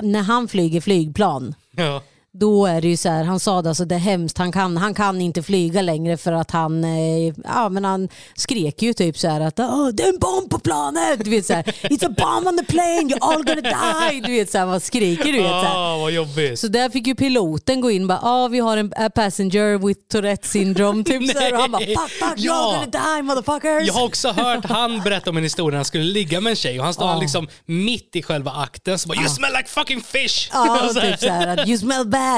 när 0.01 0.21
han 0.21 0.47
flyger 0.47 0.81
flygplan 0.81 1.55
Ja. 1.71 2.01
Då 2.39 2.65
är 2.65 2.81
det 2.81 2.87
ju 2.87 2.97
så 2.97 3.09
här, 3.09 3.23
han 3.23 3.39
sa 3.39 3.61
det, 3.61 3.69
alltså 3.69 3.85
det 3.85 3.95
är 3.95 3.99
hemskt, 3.99 4.37
han 4.37 4.51
kan, 4.51 4.77
han 4.77 4.93
kan 4.93 5.21
inte 5.21 5.43
flyga 5.43 5.81
längre 5.81 6.17
för 6.17 6.31
att 6.31 6.51
han, 6.51 6.83
eh, 6.83 7.33
ja 7.43 7.69
men 7.69 7.85
han 7.85 8.09
skrek 8.35 8.81
ju 8.81 8.93
typ 8.93 9.17
så 9.17 9.27
här 9.27 9.41
att 9.41 9.59
oh, 9.59 9.87
det 9.89 10.03
är 10.03 10.09
en 10.09 10.19
bomb 10.19 10.49
på 10.49 10.59
planet, 10.59 11.23
du 11.23 11.29
vet 11.29 11.45
så 11.45 11.53
här, 11.53 11.63
it's 11.63 12.05
a 12.05 12.13
bomb 12.17 12.47
on 12.47 12.57
the 12.57 12.63
plane, 12.65 13.01
you're 13.01 13.17
all 13.21 13.43
gonna 13.43 13.61
die, 14.09 14.21
du 14.21 14.31
vet 14.31 14.51
så 14.51 14.57
här, 14.57 14.65
vad 14.65 14.83
skriker 14.83 15.23
du 15.25 15.31
vet 15.31 15.49
så 15.49 15.55
här. 15.55 15.75
Ah, 15.93 15.97
vad 15.97 16.11
jobbigt. 16.11 16.59
Så 16.59 16.67
där 16.67 16.89
fick 16.89 17.07
ju 17.07 17.15
piloten 17.15 17.81
gå 17.81 17.91
in 17.91 18.01
och 18.01 18.07
bara, 18.07 18.19
ah, 18.23 18.47
vi 18.47 18.59
har 18.59 18.77
en 18.77 18.93
a 18.97 19.09
passenger 19.15 19.87
with 19.87 19.99
Tourette 20.11 20.47
syndrome. 20.47 21.03
Typ 21.03 21.31
så 21.31 21.39
här. 21.39 21.53
Och 21.53 21.59
han 21.61 21.71
bara, 21.71 21.85
fuck, 21.85 22.09
fuck, 22.09 22.33
Ja. 22.37 22.53
you're 22.53 22.91
gonna 22.91 23.15
die 23.15 23.21
motherfuckers. 23.23 23.87
Jag 23.87 23.93
har 23.93 24.05
också 24.05 24.31
hört 24.31 24.65
han 24.65 24.99
berätta 25.01 25.29
om 25.29 25.37
en 25.37 25.43
historia 25.43 25.69
när 25.71 25.77
han 25.77 25.85
skulle 25.85 26.03
ligga 26.03 26.41
med 26.41 26.49
en 26.49 26.55
tjej 26.55 26.79
och 26.79 26.85
han 26.85 26.93
står 26.93 27.07
Ja. 27.07 27.19
liksom 27.19 27.47
mitt 27.65 28.15
i 28.15 28.23
själva 28.23 28.51
akten 28.51 28.99
så 28.99 29.07
bara 29.09 29.19
“You 29.19 29.29
smell 29.29 29.51
like 29.57 29.69
fucking 29.69 30.01
fish”. 30.01 30.49
Ja, 30.53 30.89
Så 30.93 30.99
här. 30.99 31.11
typ 31.11 31.19
såhär 31.19 31.47
att 31.47 31.67
you 31.67 31.77
smell 31.77 32.07
bad, 32.07 32.28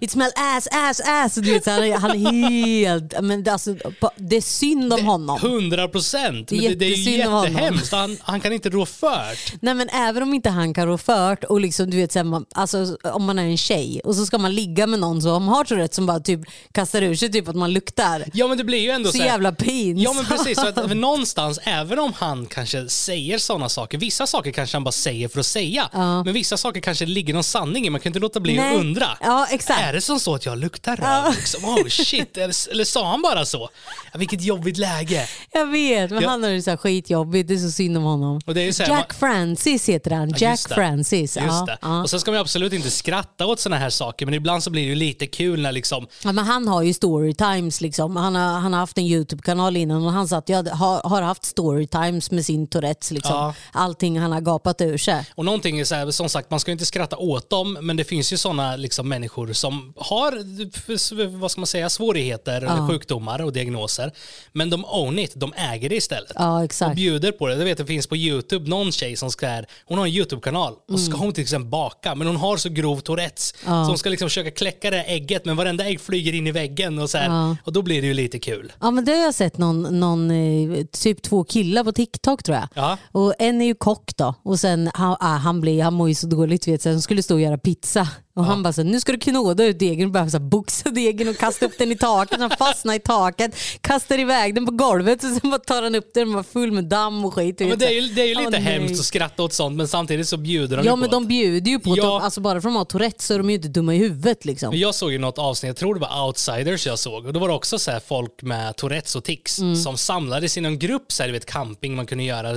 it 0.00 0.10
smell 0.10 0.30
ass, 0.36 0.68
ass, 0.72 1.00
ass. 1.06 1.34
Du 1.34 1.52
vet, 1.52 1.64
så 1.64 1.70
han, 1.70 1.92
han 1.92 2.10
är 2.10 2.50
helt, 2.50 3.20
men 3.22 3.44
det, 3.44 3.52
alltså, 3.52 3.76
det 4.16 4.36
är 4.36 4.40
synd 4.40 4.92
om 4.92 5.04
honom. 5.06 5.38
100 5.42 5.88
procent. 5.88 6.48
Det 6.48 6.56
är 6.56 6.68
Det, 6.68 6.74
det 6.74 6.84
är 6.86 6.96
ju 6.96 7.10
jättehemskt. 7.16 7.92
Han, 7.92 8.16
han 8.22 8.40
kan 8.40 8.52
inte 8.52 8.70
rå 8.70 8.86
fört. 8.86 9.52
Nej 9.60 9.74
men 9.74 9.88
även 9.88 10.22
om 10.22 10.34
inte 10.34 10.50
han 10.50 10.74
kan 10.74 10.86
rå 10.86 10.98
fört 10.98 11.44
och 11.44 11.60
liksom, 11.60 11.90
du 11.90 11.96
vet, 11.96 12.12
så 12.12 12.18
här, 12.18 12.24
man, 12.24 12.46
alltså, 12.54 12.96
om 13.02 13.24
man 13.24 13.38
är 13.38 13.42
en 13.44 13.56
tjej 13.56 14.00
och 14.04 14.14
så 14.16 14.26
ska 14.26 14.38
man 14.38 14.54
ligga 14.54 14.86
med 14.86 14.98
någon 15.00 15.22
som 15.22 15.48
har 15.48 15.64
Tourettes 15.64 15.96
som 15.96 16.06
bara 16.06 16.20
typ 16.20 16.40
kastar 16.72 17.02
ur 17.02 17.14
sig 17.14 17.32
typ 17.32 17.48
att 17.48 17.56
man 17.56 17.72
luktar. 17.72 18.24
Ja 18.32 18.46
men 18.48 18.58
det 18.58 18.64
blir 18.64 18.78
ju 18.78 18.90
ändå 18.90 19.08
Så 19.10 19.16
så 19.16 19.22
här- 19.22 19.30
jävla 19.30 19.52
pinsamt. 19.52 20.04
Ja 20.04 20.12
men 20.12 20.24
precis, 20.24 20.60
så 20.60 20.66
att 20.66 20.96
någonstans, 20.96 21.58
även 21.62 21.98
om 21.98 22.12
han 22.16 22.46
kanske 22.46 22.88
säger 22.88 23.38
sådana 23.38 23.68
saker, 23.68 23.98
vissa 23.98 24.26
saker 24.26 24.50
kanske 24.52 24.76
han 24.76 24.84
bara 24.84 24.92
säger 24.92 25.28
för 25.28 25.40
att 25.40 25.46
säga, 25.46 25.88
men 26.24 26.32
vissa 26.32 26.56
saker 26.56 26.80
kanske 26.80 27.06
ligger 27.06 27.34
någon 27.34 27.44
sanning 27.44 27.86
i, 27.86 27.90
man 27.90 28.00
kan 28.00 28.10
inte 28.10 28.18
låta 28.20 28.40
bli 28.40 28.56
Nej. 28.56 28.74
att 28.74 28.80
undra. 28.80 29.06
Ja, 29.20 29.46
exakt. 29.50 29.80
Är 29.80 29.92
det 29.92 30.00
som 30.00 30.20
så 30.20 30.34
att 30.34 30.46
jag 30.46 30.58
luktar 30.58 30.96
röv? 30.96 31.34
Liksom? 31.34 31.64
Oh 31.64 31.88
shit, 31.88 32.36
eller, 32.36 32.84
sa 32.84 33.10
han 33.10 33.22
bara 33.22 33.44
så? 33.44 33.68
Ja, 34.12 34.18
vilket 34.18 34.42
jobbigt 34.42 34.76
läge. 34.78 35.28
Jag 35.52 35.66
vet, 35.66 36.10
men 36.10 36.22
Ja. 36.22 36.28
han 36.30 36.42
har 36.42 36.50
det 36.50 36.62
så 36.62 36.70
här 36.70 36.76
skitjobbigt. 36.76 37.48
Det 37.48 37.54
är 37.54 37.58
så 37.58 37.70
synd 37.70 37.96
om 37.96 38.02
honom. 38.02 38.40
Här, 38.46 38.88
Jack 38.88 39.14
Francis 39.14 39.88
heter 39.88 40.10
han. 40.10 40.28
Ja, 40.30 40.36
Jack 40.38 40.50
just. 40.50 40.72
Francis. 40.72 41.36
Just 41.36 41.36
ja. 41.46 41.76
Ja. 41.82 42.02
Och 42.02 42.10
sen 42.10 42.20
ska 42.20 42.30
man 42.30 42.40
absolut 42.40 42.72
inte 42.72 42.90
skratta 42.90 43.46
åt 43.46 43.60
såna 43.60 43.76
här 43.76 43.90
saker, 43.90 44.26
men 44.26 44.34
ibland 44.34 44.62
så 44.62 44.70
blir 44.70 44.82
det 44.82 44.88
ju 44.88 44.94
lite 44.94 45.26
kul 45.26 45.62
när 45.62 45.72
liksom, 45.72 46.06
Ja, 46.24 46.32
men 46.32 46.44
han 46.44 46.68
har 46.68 46.82
ju 46.82 46.92
storytimes. 46.92 47.80
Liksom. 47.80 48.16
Han, 48.16 48.34
har, 48.34 48.60
han 48.60 48.72
har 48.72 48.80
haft 48.80 48.98
en 48.98 49.04
YouTube-kanal 49.04 49.76
innan 49.76 50.04
och 50.06 50.12
han 50.12 50.28
satt, 50.28 50.48
jag 50.48 50.68
har, 50.68 51.08
har 51.08 51.22
haft 51.22 51.44
storytimes 51.44 52.30
med 52.30 52.44
sin 52.44 52.66
Tourettes. 52.66 53.10
Liksom. 53.10 53.34
Ja. 53.36 53.54
Allting 53.72 54.20
han 54.20 54.32
har 54.32 54.40
gapat 54.40 54.80
ur 54.80 54.98
sig. 54.98 55.24
Och 55.34 55.44
någonting 55.44 55.80
är 55.80 55.84
så 55.84 55.94
här, 55.94 56.10
som 56.10 56.28
sagt, 56.28 56.50
man 56.50 56.60
ska 56.60 56.72
inte 56.72 56.86
skratta 56.86 57.16
åt 57.16 57.50
dem, 57.50 57.78
men 57.80 57.96
det 57.96 58.04
finns 58.04 58.32
ju 58.32 58.36
sådana 58.36 58.76
liksom, 58.76 59.07
människor 59.08 59.52
som 59.52 59.92
har 59.96 61.38
vad 61.38 61.50
ska 61.50 61.60
man 61.60 61.66
säga, 61.66 61.88
svårigheter 61.90 62.56
eller 62.56 62.88
sjukdomar 62.88 63.42
och 63.44 63.52
diagnoser. 63.52 64.12
Men 64.52 64.70
de 64.70 64.84
own 64.84 65.18
it, 65.18 65.32
de 65.34 65.52
äger 65.56 65.88
det 65.88 65.96
istället. 65.96 66.32
Ja, 66.34 66.56
Och 66.58 66.64
exakt. 66.64 66.96
bjuder 66.96 67.32
på 67.32 67.46
det. 67.46 67.54
Jag 67.56 67.64
vet 67.64 67.78
det 67.78 67.86
finns 67.86 68.06
på 68.06 68.16
YouTube 68.16 68.70
någon 68.70 68.92
tjej 68.92 69.16
som 69.16 69.30
ska 69.30 69.46
här, 69.46 69.66
hon 69.84 69.98
har 69.98 70.06
en 70.06 70.12
YouTube-kanal 70.12 70.72
och 70.72 70.88
Mm. 70.88 71.00
ska 71.00 71.16
hon 71.16 71.32
till 71.32 71.42
exempel 71.42 71.70
baka, 71.70 72.14
men 72.14 72.26
hon 72.26 72.36
har 72.36 72.56
så 72.56 72.68
grov 72.68 73.00
Tourettes. 73.00 73.54
Så 73.64 73.70
hon 73.70 73.98
ska 73.98 74.10
liksom 74.10 74.28
försöka 74.28 74.50
kläcka 74.50 74.90
det 74.90 74.96
här 74.96 75.04
ägget, 75.14 75.44
men 75.44 75.56
varenda 75.56 75.84
ägg 75.86 76.00
flyger 76.00 76.32
in 76.34 76.46
i 76.46 76.52
väggen 76.52 76.98
och 76.98 77.10
så 77.10 77.18
här, 77.18 77.56
och 77.64 77.72
då 77.72 77.82
blir 77.82 78.00
det 78.00 78.06
ju 78.06 78.14
lite 78.14 78.38
kul. 78.38 78.72
Ja 78.80 78.90
men 78.90 79.04
det 79.04 79.12
har 79.12 79.18
jag 79.24 79.34
sett 79.34 79.58
någon, 79.58 79.82
någon 80.00 80.30
eh, 80.30 80.84
typ 80.84 81.22
två 81.22 81.44
killar 81.44 81.84
på 81.84 81.92
TikTok 81.92 82.42
tror 82.42 82.56
jag. 82.56 82.68
Ja. 82.74 82.98
Och 83.12 83.34
en 83.38 83.62
är 83.62 83.66
ju 83.66 83.74
kock 83.74 84.16
då 84.16 84.34
och 84.42 84.60
sen 84.60 84.90
han, 84.94 85.16
ah, 85.20 85.36
han, 85.36 85.60
blir, 85.60 85.82
han 85.82 85.94
mår 85.94 86.08
ju 86.08 86.14
så 86.14 86.26
dåligt 86.26 86.68
vet. 86.68 86.84
Han 86.84 87.02
skulle 87.02 87.22
stå 87.22 87.34
och 87.34 87.40
göra 87.40 87.58
pizza 87.58 88.08
och 88.38 88.44
han 88.44 88.62
bara 88.62 88.72
så, 88.72 88.82
nu 88.82 89.00
ska 89.00 89.12
du 89.12 89.18
knåda 89.18 89.64
ut 89.64 89.78
degen 89.78 90.06
och 90.06 90.12
bara 90.12 90.30
så 90.30 90.38
boxa 90.38 90.90
degen 90.90 91.28
och 91.28 91.36
kasta 91.38 91.66
upp 91.66 91.78
den 91.78 91.92
i 91.92 91.96
taket. 91.96 92.40
Han 92.40 92.50
fastnar 92.50 92.94
i 92.94 92.98
taket, 92.98 93.54
kastar 93.80 94.18
iväg 94.20 94.54
den 94.54 94.66
på 94.66 94.72
golvet 94.72 95.24
och 95.24 95.30
sen 95.30 95.50
bara 95.50 95.58
tar 95.58 95.82
han 95.82 95.94
upp 95.94 96.10
den 96.14 96.28
och 96.28 96.34
var 96.34 96.42
full 96.42 96.72
med 96.72 96.84
damm 96.84 97.24
och 97.24 97.34
skit. 97.34 97.60
Ja, 97.60 97.66
men 97.66 97.78
det 97.78 97.86
är 97.86 98.00
ju, 98.02 98.08
det 98.08 98.22
är 98.22 98.26
ju 98.26 98.34
lite 98.34 98.50
nej. 98.50 98.60
hemskt 98.60 99.00
att 99.00 99.06
skratta 99.06 99.42
åt 99.42 99.52
sånt, 99.52 99.76
men 99.76 99.88
samtidigt 99.88 100.28
så 100.28 100.36
bjuder 100.36 100.76
de 100.76 100.86
Ja 100.86 100.92
ju 100.92 100.96
men 100.96 101.08
på 101.08 101.14
de 101.14 101.22
det. 101.22 101.28
bjuder 101.28 101.70
ju 101.70 101.78
på 101.78 101.94
det. 101.94 102.00
Ja. 102.00 102.06
De, 102.06 102.22
alltså 102.22 102.40
bara 102.40 102.60
för 102.60 102.68
att 102.68 102.74
de 102.74 102.76
har 102.76 102.84
Tourettes 102.84 103.26
så 103.26 103.34
är 103.34 103.38
de 103.38 103.50
ju 103.50 103.56
inte 103.56 103.68
dumma 103.68 103.94
i 103.94 103.98
huvudet 103.98 104.44
liksom. 104.44 104.70
Men 104.70 104.78
Jag 104.78 104.94
såg 104.94 105.12
ju 105.12 105.18
något 105.18 105.38
avsnitt, 105.38 105.68
jag 105.68 105.76
tror 105.76 105.94
det 105.94 106.00
var 106.00 106.26
Outsiders 106.26 106.86
jag 106.86 106.98
såg, 106.98 107.26
och 107.26 107.32
då 107.32 107.40
var 107.40 107.48
det 107.48 107.54
också 107.54 107.78
så 107.78 108.00
folk 108.08 108.42
med 108.42 108.76
Tourettes 108.76 109.16
och 109.16 109.24
tics 109.24 109.58
Mm. 109.58 109.76
som 109.76 109.96
samlades 109.98 110.56
i 110.56 110.60
någon 110.60 110.78
grupp, 110.78 111.12
så 111.12 111.22
här, 111.22 111.28
du 111.28 111.32
vet, 111.32 111.46
camping 111.46 111.96
man 111.96 112.06
kunde 112.06 112.24
göra. 112.24 112.52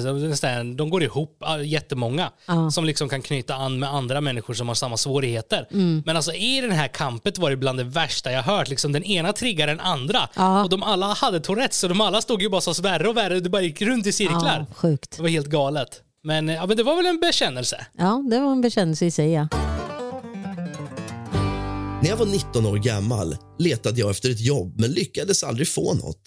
De 0.64 0.90
går 0.90 1.04
ihop, 1.04 1.38
ja, 1.40 1.62
jättemånga, 1.62 2.32
som 2.72 2.86
liksom 2.86 3.10
kan 3.10 3.22
knyta 3.22 3.56
an 3.56 3.80
med 3.80 3.90
andra 3.90 4.22
människor 4.22 4.54
som 4.54 4.68
har 4.68 4.76
samma 4.76 4.98
svårigheter. 4.98 5.68
Mm. 5.74 6.04
Men 6.06 6.16
alltså 6.16 6.34
i 6.34 6.62
den 6.62 6.72
här 6.72 6.88
campet 6.88 7.38
var 7.38 7.50
det 7.50 7.58
bland 7.58 7.80
det 7.80 7.84
värsta 7.84 8.32
jag 8.32 8.44
hört. 8.44 8.70
Liksom, 8.70 8.92
den 8.92 9.04
ena 9.04 9.34
triggar 9.34 9.68
den 9.68 9.80
andra 9.80 10.30
Ja. 10.36 10.64
och 10.64 10.70
de 10.70 10.84
alla 10.84 11.14
hade 11.14 11.40
Tourettes, 11.40 11.78
så 11.80 11.88
de 11.88 12.02
alla 12.02 12.22
stod 12.22 12.42
ju 12.42 12.50
bara 12.50 12.62
så 12.62 12.82
värre 12.82 13.10
och 13.10 13.18
värre, 13.18 13.40
det 13.40 13.50
bara 13.50 13.62
gick 13.62 13.82
runt 13.82 14.08
i 14.08 14.12
cirklar. 14.12 14.66
Ja, 14.70 14.76
sjukt. 14.76 15.18
Det 15.18 15.22
var 15.22 15.30
helt 15.30 15.48
galet. 15.48 16.02
Men, 16.24 16.48
ja, 16.48 16.66
men 16.66 16.78
det 16.78 16.84
var 16.84 16.96
väl 16.96 17.06
en 17.06 17.20
bekännelse. 17.20 17.86
Ja 17.98 18.24
det 18.32 18.40
var 18.40 18.52
en 18.52 18.62
bekännelse 18.62 19.06
i 19.06 19.12
sig 19.12 19.32
ja. 19.32 19.48
När 22.02 22.10
jag 22.10 22.18
var 22.18 22.26
19 22.26 22.66
år 22.66 22.78
gammal 22.78 23.38
letade 23.60 24.00
jag 24.00 24.10
efter 24.12 24.30
ett 24.30 24.40
jobb 24.40 24.80
men 24.80 24.92
lyckades 24.92 25.44
aldrig 25.44 25.68
få 25.68 25.94
något. 25.94 26.22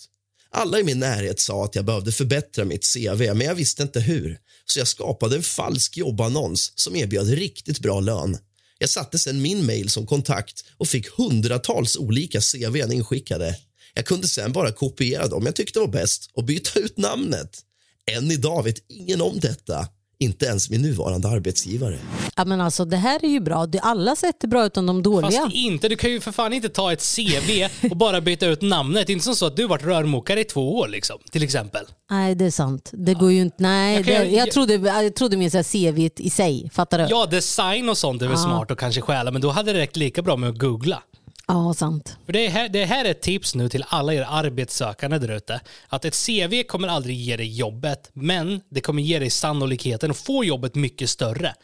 Alla 0.50 0.78
i 0.80 0.84
min 0.84 0.98
närhet 0.98 1.40
sa 1.40 1.64
att 1.64 1.74
jag 1.74 1.84
behövde 1.84 2.12
förbättra 2.12 2.64
mitt 2.64 2.86
CV, 2.94 3.34
men 3.34 3.40
jag 3.40 3.54
visste 3.54 3.82
inte 3.82 4.00
hur. 4.00 4.38
Så 4.64 4.78
jag 4.80 4.88
skapade 4.88 5.36
en 5.36 5.42
falsk 5.42 5.96
jobbannons 5.96 6.72
som 6.74 6.96
erbjöd 6.96 7.28
riktigt 7.28 7.80
bra 7.80 8.00
lön. 8.00 8.36
Jag 8.84 8.90
satte 8.90 9.18
sedan 9.18 9.42
min 9.42 9.66
mail 9.66 9.90
som 9.90 10.06
kontakt 10.06 10.64
och 10.76 10.88
fick 10.88 11.08
hundratals 11.08 11.96
olika 11.96 12.40
CV 12.40 12.76
inskickade. 12.92 13.56
Jag 13.94 14.04
kunde 14.06 14.28
sen 14.28 14.52
bara 14.52 14.72
kopiera 14.72 15.28
dem 15.28 15.46
jag 15.46 15.56
tyckte 15.56 15.78
var 15.78 15.86
bäst 15.86 16.30
och 16.34 16.44
byta 16.44 16.80
ut 16.80 16.98
namnet. 16.98 17.58
Än 18.06 18.30
idag 18.30 18.62
vet 18.62 18.90
ingen 18.90 19.20
om 19.20 19.40
detta, 19.40 19.88
inte 20.18 20.46
ens 20.46 20.70
min 20.70 20.82
nuvarande 20.82 21.28
arbetsgivare. 21.28 21.98
ja 22.36 22.44
men 22.44 22.60
alltså 22.60 22.84
det 22.84 22.96
här 22.96 23.24
är 23.24 23.28
ju 23.28 23.40
bra. 23.40 23.66
Det- 23.66 23.78
Alla 23.80 24.16
sätt 24.16 24.44
är 24.44 24.48
bra 24.48 24.66
utan 24.66 24.86
de 24.86 25.02
dåliga. 25.02 25.30
Fast 25.40 25.54
inte, 25.54 25.88
du 25.88 25.96
kan 25.96 26.10
ju 26.10 26.20
för 26.20 26.32
fan 26.32 26.52
inte 26.52 26.68
ta 26.68 26.92
ett 26.92 27.14
CV 27.16 27.68
och 27.90 27.96
bara 27.96 28.20
byta 28.20 28.46
ut 28.46 28.62
namnet. 28.62 29.06
Det 29.06 29.10
är 29.10 29.14
inte 29.14 29.24
som 29.24 29.34
så 29.36 29.46
att 29.46 29.56
du 29.56 29.66
varit 29.66 29.82
rörmokare 29.84 30.40
i 30.40 30.44
två 30.44 30.78
år 30.78 30.88
liksom, 30.88 31.18
till 31.30 31.42
exempel. 31.42 31.84
Nej 32.10 32.34
det 32.34 32.44
är 32.44 32.50
sant. 32.50 32.90
Det 32.92 33.14
går 33.14 33.32
ju 33.32 33.40
inte. 33.40 33.56
Nej, 33.58 33.96
Jag 33.96 34.04
kan- 34.04 34.14
det, 34.14 34.28
jag, 34.30 34.46
jag- 34.46 34.50
trodde, 34.54 34.74
jag 34.74 35.14
trodde 35.14 35.36
mer 35.36 35.50
såhär 35.50 35.94
CV 35.94 36.10
i 36.16 36.30
sig. 36.30 36.70
Fattar 36.72 36.98
du? 36.98 37.06
Ja, 37.10 37.26
design 37.26 37.88
och 37.88 37.98
sånt 37.98 38.22
är 38.22 38.26
väl 38.28 38.38
smart 38.38 38.70
och 38.70 38.78
kanske 38.78 39.00
stjäla, 39.00 39.30
men 39.30 39.42
då 39.42 39.50
hade 39.50 39.72
det 39.72 39.78
räckt 39.78 39.96
lika 39.96 40.22
bra 40.22 40.36
med 40.36 40.50
att 40.50 40.58
googla. 40.58 41.02
Ja, 41.46 41.74
sant. 41.74 42.16
För 42.26 42.32
det, 42.32 42.48
här, 42.48 42.68
det 42.68 42.84
här 42.84 43.04
är 43.04 43.10
ett 43.10 43.22
tips 43.22 43.54
nu 43.54 43.68
till 43.68 43.84
alla 43.88 44.14
er 44.14 44.26
arbetssökande 44.28 45.18
där 45.18 45.36
ute. 45.36 45.60
Att 45.88 46.04
ett 46.04 46.26
CV 46.26 46.62
kommer 46.62 46.88
aldrig 46.88 47.16
ge 47.16 47.36
dig 47.36 47.56
jobbet, 47.56 48.10
men 48.12 48.60
det 48.70 48.80
kommer 48.80 49.02
ge 49.02 49.18
dig 49.18 49.30
sannolikheten 49.30 50.10
att 50.10 50.16
få 50.16 50.44
jobbet 50.44 50.74
mycket 50.74 51.10
större. 51.10 51.54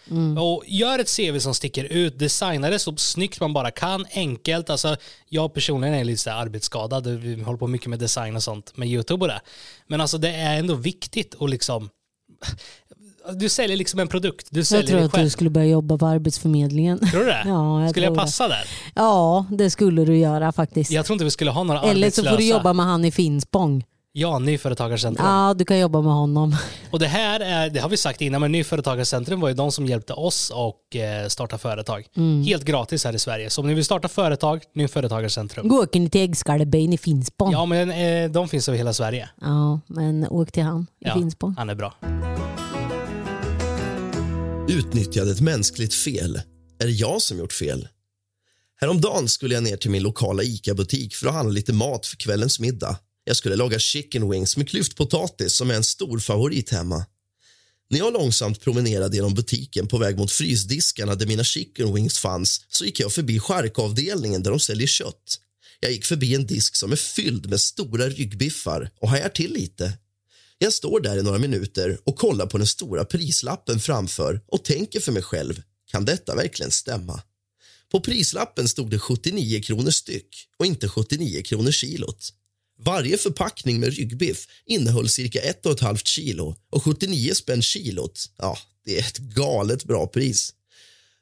Och 0.41 0.65
gör 0.67 0.99
ett 0.99 1.17
CV 1.17 1.39
som 1.39 1.55
sticker 1.55 1.85
ut, 1.85 2.19
designa 2.19 2.71
det 2.71 2.79
så 2.79 2.97
snyggt 2.97 3.41
man 3.41 3.53
bara 3.53 3.71
kan, 3.71 4.07
enkelt. 4.13 4.71
Alltså, 4.71 4.97
jag 5.29 5.55
personligen 5.55 5.95
är 5.95 6.05
lite 6.05 6.33
arbetsskadad, 6.33 7.07
vi 7.07 7.43
håller 7.43 7.59
på 7.59 7.67
mycket 7.67 7.91
med 7.91 7.99
design 7.99 8.37
och 8.37 8.43
sånt 8.43 8.77
med 8.77 8.89
YouTube 8.89 9.25
och 9.25 9.29
det. 9.29 9.41
Men 9.87 10.01
alltså 10.01 10.19
det 10.19 10.31
är 10.31 10.59
ändå 10.59 10.75
viktigt 10.75 11.35
att 11.41 11.51
liksom 11.51 11.91
du 13.35 13.49
säljer 13.49 13.77
liksom 13.77 14.01
en 14.01 14.09
produkt, 14.09 14.47
du 14.51 14.61
Jag 14.61 14.67
säljer 14.67 14.87
tror 14.87 14.97
dig 14.99 15.07
att 15.07 15.13
du 15.13 15.31
skulle 15.31 15.51
börja 15.51 15.67
jobba 15.67 15.99
på 15.99 16.07
Arbetsförmedlingen. 16.07 16.99
Tror 17.11 17.21
du 17.21 17.27
det? 17.27 17.43
Ja, 17.47 17.81
jag 17.83 17.91
skulle 17.91 18.07
jag 18.07 18.15
tror 18.15 18.17
det. 18.17 18.27
passa 18.27 18.49
där? 18.49 18.65
Ja, 18.95 19.47
det 19.51 19.71
skulle 19.71 20.05
du 20.05 20.19
göra 20.19 20.53
faktiskt. 20.53 20.91
Jag 20.91 21.07
tror 21.07 21.15
inte 21.15 21.25
vi 21.25 21.31
skulle 21.31 21.51
ha 21.51 21.63
några 21.65 21.81
Eller 21.83 21.93
så 21.93 21.99
arbetslösa. 21.99 22.31
får 22.31 22.37
du 22.37 22.45
jobba 22.49 22.73
med 22.73 22.87
han 22.87 23.05
i 23.05 23.11
Finspång. 23.11 23.85
Ja, 24.13 24.39
Nyföretagarcentrum. 24.39 25.27
Ja, 25.29 25.55
du 25.55 25.65
kan 25.65 25.79
jobba 25.79 26.01
med 26.01 26.13
honom. 26.13 26.57
Och 26.91 26.99
det 26.99 27.07
här 27.07 27.41
är, 27.41 27.71
det 27.71 27.81
har 27.81 27.89
vi 27.89 27.97
sagt 27.97 28.21
innan, 28.21 28.41
men 28.41 28.53
Nyföretagarcentrum 28.53 29.41
var 29.41 29.49
ju 29.49 29.55
de 29.55 29.73
som 29.73 29.87
hjälpte 29.87 30.13
oss 30.13 30.51
och 30.55 30.97
eh, 30.97 31.29
starta 31.29 31.59
företag. 31.59 32.07
Mm. 32.17 32.43
Helt 32.43 32.65
gratis 32.65 33.05
här 33.05 33.15
i 33.15 33.19
Sverige. 33.19 33.51
Så 33.51 33.61
om 33.61 33.67
ni 33.67 33.75
vill 33.75 33.85
starta 33.85 34.09
företag, 34.09 34.63
Nyföretagarcentrum. 34.75 35.69
Gå 35.69 35.83
åker 35.83 36.01
ni 36.01 36.11
till 36.11 36.21
Äggskallebein 36.21 36.93
i 36.93 36.99
Finspång. 36.99 37.53
Ja, 37.53 37.65
men 37.67 37.91
eh, 37.91 38.31
de 38.31 38.49
finns 38.49 38.69
över 38.69 38.79
hela 38.79 38.93
Sverige. 38.93 39.29
Ja, 39.41 39.81
men 39.87 40.27
åk 40.29 40.53
till 40.53 40.63
han 40.63 40.83
i 40.83 40.87
Ja, 41.09 41.15
Finspång. 41.15 41.55
han 41.59 41.71
är 41.71 41.75
bra. 41.75 41.95
Utnyttjade 44.69 45.31
ett 45.31 45.41
mänskligt 45.41 45.95
fel? 45.95 46.43
Är 46.79 46.87
det 46.87 46.93
jag 46.93 47.23
som 47.23 47.39
gjort 47.39 47.53
fel? 47.53 47.89
Häromdagen 48.77 49.29
skulle 49.29 49.55
jag 49.55 49.63
ner 49.63 49.77
till 49.77 49.91
min 49.91 50.03
lokala 50.03 50.43
ICA-butik 50.43 51.15
för 51.15 51.27
att 51.27 51.35
handla 51.35 51.53
lite 51.53 51.73
mat 51.73 52.07
för 52.07 52.17
kvällens 52.17 52.61
middag. 52.61 52.99
Jag 53.25 53.37
skulle 53.37 53.57
laga 53.57 53.79
chicken 53.79 54.31
wings 54.31 54.57
med 54.57 54.69
klyftpotatis 54.69 55.55
som 55.55 55.71
är 55.71 55.75
en 55.75 55.85
stor 55.85 56.19
favorit 56.19 56.71
hemma. 56.71 57.07
När 57.91 57.99
jag 57.99 58.13
långsamt 58.13 58.61
promenerade 58.61 59.17
genom 59.17 59.35
butiken 59.35 59.89
på 59.89 59.99
väg 59.99 60.19
mot 60.19 60.33
frysdiskarna 60.33 61.15
där 61.15 61.27
mina 61.27 61.45
chicken 61.45 61.95
wings 61.95 62.19
fanns 62.19 62.65
så 62.69 62.85
gick 62.85 63.01
jag 63.01 63.13
förbi 63.13 63.41
charkavdelningen 63.41 64.43
där 64.43 64.51
de 64.51 64.61
säljer 64.61 64.87
kött. 64.87 65.39
Jag 65.81 65.93
gick 65.93 66.05
förbi 66.05 66.35
en 66.35 66.47
disk 66.47 66.77
som 66.77 66.93
är 66.93 66.97
fylld 66.97 67.51
med 67.51 67.61
stora 67.61 68.09
ryggbiffar 68.09 68.91
och 69.01 69.09
hajar 69.09 69.29
till 69.29 69.53
lite. 69.53 69.93
Jag 70.63 70.73
står 70.73 71.01
där 71.01 71.19
i 71.19 71.23
några 71.23 71.39
minuter 71.39 71.99
och 72.05 72.17
kollar 72.17 72.47
på 72.47 72.59
den 72.59 72.67
stora 72.67 73.05
prislappen 73.05 73.81
framför 73.81 74.41
och 74.47 74.65
tänker 74.65 75.01
för 75.01 75.13
mig 75.13 75.23
själv, 75.23 75.63
kan 75.91 76.05
detta 76.05 76.35
verkligen 76.35 76.71
stämma? 76.71 77.23
På 77.91 78.01
prislappen 78.01 78.69
stod 78.69 78.91
det 78.91 78.99
79 78.99 79.63
kronor 79.63 79.91
styck 79.91 80.49
och 80.59 80.67
inte 80.67 80.89
79 80.89 81.43
kronor 81.43 81.71
kilot. 81.71 82.33
Varje 82.79 83.19
förpackning 83.19 83.81
med 83.81 83.95
ryggbiff 83.95 84.47
innehöll 84.67 85.09
cirka 85.09 85.41
1,5 85.41 86.01
kilo 86.05 86.57
och 86.71 86.85
79 86.85 87.35
spänn 87.35 87.63
kilot. 87.63 88.31
Ja, 88.39 88.59
det 88.85 88.99
är 88.99 89.01
ett 89.01 89.19
galet 89.19 89.85
bra 89.85 90.07
pris. 90.07 90.55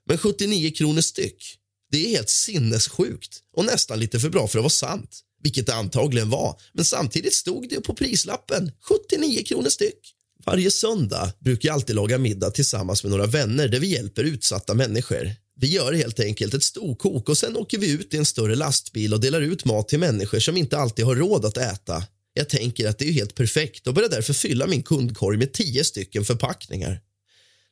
Men 0.07 0.19
79 0.19 0.71
kronor 0.71 1.01
styck, 1.01 1.59
det 1.91 2.07
är 2.07 2.09
helt 2.09 2.31
sinnessjukt 2.31 3.43
och 3.57 3.65
nästan 3.65 4.01
lite 4.01 4.21
för 4.21 4.31
bra 4.31 4.49
för 4.49 4.59
att 4.59 4.63
vara 4.63 4.71
sant. 4.71 5.25
Vilket 5.43 5.67
det 5.67 5.75
antagligen 5.75 6.31
var, 6.31 6.61
men 6.73 6.85
samtidigt 6.85 7.35
stod 7.35 7.69
det 7.69 7.81
på 7.81 7.95
prislappen 7.95 8.73
79 8.81 9.43
kronor 9.45 9.69
styck. 9.69 10.15
Varje 10.47 10.71
söndag 10.71 11.33
brukar 11.39 11.69
jag 11.69 11.75
alltid 11.75 11.97
laga 11.97 12.19
middag 12.19 12.51
tillsammans 12.51 13.05
med 13.05 13.11
några 13.11 13.27
vänner 13.27 13.69
där 13.69 13.81
vi 13.81 13.87
hjälper 13.87 14.25
utsatta 14.25 14.75
människor. 14.75 15.33
Vi 15.61 15.67
gör 15.67 15.93
helt 15.93 16.21
enkelt 16.21 16.55
ett 16.55 16.63
storkok 16.63 17.29
och 17.29 17.39
sen 17.39 17.57
åker 17.57 17.79
vi 17.79 17.91
ut 17.91 18.15
i 18.15 18.17
en 18.17 18.25
större 18.25 18.55
lastbil 18.55 19.15
och 19.15 19.21
delar 19.21 19.41
ut 19.41 19.65
mat 19.65 19.89
till 19.89 19.99
människor 19.99 20.39
som 20.39 20.57
inte 20.57 20.79
alltid 20.79 21.05
har 21.05 21.17
råd 21.17 21.45
att 21.45 21.57
äta. 21.57 22.05
Jag 22.35 22.49
tänker 22.49 22.89
att 22.89 22.99
det 22.99 23.09
är 23.09 23.13
helt 23.13 23.35
perfekt 23.35 23.87
och 23.87 23.95
börjar 23.95 24.09
därför 24.09 24.33
fylla 24.33 24.67
min 24.67 24.83
kundkorg 24.83 25.39
med 25.39 25.53
10 25.53 25.85
stycken 25.85 26.25
förpackningar. 26.25 27.01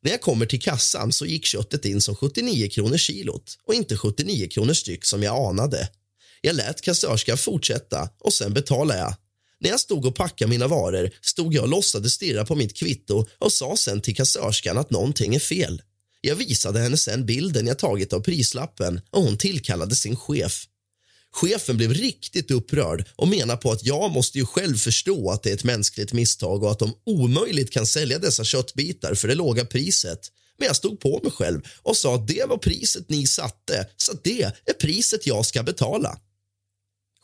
När 0.02 0.10
jag 0.10 0.20
kommer 0.20 0.46
till 0.46 0.60
kassan 0.60 1.12
så 1.12 1.26
gick 1.26 1.44
köttet 1.44 1.84
in 1.84 2.00
som 2.00 2.16
79 2.16 2.68
kronor 2.68 2.96
kilot 2.96 3.58
och 3.66 3.74
inte 3.74 3.96
79 3.96 4.48
kronor 4.48 4.72
styck 4.72 5.04
som 5.04 5.22
jag 5.22 5.48
anade. 5.50 5.88
Jag 6.40 6.56
lät 6.56 6.80
kassörskan 6.80 7.38
fortsätta 7.38 8.08
och 8.20 8.32
sen 8.32 8.54
betalade 8.54 9.00
jag. 9.00 9.14
När 9.60 9.70
jag 9.70 9.80
stod 9.80 10.06
och 10.06 10.14
packade 10.14 10.48
mina 10.48 10.68
varor 10.68 11.10
stod 11.22 11.54
jag 11.54 11.62
och 11.62 11.68
låtsades 11.68 12.12
stirra 12.12 12.44
på 12.44 12.54
mitt 12.54 12.76
kvitto 12.76 13.26
och 13.38 13.52
sa 13.52 13.76
sen 13.76 14.00
till 14.00 14.16
kassörskan 14.16 14.78
att 14.78 14.90
någonting 14.90 15.34
är 15.34 15.38
fel. 15.38 15.82
Jag 16.20 16.36
visade 16.36 16.80
henne 16.80 16.96
sen 16.96 17.26
bilden 17.26 17.66
jag 17.66 17.78
tagit 17.78 18.12
av 18.12 18.20
prislappen 18.20 19.00
och 19.10 19.22
hon 19.22 19.38
tillkallade 19.38 19.96
sin 19.96 20.16
chef. 20.16 20.66
Chefen 21.32 21.76
blev 21.76 21.94
riktigt 21.94 22.50
upprörd 22.50 23.08
och 23.16 23.28
menar 23.28 23.56
på 23.56 23.72
att 23.72 23.84
jag 23.84 24.10
måste 24.10 24.38
ju 24.38 24.46
själv 24.46 24.76
förstå 24.76 25.30
att 25.30 25.42
det 25.42 25.50
är 25.50 25.54
ett 25.54 25.64
mänskligt 25.64 26.12
misstag 26.12 26.62
och 26.62 26.70
att 26.70 26.78
de 26.78 26.94
omöjligt 27.06 27.70
kan 27.70 27.86
sälja 27.86 28.18
dessa 28.18 28.44
köttbitar 28.44 29.14
för 29.14 29.28
det 29.28 29.34
låga 29.34 29.64
priset. 29.64 30.32
Men 30.58 30.66
jag 30.66 30.76
stod 30.76 31.00
på 31.00 31.20
mig 31.22 31.32
själv 31.32 31.60
och 31.82 31.96
sa 31.96 32.14
att 32.14 32.28
det 32.28 32.48
var 32.48 32.56
priset 32.56 33.08
ni 33.08 33.26
satte, 33.26 33.88
så 33.96 34.12
det 34.24 34.42
är 34.42 34.72
priset 34.80 35.26
jag 35.26 35.46
ska 35.46 35.62
betala. 35.62 36.18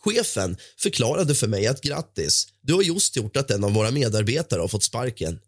Chefen 0.05 0.57
förklarade 0.79 1.35
för 1.35 1.47
mig 1.47 1.67
att 1.67 1.81
grattis, 1.81 2.47
du 2.62 2.75
har 2.75 2.83
just 2.83 3.17
gjort 3.17 3.37
att 3.37 3.51
en 3.51 3.65
av 3.65 3.73
våra 3.73 3.91
medarbetare 3.91 4.61
har 4.61 4.69
fått 4.69 4.83
sparken. 4.83 5.38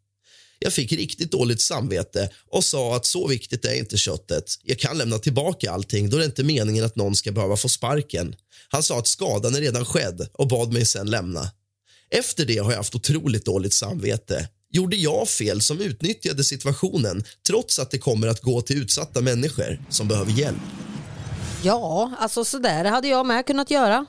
Jag 0.59 0.73
fick 0.73 0.93
riktigt 0.93 1.33
dåligt 1.33 1.61
samvete 1.61 2.31
och 2.51 2.65
sa 2.65 2.97
att 2.97 3.07
så 3.07 3.27
viktigt 3.27 3.65
är 3.65 3.75
inte 3.75 3.97
köttet. 3.97 4.45
Jag 4.63 4.79
kan 4.79 4.99
lämna 4.99 5.19
tillbaka 5.19 5.71
allting 5.71 6.11
då 6.11 6.17
det 6.17 6.25
inte 6.25 6.43
är 6.43 6.45
meningen 6.45 6.85
att 6.85 6.97
någon 6.97 7.17
ska 7.17 7.33
behöva 7.33 7.57
få 7.57 7.69
sparken. 7.69 8.37
Han 8.69 8.83
sa 8.83 8.99
att 8.99 9.07
skadan 9.07 9.55
är 9.55 9.61
redan 9.61 9.85
skedd 9.85 10.29
och 10.33 10.49
bad 10.49 10.73
mig 10.73 10.87
sen 10.87 11.11
lämna. 11.11 11.51
Efter 12.11 12.47
det 12.47 12.59
har 12.59 12.71
jag 12.71 12.77
haft 12.77 12.95
otroligt 12.95 13.45
dåligt 13.45 13.73
samvete. 13.73 14.49
Gjorde 14.71 14.97
jag 14.97 15.29
fel 15.29 15.61
som 15.61 15.81
utnyttjade 15.81 16.45
situationen 16.45 17.25
trots 17.47 17.79
att 17.79 17.91
det 17.91 17.99
kommer 17.99 18.29
att 18.29 18.41
gå 18.41 18.61
till 18.61 18.83
utsatta 18.83 19.21
människor 19.21 19.85
som 19.91 20.09
behöver 20.09 20.33
hjälp? 20.33 20.94
Ja, 21.65 22.11
alltså 22.19 22.45
sådär 22.45 22.85
hade 22.85 23.09
jag 23.09 23.27
med 23.27 23.47
kunnat 23.47 23.71
göra. 23.71 24.07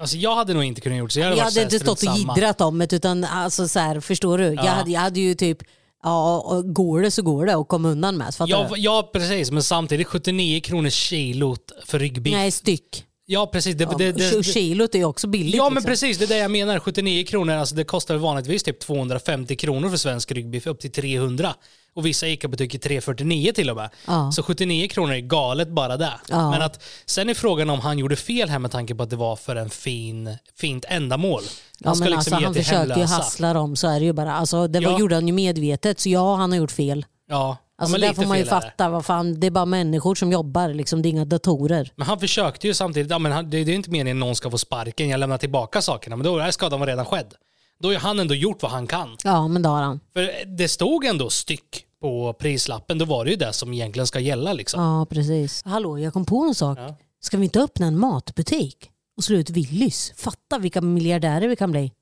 Alltså 0.00 0.16
jag 0.16 0.34
hade 0.36 0.54
nog 0.54 0.64
inte 0.64 0.80
kunnat 0.80 0.98
gjort 0.98 1.12
så. 1.12 1.18
Jag 1.20 1.24
hade, 1.26 1.36
Jag 1.36 1.44
hade 1.44 1.62
inte 1.62 1.78
stått 1.78 2.02
och 2.02 2.16
jiddrat 2.16 2.60
om 2.60 2.78
det 2.78 2.92
utan 2.92 3.24
alltså 3.24 3.68
så 3.68 3.78
här, 3.78 4.00
förstår 4.00 4.38
du? 4.38 4.44
Jag, 4.44 4.62
hade, 4.62 4.90
jag 4.90 5.00
hade 5.00 5.20
ju 5.20 5.34
typ, 5.34 5.58
ja 6.02 6.62
går 6.64 7.02
det 7.02 7.10
så 7.10 7.22
går 7.22 7.46
det 7.46 7.56
och 7.56 7.68
kom 7.68 7.84
undan 7.84 8.16
med. 8.16 8.34
Ja, 8.38 8.68
ja, 8.76 9.10
precis. 9.12 9.50
Men 9.50 9.62
samtidigt 9.62 10.06
79 10.06 10.60
kronor 10.60 10.90
kilot 10.90 11.72
för 11.86 11.98
ryggbiff. 11.98 12.34
Nej, 12.34 12.50
styck. 12.50 13.04
Ja, 13.26 13.46
precis. 13.46 13.76
Det, 13.76 13.84
Ja, 13.84 13.94
det, 13.98 14.12
det, 14.12 14.42
kilot 14.44 14.94
är 14.94 14.98
ju 14.98 15.04
också 15.04 15.26
billigt. 15.26 15.54
ja, 15.54 15.64
men 15.64 15.74
liksom. 15.74 15.90
precis. 15.90 16.18
Det 16.18 16.24
är 16.24 16.28
det 16.28 16.36
jag 16.38 16.50
menar. 16.50 16.78
79 16.78 17.24
kronor, 17.26 17.54
alltså 17.54 17.74
det 17.74 17.84
kostar 17.84 18.16
vanligtvis 18.16 18.62
typ 18.62 18.80
250 18.80 19.56
kronor 19.56 19.90
för 19.90 19.96
svensk 19.96 20.32
ryggbiff, 20.32 20.66
upp 20.66 20.80
till 20.80 20.92
300. 20.92 21.54
Och 21.96 22.06
vissa 22.06 22.26
ICA-butiker 22.28 22.78
349 22.78 23.52
till 23.54 23.70
och 23.70 23.76
med. 23.76 23.90
Ja. 24.06 24.32
Så 24.32 24.42
79 24.42 24.88
kronor 24.88 25.12
är 25.12 25.18
galet 25.20 25.68
bara 25.68 25.96
det. 25.96 26.12
Ja. 26.28 26.50
Men 26.50 26.62
att, 26.62 26.82
sen 27.06 27.28
är 27.30 27.34
frågan 27.34 27.70
om 27.70 27.80
han 27.80 27.98
gjorde 27.98 28.16
fel 28.16 28.48
här 28.48 28.58
med 28.58 28.70
tanke 28.70 28.94
på 28.94 29.02
att 29.02 29.10
det 29.10 29.16
var 29.16 29.36
för 29.36 29.56
en 29.56 29.70
fin, 29.70 30.36
fint 30.56 30.84
ändamål. 30.88 31.42
Ja, 31.78 31.88
Han 31.88 31.96
ska 31.96 32.04
men 32.04 32.12
liksom 32.12 32.32
alltså, 32.34 32.46
han 32.46 32.54
försökte 32.54 32.74
ju 32.84 32.88
hemlösa. 32.90 33.14
hassla 33.14 33.52
dem, 33.52 33.76
så 33.76 33.88
är 33.88 34.00
det 34.00 34.06
ju 34.06 34.12
bara. 34.12 34.34
Alltså, 34.34 34.68
det 34.68 34.80
var, 34.80 34.92
Ja. 34.92 34.98
gjorde 34.98 35.14
han 35.14 35.26
ju 35.26 35.32
medvetet, 35.34 36.00
så 36.00 36.08
ja, 36.08 36.34
han 36.36 36.50
har 36.52 36.58
gjort 36.58 36.72
fel. 36.72 37.06
Ja, 37.28 37.56
Alltså, 37.76 37.98
där 37.98 38.12
får 38.12 38.24
man 38.24 38.38
ju 38.38 38.44
fatta, 38.44 38.88
vad 38.88 39.04
fan, 39.04 39.40
det 39.40 39.46
är 39.46 39.50
bara 39.50 39.66
människor 39.66 40.14
som 40.14 40.32
jobbar, 40.32 40.68
liksom, 40.68 41.02
det 41.02 41.08
är 41.08 41.10
inga 41.10 41.24
datorer. 41.24 41.92
Men 41.96 42.06
han 42.06 42.20
försökte 42.20 42.66
ju 42.66 42.74
samtidigt, 42.74 43.10
ja, 43.10 43.18
men 43.18 43.32
han, 43.32 43.50
det, 43.50 43.64
det 43.64 43.72
är 43.72 43.76
inte 43.76 43.90
meningen 43.90 44.16
att 44.22 44.26
någon 44.26 44.36
ska 44.36 44.50
få 44.50 44.58
sparken, 44.58 45.08
jag 45.08 45.20
lämnar 45.20 45.38
tillbaka 45.38 45.82
sakerna, 45.82 46.16
men 46.16 46.24
då 46.24 46.38
är 46.38 46.50
skadan 46.50 46.80
var 46.80 46.86
redan 46.86 47.04
skedd. 47.04 47.34
Då 47.80 47.88
har 47.88 47.96
han 47.96 48.20
ändå 48.20 48.34
gjort 48.34 48.62
vad 48.62 48.72
han 48.72 48.86
kan. 48.86 49.16
Ja, 49.24 49.48
men 49.48 49.62
det 49.62 49.68
har 49.68 49.82
han. 49.82 50.00
För 50.12 50.44
det 50.46 50.68
stod 50.68 51.04
ändå 51.04 51.30
styck 51.30 51.86
på 52.00 52.32
prislappen, 52.32 52.98
då 52.98 53.04
var 53.04 53.24
det 53.24 53.30
ju 53.30 53.36
det 53.36 53.52
som 53.52 53.72
egentligen 53.72 54.06
ska 54.06 54.20
gälla 54.20 54.52
liksom. 54.52 54.82
Ja, 54.82 55.06
precis. 55.06 55.62
Hallå, 55.64 55.98
jag 55.98 56.12
kom 56.12 56.26
på 56.26 56.44
en 56.44 56.54
sak. 56.54 56.78
Ja. 56.78 56.96
Ska 57.20 57.36
vi 57.36 57.44
inte 57.44 57.60
öppna 57.60 57.86
en 57.86 57.98
matbutik 57.98 58.90
och 59.16 59.24
slå 59.24 59.36
ut 59.36 59.50
Willys? 59.50 60.12
Fatta 60.16 60.58
vilka 60.58 60.80
miljardärer 60.80 61.48
vi 61.48 61.56
kan 61.56 61.70
bli. 61.70 61.92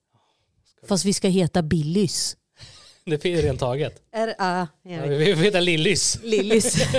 Fast 0.88 1.04
vi 1.04 1.12
ska 1.12 1.28
heta 1.28 1.62
Billys. 1.62 2.36
Det 3.06 3.24
är 3.24 3.42
rent 3.42 3.60
taget. 3.60 3.94
Är, 4.12 4.28
uh, 4.28 4.34
Ja, 4.82 5.06
Vi 5.06 5.32
vet 5.32 5.54
att 5.54 5.62
Lillys. 5.62 6.18
Lillys. 6.22 6.76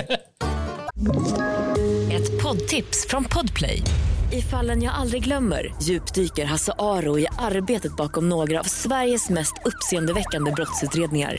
Ett 2.12 2.42
poddtips 2.44 3.08
från 3.10 3.24
Podplay. 3.24 3.82
I 4.32 4.42
fallen 4.42 4.82
jag 4.82 4.94
aldrig 4.94 5.24
glömmer 5.24 5.74
djupdyker 5.82 6.46
Hasse 6.46 6.74
Aro 6.80 7.20
i 7.20 7.28
arbetet 7.38 7.96
bakom 7.96 8.30
några 8.30 8.60
av 8.60 8.64
Sveriges 8.64 9.30
mest 9.30 9.54
uppseendeväckande 9.66 10.52
brottsutredningar. 10.52 11.38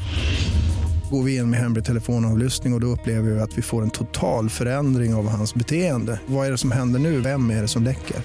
Går 1.11 1.23
vi 1.23 1.37
in 1.37 1.51
med 1.51 1.61
hemlig 1.61 1.85
telefonavlyssning 1.85 2.73
och, 2.73 2.77
och 2.77 2.81
då 2.81 2.87
upplever 2.87 3.31
vi 3.31 3.41
att 3.41 3.59
vi 3.59 3.63
får 3.63 3.83
en 3.83 3.91
total 3.91 4.51
förändring 4.51 5.15
av 5.15 5.29
hans 5.29 5.55
beteende. 5.55 6.21
Vad 6.27 6.47
är 6.47 6.51
det 6.51 6.59
som 6.59 6.73
händer 6.73 7.01
nu? 7.01 7.21
Vem 7.21 7.51
är 7.51 7.63
det 7.63 7.69
som 7.69 7.83
läcker? 7.83 8.17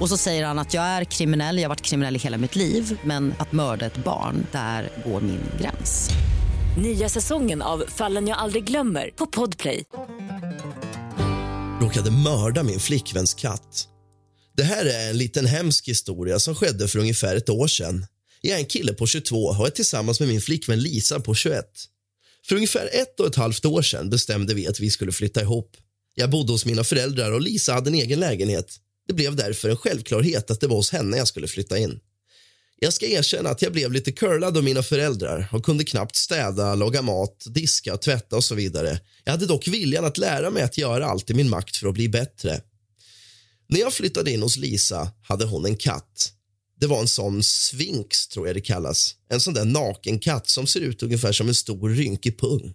Och 0.00 0.08
så 0.08 0.16
säger 0.16 0.44
han 0.44 0.58
att 0.58 0.74
jag 0.74 0.84
är 0.84 1.04
kriminell, 1.04 1.56
jag 1.56 1.64
har 1.64 1.68
varit 1.68 1.80
kriminell 1.82 2.16
i 2.16 2.18
hela 2.18 2.38
mitt 2.38 2.56
liv 2.56 2.98
men 3.04 3.34
att 3.38 3.52
mörda 3.52 3.86
ett 3.86 4.04
barn, 4.04 4.46
där 4.52 4.90
går 5.04 5.20
min 5.20 5.40
gräns. 5.60 6.10
Nya 6.78 7.08
säsongen 7.08 7.62
av 7.62 7.84
Fallen 7.88 8.28
jag 8.28 8.38
aldrig 8.38 8.64
glömmer 8.64 9.10
på 9.16 9.26
Podplay. 9.26 9.84
råkade 11.80 12.10
mörda 12.10 12.62
min 12.62 12.80
flickväns 12.80 13.34
katt. 13.34 13.88
Det 14.56 14.62
här 14.62 14.84
är 14.84 15.10
en 15.10 15.18
liten 15.18 15.46
hemsk 15.46 15.88
historia 15.88 16.38
som 16.38 16.54
skedde 16.54 16.88
för 16.88 16.98
ungefär 16.98 17.36
ett 17.36 17.48
år 17.48 17.66
sedan. 17.66 18.06
Jag 18.40 18.54
är 18.54 18.60
en 18.60 18.66
kille 18.66 18.92
på 18.92 19.06
22 19.06 19.44
och 19.44 19.66
är 19.66 19.70
tillsammans 19.70 20.20
med 20.20 20.28
min 20.28 20.40
flickvän 20.40 20.80
Lisa 20.80 21.20
på 21.20 21.34
21. 21.34 21.64
För 22.48 22.54
ungefär 22.54 22.90
ett 22.92 23.20
och 23.20 23.26
ett 23.26 23.36
halvt 23.36 23.64
år 23.64 23.82
sedan 23.82 24.10
bestämde 24.10 24.54
vi 24.54 24.66
att 24.66 24.80
vi 24.80 24.90
skulle 24.90 25.12
flytta 25.12 25.40
ihop. 25.40 25.76
Jag 26.14 26.30
bodde 26.30 26.52
hos 26.52 26.66
mina 26.66 26.84
föräldrar 26.84 27.32
och 27.32 27.40
Lisa 27.40 27.74
hade 27.74 27.90
en 27.90 27.94
egen 27.94 28.20
lägenhet. 28.20 28.76
Det 29.10 29.14
blev 29.14 29.36
därför 29.36 29.68
en 29.68 29.76
självklarhet 29.76 30.50
att 30.50 30.60
det 30.60 30.66
var 30.66 30.76
hos 30.76 30.90
henne 30.90 31.16
jag 31.16 31.28
skulle 31.28 31.48
flytta 31.48 31.78
in. 31.78 32.00
Jag 32.78 32.92
ska 32.92 33.06
erkänna 33.06 33.50
att 33.50 33.62
jag 33.62 33.72
blev 33.72 33.92
lite 33.92 34.12
curlad 34.12 34.56
av 34.56 34.64
mina 34.64 34.82
föräldrar 34.82 35.48
och 35.52 35.64
kunde 35.64 35.84
knappt 35.84 36.16
städa, 36.16 36.74
laga 36.74 37.02
mat, 37.02 37.44
diska, 37.46 37.96
tvätta 37.96 38.36
och 38.36 38.44
så 38.44 38.54
vidare. 38.54 39.00
Jag 39.24 39.32
hade 39.32 39.46
dock 39.46 39.68
viljan 39.68 40.04
att 40.04 40.18
lära 40.18 40.50
mig 40.50 40.62
att 40.62 40.78
göra 40.78 41.06
allt 41.06 41.30
i 41.30 41.34
min 41.34 41.48
makt 41.48 41.76
för 41.76 41.88
att 41.88 41.94
bli 41.94 42.08
bättre. 42.08 42.62
När 43.68 43.80
jag 43.80 43.92
flyttade 43.92 44.30
in 44.32 44.42
hos 44.42 44.56
Lisa 44.56 45.12
hade 45.22 45.44
hon 45.44 45.64
en 45.64 45.76
katt. 45.76 46.32
Det 46.80 46.86
var 46.86 47.00
en 47.00 47.08
sån 47.08 47.42
sfinx, 47.42 48.28
tror 48.28 48.46
jag 48.46 48.56
det 48.56 48.60
kallas. 48.60 49.14
En 49.28 49.40
sån 49.40 49.54
där 49.54 49.64
naken 49.64 50.18
katt 50.18 50.48
som 50.48 50.66
ser 50.66 50.80
ut 50.80 51.02
ungefär 51.02 51.32
som 51.32 51.48
en 51.48 51.54
stor 51.54 51.90
rynkig 51.90 52.38
pung. 52.38 52.74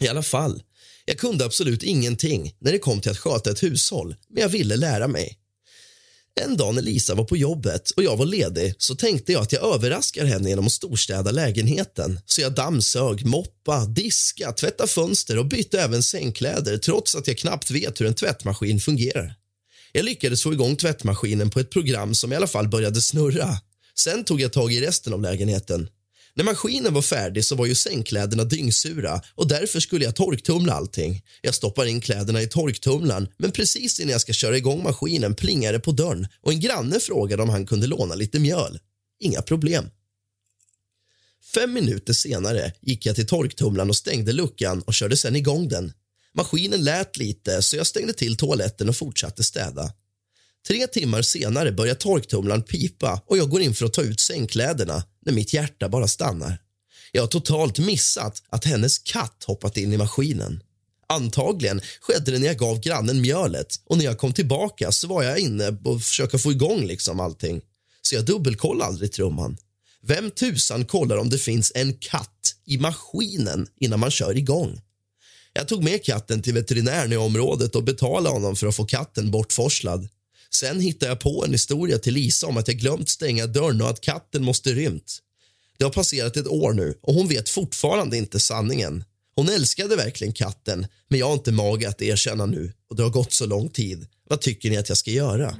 I 0.00 0.08
alla 0.08 0.22
fall, 0.22 0.62
jag 1.04 1.18
kunde 1.18 1.44
absolut 1.44 1.82
ingenting 1.82 2.54
när 2.60 2.72
det 2.72 2.78
kom 2.78 3.00
till 3.00 3.10
att 3.10 3.18
sköta 3.18 3.50
ett 3.50 3.62
hushåll, 3.62 4.14
men 4.28 4.42
jag 4.42 4.48
ville 4.48 4.76
lära 4.76 5.08
mig. 5.08 5.38
En 6.40 6.56
dag 6.56 6.74
när 6.74 6.82
Lisa 6.82 7.14
var 7.14 7.24
på 7.24 7.36
jobbet 7.36 7.90
och 7.90 8.02
jag 8.02 8.16
var 8.16 8.26
ledig 8.26 8.74
så 8.78 8.94
tänkte 8.94 9.32
jag 9.32 9.42
att 9.42 9.52
jag 9.52 9.74
överraskar 9.74 10.24
henne 10.24 10.48
genom 10.48 10.66
att 10.66 10.72
storstäda 10.72 11.30
lägenheten. 11.30 12.20
Så 12.26 12.40
jag 12.40 12.54
dammsög, 12.54 13.26
moppa, 13.26 13.86
diska, 13.86 14.52
tvätta 14.52 14.86
fönster 14.86 15.38
och 15.38 15.46
bytte 15.46 15.80
även 15.80 16.02
sängkläder 16.02 16.78
trots 16.78 17.14
att 17.14 17.26
jag 17.28 17.38
knappt 17.38 17.70
vet 17.70 18.00
hur 18.00 18.06
en 18.06 18.14
tvättmaskin 18.14 18.80
fungerar. 18.80 19.34
Jag 19.92 20.04
lyckades 20.04 20.42
få 20.42 20.52
igång 20.52 20.76
tvättmaskinen 20.76 21.50
på 21.50 21.60
ett 21.60 21.70
program 21.70 22.14
som 22.14 22.32
i 22.32 22.36
alla 22.36 22.46
fall 22.46 22.68
började 22.68 23.02
snurra. 23.02 23.58
Sen 23.98 24.24
tog 24.24 24.40
jag 24.40 24.52
tag 24.52 24.72
i 24.72 24.80
resten 24.80 25.12
av 25.12 25.22
lägenheten. 25.22 25.88
När 26.34 26.44
maskinen 26.44 26.94
var 26.94 27.02
färdig 27.02 27.44
så 27.44 27.54
var 27.54 27.66
ju 27.66 27.74
sängkläderna 27.74 28.44
dyngsura 28.44 29.20
och 29.34 29.48
därför 29.48 29.80
skulle 29.80 30.04
jag 30.04 30.16
torktumla 30.16 30.72
allting. 30.72 31.22
Jag 31.40 31.54
stoppar 31.54 31.86
in 31.86 32.00
kläderna 32.00 32.42
i 32.42 32.46
torktumlaren 32.46 33.28
men 33.36 33.52
precis 33.52 34.00
innan 34.00 34.12
jag 34.12 34.20
ska 34.20 34.32
köra 34.32 34.56
igång 34.56 34.82
maskinen 34.82 35.34
plingar 35.34 35.72
det 35.72 35.80
på 35.80 35.92
dörren 35.92 36.26
och 36.40 36.52
en 36.52 36.60
granne 36.60 37.00
frågade 37.00 37.42
om 37.42 37.48
han 37.48 37.66
kunde 37.66 37.86
låna 37.86 38.14
lite 38.14 38.38
mjöl. 38.38 38.78
Inga 39.20 39.42
problem. 39.42 39.90
Fem 41.54 41.72
minuter 41.72 42.12
senare 42.12 42.72
gick 42.80 43.06
jag 43.06 43.16
till 43.16 43.26
torktumlaren 43.26 43.90
och 43.90 43.96
stängde 43.96 44.32
luckan 44.32 44.82
och 44.82 44.94
körde 44.94 45.16
sen 45.16 45.36
igång 45.36 45.68
den. 45.68 45.92
Maskinen 46.34 46.84
lät 46.84 47.16
lite 47.16 47.62
så 47.62 47.76
jag 47.76 47.86
stängde 47.86 48.12
till 48.12 48.36
toaletten 48.36 48.88
och 48.88 48.96
fortsatte 48.96 49.42
städa. 49.42 49.92
Tre 50.66 50.86
timmar 50.86 51.22
senare 51.22 51.72
börjar 51.72 51.94
torktumlaren 51.94 52.62
pipa 52.62 53.22
och 53.26 53.38
jag 53.38 53.50
går 53.50 53.60
in 53.60 53.74
för 53.74 53.86
att 53.86 53.92
ta 53.92 54.02
ut 54.02 54.20
sängkläderna 54.20 55.04
när 55.26 55.32
mitt 55.32 55.54
hjärta 55.54 55.88
bara 55.88 56.08
stannar. 56.08 56.58
Jag 57.12 57.22
har 57.22 57.26
totalt 57.26 57.78
missat 57.78 58.42
att 58.48 58.64
hennes 58.64 58.98
katt 58.98 59.44
hoppat 59.46 59.76
in 59.76 59.92
i 59.92 59.96
maskinen. 59.96 60.62
Antagligen 61.06 61.80
skedde 62.00 62.30
det 62.30 62.38
när 62.38 62.46
jag 62.46 62.58
gav 62.58 62.80
grannen 62.80 63.20
mjölet 63.20 63.80
och 63.84 63.98
när 63.98 64.04
jag 64.04 64.18
kom 64.18 64.32
tillbaka 64.32 64.92
så 64.92 65.08
var 65.08 65.22
jag 65.22 65.38
inne 65.38 65.76
och 65.84 66.02
försöka 66.02 66.38
få 66.38 66.52
igång 66.52 66.86
liksom 66.86 67.20
allting. 67.20 67.60
Så 68.02 68.14
jag 68.14 68.24
dubbelkollade 68.24 68.88
aldrig 68.88 69.12
trumman. 69.12 69.56
Vem 70.02 70.30
tusan 70.30 70.84
kollar 70.84 71.16
om 71.16 71.28
det 71.28 71.38
finns 71.38 71.72
en 71.74 71.94
katt 71.94 72.54
i 72.66 72.78
maskinen 72.78 73.66
innan 73.80 74.00
man 74.00 74.10
kör 74.10 74.36
igång? 74.36 74.80
Jag 75.52 75.68
tog 75.68 75.84
med 75.84 76.04
katten 76.04 76.42
till 76.42 76.54
veterinären 76.54 77.12
i 77.12 77.16
området 77.16 77.76
och 77.76 77.84
betalade 77.84 78.34
honom 78.34 78.56
för 78.56 78.66
att 78.66 78.76
få 78.76 78.84
katten 78.84 79.30
bortforslad. 79.30 80.08
Sen 80.54 80.80
hittar 80.80 81.06
jag 81.06 81.20
på 81.20 81.44
en 81.44 81.52
historia 81.52 81.98
till 81.98 82.14
Lisa 82.14 82.46
om 82.46 82.56
att 82.56 82.68
jag 82.68 82.76
glömt 82.76 83.08
stänga 83.08 83.46
dörren 83.46 83.82
och 83.82 83.90
att 83.90 84.00
katten 84.00 84.44
måste 84.44 84.70
rymt. 84.70 85.18
Det 85.78 85.84
har 85.84 85.92
passerat 85.92 86.36
ett 86.36 86.46
år 86.46 86.72
nu 86.72 86.98
och 87.02 87.14
hon 87.14 87.28
vet 87.28 87.48
fortfarande 87.48 88.16
inte 88.16 88.40
sanningen. 88.40 89.04
Hon 89.36 89.48
älskade 89.48 89.96
verkligen 89.96 90.32
katten, 90.32 90.86
men 91.08 91.18
jag 91.18 91.26
har 91.26 91.32
inte 91.34 91.52
mage 91.52 91.88
att 91.88 92.02
erkänna 92.02 92.46
nu 92.46 92.72
och 92.90 92.96
det 92.96 93.02
har 93.02 93.10
gått 93.10 93.32
så 93.32 93.46
lång 93.46 93.68
tid. 93.68 94.06
Vad 94.30 94.40
tycker 94.40 94.70
ni 94.70 94.76
att 94.76 94.88
jag 94.88 94.98
ska 94.98 95.10
göra? 95.10 95.54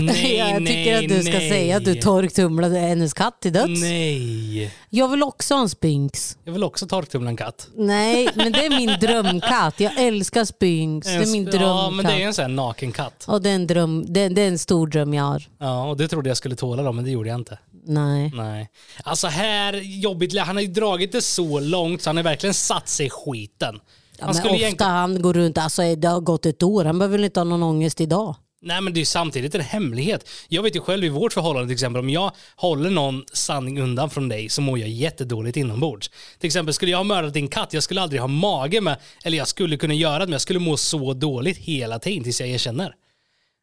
Nej, 0.00 0.36
jag 0.54 0.66
tycker 0.66 0.96
att 0.98 1.08
du 1.08 1.22
ska 1.22 1.32
nej. 1.32 1.50
säga 1.50 1.76
att 1.76 1.84
du 1.84 1.94
torktumlade 1.94 2.78
hennes 2.78 3.14
katt 3.14 3.40
till 3.40 3.52
döds. 3.52 3.80
Nej. 3.80 4.74
Jag 4.90 5.08
vill 5.08 5.22
också 5.22 5.54
ha 5.54 5.62
en 5.62 5.68
Spinx. 5.68 6.38
Jag 6.44 6.52
vill 6.52 6.64
också 6.64 6.86
torktumla 6.86 7.30
en 7.30 7.36
katt. 7.36 7.68
Nej, 7.76 8.28
men 8.34 8.52
det 8.52 8.66
är 8.66 8.70
min 8.70 8.96
drömkatt. 9.00 9.80
Jag 9.80 9.98
älskar 10.06 10.44
Spinx. 10.44 11.06
Det 11.06 11.12
är 11.12 11.26
min 11.26 11.44
Ja, 11.44 11.50
drömkatt. 11.50 11.94
men 11.94 12.06
det 12.06 12.22
är 12.22 12.26
en 12.26 12.34
sån 12.34 12.42
här 12.42 12.48
naken 12.48 12.92
katt. 12.92 13.24
Och 13.28 13.42
det 13.42 13.50
är, 13.50 13.54
en 13.54 13.66
dröm, 13.66 14.12
det, 14.12 14.28
det 14.28 14.42
är 14.42 14.48
en 14.48 14.58
stor 14.58 14.86
dröm 14.86 15.14
jag 15.14 15.24
har. 15.24 15.42
Ja, 15.58 15.90
och 15.90 15.96
det 15.96 16.08
trodde 16.08 16.30
jag 16.30 16.36
skulle 16.36 16.56
tåla 16.56 16.82
då, 16.82 16.92
men 16.92 17.04
det 17.04 17.10
gjorde 17.10 17.28
jag 17.28 17.38
inte. 17.40 17.58
Nej. 17.88 18.30
Nej. 18.34 18.70
Alltså 19.04 19.26
här, 19.26 19.72
jobbigt, 19.74 20.38
han 20.38 20.56
har 20.56 20.62
ju 20.62 20.68
dragit 20.68 21.12
det 21.12 21.22
så 21.22 21.60
långt 21.60 22.02
så 22.02 22.08
han 22.08 22.16
har 22.16 22.24
verkligen 22.24 22.54
satt 22.54 22.88
sig 22.88 23.06
i 23.06 23.10
skiten. 23.10 23.80
Ja, 24.18 24.24
Han 24.26 24.34
men 24.34 24.44
ofta 24.44 24.56
egentligen... 24.56 24.92
han 24.92 25.22
går 25.22 25.34
runt, 25.34 25.58
alltså 25.58 25.94
det 25.96 26.08
har 26.08 26.20
gått 26.20 26.46
ett 26.46 26.62
år, 26.62 26.84
han 26.84 26.98
behöver 26.98 27.18
väl 27.18 27.24
inte 27.24 27.40
ha 27.40 27.44
någon 27.44 27.62
ångest 27.62 28.00
idag. 28.00 28.36
Nej 28.60 28.80
men 28.80 28.92
det 28.92 29.00
är 29.00 29.04
samtidigt 29.04 29.54
en 29.54 29.60
hemlighet. 29.60 30.28
Jag 30.48 30.62
vet 30.62 30.76
ju 30.76 30.80
själv 30.80 31.04
i 31.04 31.08
vårt 31.08 31.32
förhållande 31.32 31.68
till 31.68 31.74
exempel, 31.74 32.00
om 32.00 32.10
jag 32.10 32.32
håller 32.56 32.90
någon 32.90 33.24
sanning 33.32 33.80
undan 33.80 34.10
från 34.10 34.28
dig 34.28 34.48
så 34.48 34.62
mår 34.62 34.78
jag 34.78 34.88
jättedåligt 34.88 35.56
inombords. 35.56 36.10
Till 36.38 36.46
exempel 36.46 36.74
skulle 36.74 36.90
jag 36.90 36.98
ha 36.98 37.04
mördat 37.04 37.34
din 37.34 37.48
katt, 37.48 37.72
jag 37.72 37.82
skulle 37.82 38.00
aldrig 38.02 38.20
ha 38.20 38.28
mage 38.28 38.80
med, 38.80 38.96
eller 39.24 39.38
jag 39.38 39.48
skulle 39.48 39.76
kunna 39.76 39.94
göra 39.94 40.18
det 40.18 40.26
men 40.26 40.32
jag 40.32 40.40
skulle 40.40 40.58
må 40.58 40.76
så 40.76 41.14
dåligt 41.14 41.58
hela 41.58 41.98
tiden 41.98 42.24
tills 42.24 42.40
jag 42.40 42.48
erkänner. 42.48 42.94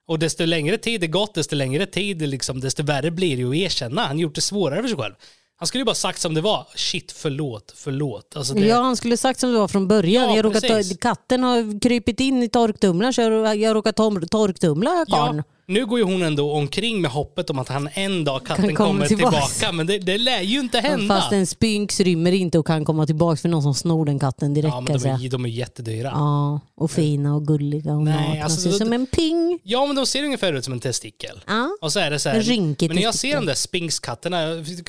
Och 0.07 0.19
desto 0.19 0.45
längre 0.45 0.77
tid 0.77 1.01
det 1.01 1.07
gått, 1.07 1.33
desto 1.33 1.55
längre 1.55 1.85
tid, 1.85 2.21
liksom, 2.21 2.59
desto 2.59 2.83
värre 2.83 3.11
blir 3.11 3.37
det 3.37 3.43
att 3.43 3.55
erkänna. 3.55 4.05
Han 4.05 4.19
gjort 4.19 4.35
det 4.35 4.41
svårare 4.41 4.81
för 4.81 4.89
sig 4.89 4.97
själv. 4.97 5.13
Han 5.57 5.67
skulle 5.67 5.81
ju 5.81 5.85
bara 5.85 5.95
sagt 5.95 6.21
som 6.21 6.33
det 6.33 6.41
var. 6.41 6.67
Shit, 6.75 7.11
förlåt, 7.11 7.73
förlåt. 7.75 8.35
Alltså 8.35 8.53
det... 8.53 8.65
Ja, 8.65 8.81
han 8.81 8.95
skulle 8.95 9.17
sagt 9.17 9.39
som 9.39 9.51
det 9.51 9.59
var 9.59 9.67
från 9.67 9.87
början. 9.87 10.29
Ja, 10.29 10.35
jag 10.35 10.45
råkat 10.45 10.99
katten 10.99 11.43
har 11.43 11.81
krypit 11.81 12.19
in 12.19 12.43
i 12.43 12.49
torktumlaren 12.49 13.13
så 13.13 13.21
jag, 13.21 13.57
jag 13.57 13.75
råkat 13.75 13.95
tom, 13.95 14.27
torktumla 14.27 15.05
karln. 15.09 15.37
Ja, 15.37 15.43
nu 15.67 15.85
går 15.85 15.99
ju 15.99 16.05
hon 16.05 16.21
ändå 16.21 16.51
omkring 16.51 17.01
med 17.01 17.11
hoppet 17.11 17.49
om 17.49 17.59
att 17.59 17.69
han 17.69 17.89
en 17.93 18.23
dag 18.23 18.45
katten 18.45 18.65
Kan 18.65 18.75
komma 18.75 18.89
kommer 18.89 19.07
tillbaks. 19.07 19.53
tillbaka. 19.53 19.71
Men 19.71 19.87
det, 19.87 19.97
det 19.99 20.17
lär 20.17 20.41
ju 20.41 20.59
inte 20.59 20.79
hända. 20.79 21.15
Fast 21.15 21.31
en 21.31 21.47
Spinx 21.47 21.99
rymmer 21.99 22.31
inte 22.31 22.59
och 22.59 22.67
kan 22.67 22.85
komma 22.85 23.05
tillbaka 23.05 23.37
för 23.37 23.49
någon 23.49 23.61
som 23.63 23.73
snor 23.73 24.05
den 24.05 24.19
katten 24.19 24.53
direkt 24.53 24.73
ja, 24.73 24.81
men 24.81 24.93
de 24.93 24.99
säga. 24.99 25.19
är, 25.23 25.29
de 25.29 25.45
är 25.45 25.49
jättedyra. 25.49 26.07
Ja, 26.13 26.59
och 26.75 26.91
fina 26.91 27.35
och 27.35 27.47
gulliga 27.47 27.93
och 27.93 28.03
Nej, 28.03 28.27
nakna. 28.29 28.43
alltså, 28.43 28.61
ser 28.61 28.71
då- 28.71 28.77
som 28.77 28.93
en 28.93 29.05
ping. 29.05 29.59
Ja, 29.63 29.85
men 29.85 29.95
de 29.95 30.05
ser 30.05 30.23
ungefär 30.23 30.53
ut 30.53 30.63
som 30.63 30.73
en 30.73 30.79
testikel. 30.79 31.39
Ja. 31.47 31.77
Och 31.81 31.91
så 31.93 31.99
är 31.99 32.11
det 32.11 32.19
så 32.19 32.29
här, 32.29 32.35
En 32.35 32.41
rynkig 32.43 32.87
men 32.89 32.95
när 32.95 33.03
jag 33.03 33.15
ser 33.15 33.35
de 33.35 33.45
där 33.45 33.53
spinkskatterna, 33.53 34.41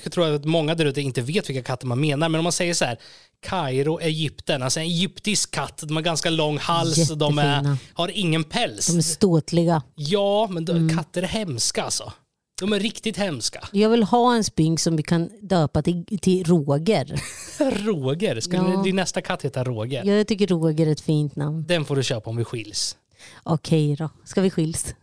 jag 0.05 0.13
tror 0.13 0.35
att 0.35 0.45
många 0.45 0.75
där 0.75 0.85
ute 0.85 1.01
inte 1.01 1.21
vet 1.23 1.49
vilka 1.51 1.63
katter 1.63 1.87
man 1.87 2.01
menar, 2.01 2.29
men 2.29 2.39
om 2.39 2.43
man 2.45 2.53
säger 2.53 2.75
så 2.75 2.85
här, 2.85 2.99
Kairo, 3.47 4.01
Egypten, 4.01 4.63
alltså 4.63 4.81
en 4.81 4.87
egyptisk 4.87 5.51
katt, 5.51 5.83
de 5.87 5.97
har 5.97 6.03
ganska 6.03 6.31
lång 6.31 6.59
hals, 6.59 7.11
och 7.11 7.19
de 7.19 7.39
är, 7.39 7.77
har 7.95 8.11
ingen 8.15 8.45
päls. 8.45 8.87
De 8.87 8.97
är 8.99 9.03
ståtliga. 9.03 9.83
Ja, 9.95 10.49
men 10.51 10.65
de, 10.65 10.73
Mm. 10.77 10.97
katter 10.97 11.23
är 11.23 11.27
hemska 11.27 11.83
alltså. 11.83 12.13
De 12.61 12.73
är 12.73 12.81
riktigt 12.81 13.17
hemska. 13.17 13.69
Jag 13.73 13.89
vill 13.91 14.03
ha 14.03 14.35
en 14.35 14.45
Spinx 14.45 14.83
som 14.83 14.97
vi 14.97 15.03
kan 15.03 15.31
döpa 15.43 15.83
till, 15.83 16.05
till 16.23 16.45
Roger. 16.45 17.21
Roger, 17.87 18.41
skulle 18.41 18.63
Ja. 18.71 18.83
din 18.83 18.97
nästa 18.97 19.21
katt 19.21 19.43
heta 19.45 19.65
Roger? 19.65 20.05
Jag 20.05 20.27
tycker 20.27 20.47
Roger 20.47 20.87
är 20.87 20.93
ett 20.93 21.01
fint 21.01 21.37
namn. 21.37 21.65
Den 21.69 21.85
får 21.85 21.97
du 21.97 22.03
köpa 22.03 22.31
om 22.31 22.37
vi 22.37 22.45
skiljs 22.45 22.97
Okej 23.43 23.97
då, 23.97 24.11
ska 24.25 24.41
vi 24.41 24.51
skiljs? 24.51 24.95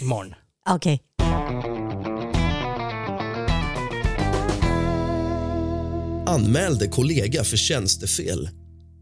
imorgon. 0.00 0.34
Okej. 0.70 1.00
Anmälde 6.26 6.88
kollega 6.88 7.44
för 7.44 7.56
tjänstefel. 7.56 8.48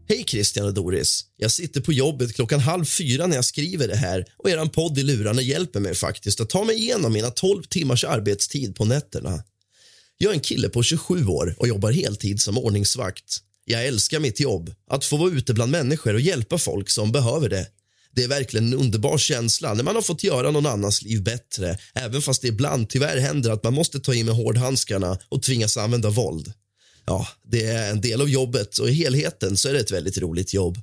Hej 0.09 0.23
Christian 0.27 0.65
och 0.65 0.73
Doris. 0.73 1.25
Jag 1.37 1.51
sitter 1.51 1.81
på 1.81 1.93
jobbet 1.93 2.35
klockan 2.35 2.59
halv 2.59 2.85
fyra 2.85 3.27
när 3.27 3.35
jag 3.35 3.45
skriver 3.45 3.87
det 3.87 3.95
här 3.95 4.25
och 4.37 4.49
er 4.49 4.65
podd 4.65 4.97
i 4.97 5.03
lurarna 5.03 5.41
hjälper 5.41 5.79
mig 5.79 5.95
faktiskt 5.95 6.41
att 6.41 6.49
ta 6.49 6.63
mig 6.63 6.75
igenom 6.75 7.13
mina 7.13 7.31
12 7.31 7.63
timmars 7.63 8.03
arbetstid 8.03 8.75
på 8.75 8.85
nätterna. 8.85 9.43
Jag 10.17 10.29
är 10.29 10.33
en 10.33 10.39
kille 10.39 10.69
på 10.69 10.83
27 10.83 11.25
år 11.25 11.55
och 11.59 11.67
jobbar 11.67 11.91
heltid 11.91 12.41
som 12.41 12.57
ordningsvakt. 12.57 13.37
Jag 13.65 13.85
älskar 13.85 14.19
mitt 14.19 14.39
jobb, 14.39 14.73
att 14.89 15.05
få 15.05 15.17
vara 15.17 15.31
ute 15.31 15.53
bland 15.53 15.71
människor 15.71 16.13
och 16.13 16.21
hjälpa 16.21 16.57
folk 16.57 16.89
som 16.89 17.11
behöver 17.11 17.49
det. 17.49 17.67
Det 18.15 18.23
är 18.23 18.27
verkligen 18.27 18.67
en 18.67 18.79
underbar 18.79 19.17
känsla 19.17 19.73
när 19.73 19.83
man 19.83 19.95
har 19.95 20.01
fått 20.01 20.23
göra 20.23 20.51
någon 20.51 20.65
annans 20.65 21.01
liv 21.01 21.23
bättre 21.23 21.77
även 21.93 22.21
fast 22.21 22.41
det 22.41 22.47
ibland 22.47 22.89
tyvärr 22.89 23.17
händer 23.17 23.51
att 23.51 23.63
man 23.63 23.73
måste 23.73 23.99
ta 23.99 24.13
i 24.13 24.23
med 24.23 24.35
hårdhandskarna 24.35 25.19
och 25.29 25.43
tvingas 25.43 25.77
använda 25.77 26.09
våld. 26.09 26.53
Ja, 27.05 27.27
det 27.43 27.65
är 27.65 27.91
en 27.91 28.01
del 28.01 28.21
av 28.21 28.29
jobbet 28.29 28.77
och 28.77 28.89
i 28.89 28.93
helheten 28.93 29.57
så 29.57 29.69
är 29.69 29.73
det 29.73 29.79
ett 29.79 29.91
väldigt 29.91 30.17
roligt 30.17 30.53
jobb. 30.53 30.77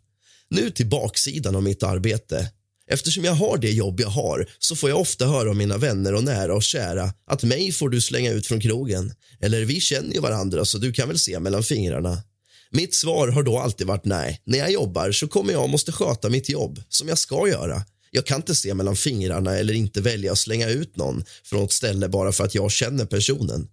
Nu 0.49 0.71
till 0.71 0.87
baksidan 0.87 1.57
av 1.57 1.63
mitt 1.63 1.83
arbete. 1.83 2.51
Eftersom 2.91 3.25
jag 3.25 3.33
har 3.33 3.59
det 3.59 3.71
jobb 3.71 4.01
jag 4.01 4.09
har 4.09 4.49
så 4.59 4.77
får 4.77 4.91
jag 4.91 5.01
ofta 5.01 5.27
höra 5.27 5.51
av 5.51 5.57
mina 5.57 5.79
vänner 5.79 6.15
och 6.15 6.25
nära 6.25 6.55
och 6.55 6.63
kära 6.63 7.13
att 7.27 7.43
mig 7.43 7.73
får 7.73 7.89
du 7.89 8.01
slänga 8.01 8.31
ut 8.31 8.47
från 8.47 8.61
krogen. 8.61 9.13
Eller 9.41 9.65
vi 9.65 9.81
känner 9.81 10.15
ju 10.15 10.21
varandra 10.21 10.65
så 10.65 10.79
du 10.79 10.93
kan 10.93 11.09
väl 11.09 11.19
se 11.19 11.41
mellan 11.41 11.63
fingrarna. 11.63 12.23
Mitt 12.71 12.95
svar 12.95 13.29
har 13.29 13.43
då 13.43 13.59
alltid 13.59 13.87
varit 13.87 14.05
nej. 14.05 14.41
När 14.45 14.59
jag 14.59 14.71
jobbar 14.71 15.13
så 15.13 15.29
kommer 15.29 15.53
jag 15.53 15.71
måste 15.71 15.93
sköta 15.93 16.29
mitt 16.29 16.49
jobb 16.49 16.83
som 16.89 17.09
jag 17.09 17.19
ska 17.19 17.49
göra. 17.49 17.83
Jag 18.11 18.27
kan 18.27 18.37
inte 18.37 18.55
se 18.55 18.75
mellan 18.75 18.97
fingrarna 18.97 19.57
eller 19.57 19.75
inte 19.75 20.01
välja 20.01 20.33
att 20.33 20.39
slänga 20.39 20.69
ut 20.69 20.97
någon 20.97 21.25
från 21.45 21.65
ett 21.65 21.73
ställe 21.73 22.09
bara 22.09 22.33
för 22.33 22.45
att 22.45 22.55
jag 22.55 22.73
känner 22.73 23.05
personen. 23.05 23.69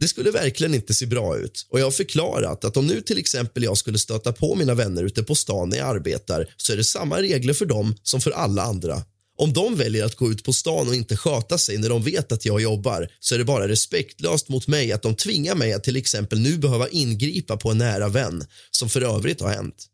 Det 0.00 0.08
skulle 0.08 0.30
verkligen 0.30 0.74
inte 0.74 0.94
se 0.94 1.06
bra 1.06 1.38
ut 1.38 1.66
och 1.70 1.80
jag 1.80 1.86
har 1.86 1.90
förklarat 1.90 2.64
att 2.64 2.76
om 2.76 2.86
nu 2.86 3.00
till 3.00 3.18
exempel 3.18 3.62
jag 3.62 3.78
skulle 3.78 3.98
stöta 3.98 4.32
på 4.32 4.54
mina 4.54 4.74
vänner 4.74 5.04
ute 5.04 5.22
på 5.22 5.34
stan 5.34 5.68
när 5.68 5.76
jag 5.76 5.88
arbetar 5.88 6.54
så 6.56 6.72
är 6.72 6.76
det 6.76 6.84
samma 6.84 7.22
regler 7.22 7.54
för 7.54 7.66
dem 7.66 7.94
som 8.02 8.20
för 8.20 8.30
alla 8.30 8.62
andra. 8.62 9.02
Om 9.36 9.52
de 9.52 9.76
väljer 9.76 10.04
att 10.04 10.14
gå 10.14 10.30
ut 10.30 10.44
på 10.44 10.52
stan 10.52 10.88
och 10.88 10.94
inte 10.94 11.16
sköta 11.16 11.58
sig 11.58 11.78
när 11.78 11.88
de 11.88 12.02
vet 12.02 12.32
att 12.32 12.44
jag 12.44 12.60
jobbar 12.60 13.08
så 13.20 13.34
är 13.34 13.38
det 13.38 13.44
bara 13.44 13.68
respektlöst 13.68 14.48
mot 14.48 14.66
mig 14.66 14.92
att 14.92 15.02
de 15.02 15.14
tvingar 15.14 15.54
mig 15.54 15.72
att 15.72 15.84
till 15.84 15.96
exempel 15.96 16.40
nu 16.40 16.58
behöva 16.58 16.88
ingripa 16.88 17.56
på 17.56 17.70
en 17.70 17.78
nära 17.78 18.08
vän 18.08 18.44
som 18.70 18.88
för 18.88 19.00
övrigt 19.02 19.40
har 19.40 19.48
hänt. 19.48 19.86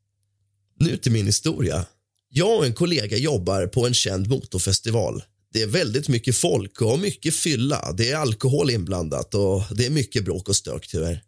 Nu 0.78 0.96
till 0.96 1.12
min 1.12 1.26
historia. 1.26 1.86
Jag 2.28 2.58
och 2.58 2.66
en 2.66 2.74
kollega 2.74 3.16
jobbar 3.16 3.66
på 3.66 3.86
en 3.86 3.94
känd 3.94 4.28
motorfestival. 4.28 5.22
Det 5.52 5.62
är 5.62 5.66
väldigt 5.66 6.08
mycket 6.08 6.36
folk 6.36 6.82
och 6.82 6.98
mycket 6.98 7.34
fylla. 7.34 7.92
Det 7.92 8.10
är 8.10 8.16
alkohol 8.16 8.70
inblandat 8.70 9.34
och 9.34 9.62
det 9.70 9.86
är 9.86 9.90
mycket 9.90 10.24
bråk 10.24 10.48
och 10.48 10.56
stök 10.56 10.88
tyvärr. 10.88 11.22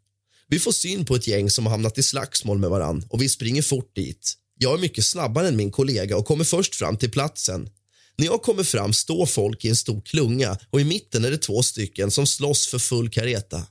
Vi 0.49 0.59
får 0.59 0.73
syn 0.73 1.05
på 1.05 1.15
ett 1.15 1.27
gäng 1.27 1.51
som 1.51 1.67
har 1.67 1.71
hamnat 1.71 1.99
i 1.99 2.03
slagsmål 2.03 2.59
med 2.59 2.71
varann 2.71 3.05
och 3.09 3.23
vi 3.23 3.29
springer 3.29 3.63
fort 3.63 3.97
dit. 3.97 4.35
Jag 4.59 4.75
är 4.75 4.79
mycket 4.79 5.05
snabbare 5.05 5.49
än 5.49 5.57
min 5.57 5.71
kollega 5.71 6.17
och 6.17 6.27
kommer 6.27 6.45
först 6.45 6.75
fram 6.75 6.97
till 6.97 7.11
platsen. 7.11 7.69
När 8.17 8.27
jag 8.27 8.43
kommer 8.43 8.63
fram 8.63 8.93
står 8.93 9.27
folk 9.27 9.65
i 9.65 9.69
en 9.69 9.77
stor 9.77 10.01
klunga 10.01 10.59
och 10.71 10.81
i 10.81 10.85
mitten 10.85 11.25
är 11.25 11.31
det 11.31 11.39
två 11.39 11.63
stycken 11.63 12.11
som 12.11 12.27
slåss 12.27 12.67
för 12.67 12.79
full 12.79 13.11
kareta. 13.11 13.67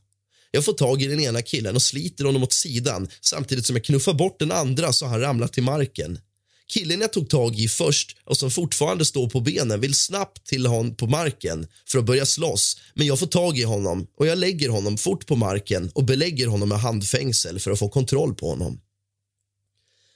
Jag 0.51 0.65
får 0.65 0.73
tag 0.73 1.01
i 1.01 1.07
den 1.07 1.19
ena 1.19 1.41
killen 1.41 1.75
och 1.75 1.81
sliter 1.81 2.25
honom 2.25 2.43
åt 2.43 2.53
sidan 2.53 3.07
samtidigt 3.21 3.65
som 3.65 3.75
jag 3.75 3.85
knuffar 3.85 4.13
bort 4.13 4.39
den 4.39 4.51
andra 4.51 4.93
så 4.93 5.05
han 5.05 5.21
ramlar 5.21 5.47
till 5.47 5.63
marken. 5.63 6.19
Killen 6.71 7.01
jag 7.01 7.13
tog 7.13 7.29
tag 7.29 7.59
i 7.59 7.67
först 7.67 8.17
och 8.25 8.37
som 8.37 8.51
fortfarande 8.51 9.05
står 9.05 9.29
på 9.29 9.39
benen 9.39 9.79
vill 9.79 9.95
snabbt 9.95 10.47
till 10.47 10.65
honom 10.65 10.95
på 10.95 11.07
marken 11.07 11.67
för 11.87 11.99
att 11.99 12.05
börja 12.05 12.25
slåss. 12.25 12.77
Men 12.93 13.07
jag 13.07 13.19
får 13.19 13.27
tag 13.27 13.57
i 13.57 13.63
honom 13.63 14.07
och 14.17 14.27
jag 14.27 14.37
lägger 14.37 14.69
honom 14.69 14.97
fort 14.97 15.27
på 15.27 15.35
marken 15.35 15.91
och 15.93 16.03
belägger 16.03 16.47
honom 16.47 16.69
med 16.69 16.79
handfängsel 16.79 17.59
för 17.59 17.71
att 17.71 17.79
få 17.79 17.89
kontroll 17.89 18.35
på 18.35 18.49
honom. 18.49 18.81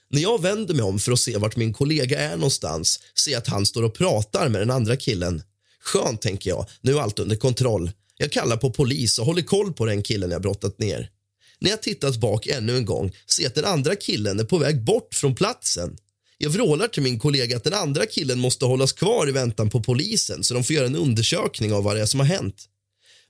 När 0.08 0.22
jag 0.22 0.42
vänder 0.42 0.74
mig 0.74 0.82
om 0.82 0.98
för 0.98 1.12
att 1.12 1.20
se 1.20 1.36
vart 1.36 1.56
min 1.56 1.72
kollega 1.72 2.20
är 2.20 2.36
någonstans 2.36 3.00
ser 3.14 3.30
jag 3.30 3.38
att 3.38 3.46
han 3.46 3.66
står 3.66 3.82
och 3.82 3.94
pratar 3.94 4.48
med 4.48 4.60
den 4.60 4.70
andra 4.70 4.96
killen. 4.96 5.42
Skönt, 5.80 6.22
tänker 6.22 6.50
jag. 6.50 6.66
Nu 6.80 6.96
är 6.96 7.00
allt 7.00 7.18
under 7.18 7.36
kontroll. 7.36 7.90
Jag 8.16 8.32
kallar 8.32 8.56
på 8.56 8.70
polis 8.70 9.18
och 9.18 9.26
håller 9.26 9.42
koll 9.42 9.72
på 9.72 9.86
den 9.86 10.02
killen 10.02 10.30
jag 10.30 10.42
brottat 10.42 10.78
ner. 10.78 11.10
När 11.58 11.70
jag 11.70 11.82
tittat 11.82 12.16
bak 12.16 12.46
ännu 12.46 12.76
en 12.76 12.84
gång 12.84 13.12
ser 13.26 13.42
jag 13.42 13.48
att 13.48 13.54
den 13.54 13.64
andra 13.64 13.96
killen 13.96 14.40
är 14.40 14.44
på 14.44 14.58
väg 14.58 14.84
bort 14.84 15.14
från 15.14 15.34
platsen. 15.34 15.96
Jag 16.38 16.50
vrålar 16.50 16.88
till 16.88 17.02
min 17.02 17.18
kollega 17.18 17.56
att 17.56 17.64
den 17.64 17.74
andra 17.74 18.06
killen 18.06 18.38
måste 18.38 18.64
hållas 18.64 18.92
kvar 18.92 19.28
i 19.28 19.32
väntan 19.32 19.70
på 19.70 19.82
polisen 19.82 20.44
så 20.44 20.54
de 20.54 20.64
får 20.64 20.76
göra 20.76 20.86
en 20.86 20.96
undersökning 20.96 21.72
av 21.72 21.84
vad 21.84 21.96
det 21.96 22.02
är 22.02 22.06
som 22.06 22.20
har 22.20 22.26
hänt. 22.26 22.68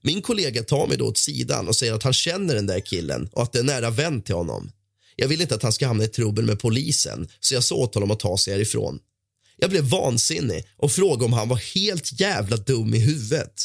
Min 0.02 0.22
kollega 0.22 0.62
tar 0.62 0.86
mig 0.86 0.98
då 0.98 1.06
åt 1.06 1.18
sidan 1.18 1.68
och 1.68 1.76
säger 1.76 1.92
att 1.92 2.02
han 2.02 2.12
känner 2.12 2.54
den 2.54 2.66
där 2.66 2.80
killen 2.80 3.28
och 3.32 3.42
att 3.42 3.52
det 3.52 3.58
är 3.58 3.62
nära 3.62 3.90
vän 3.90 4.22
till 4.22 4.34
honom. 4.34 4.70
Jag 5.16 5.28
vill 5.28 5.40
inte 5.40 5.54
att 5.54 5.62
han 5.62 5.72
ska 5.72 5.86
hamna 5.86 6.04
i 6.04 6.08
trubbel 6.08 6.44
med 6.44 6.60
polisen 6.60 7.28
så 7.40 7.54
jag 7.54 7.64
sa 7.64 7.74
åt 7.74 7.94
honom 7.94 8.10
att 8.10 8.20
ta 8.20 8.38
sig 8.38 8.52
härifrån. 8.52 8.98
Jag 9.56 9.70
blev 9.70 9.84
vansinnig 9.84 10.64
och 10.76 10.92
frågade 10.92 11.24
om 11.24 11.32
han 11.32 11.48
var 11.48 11.56
helt 11.74 12.20
jävla 12.20 12.56
dum 12.56 12.94
i 12.94 12.98
huvudet. 12.98 13.64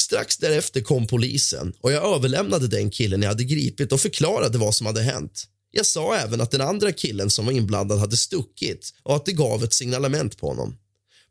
Strax 0.00 0.36
därefter 0.36 0.80
kom 0.80 1.06
polisen 1.06 1.72
och 1.80 1.92
jag 1.92 2.14
överlämnade 2.14 2.68
den 2.68 2.90
killen 2.90 3.22
jag 3.22 3.28
hade 3.28 3.44
gripit 3.44 3.92
och 3.92 4.00
förklarade 4.00 4.58
vad 4.58 4.74
som 4.74 4.86
hade 4.86 5.02
hänt. 5.02 5.48
Jag 5.78 5.86
sa 5.86 6.16
även 6.16 6.40
att 6.40 6.50
den 6.50 6.60
andra 6.60 6.92
killen 6.92 7.30
som 7.30 7.46
var 7.46 7.52
inblandad 7.52 7.98
hade 7.98 8.16
stuckit 8.16 8.94
och 9.02 9.16
att 9.16 9.24
det 9.24 9.32
gav 9.32 9.64
ett 9.64 9.74
signalement 9.74 10.38
på 10.38 10.48
honom. 10.48 10.76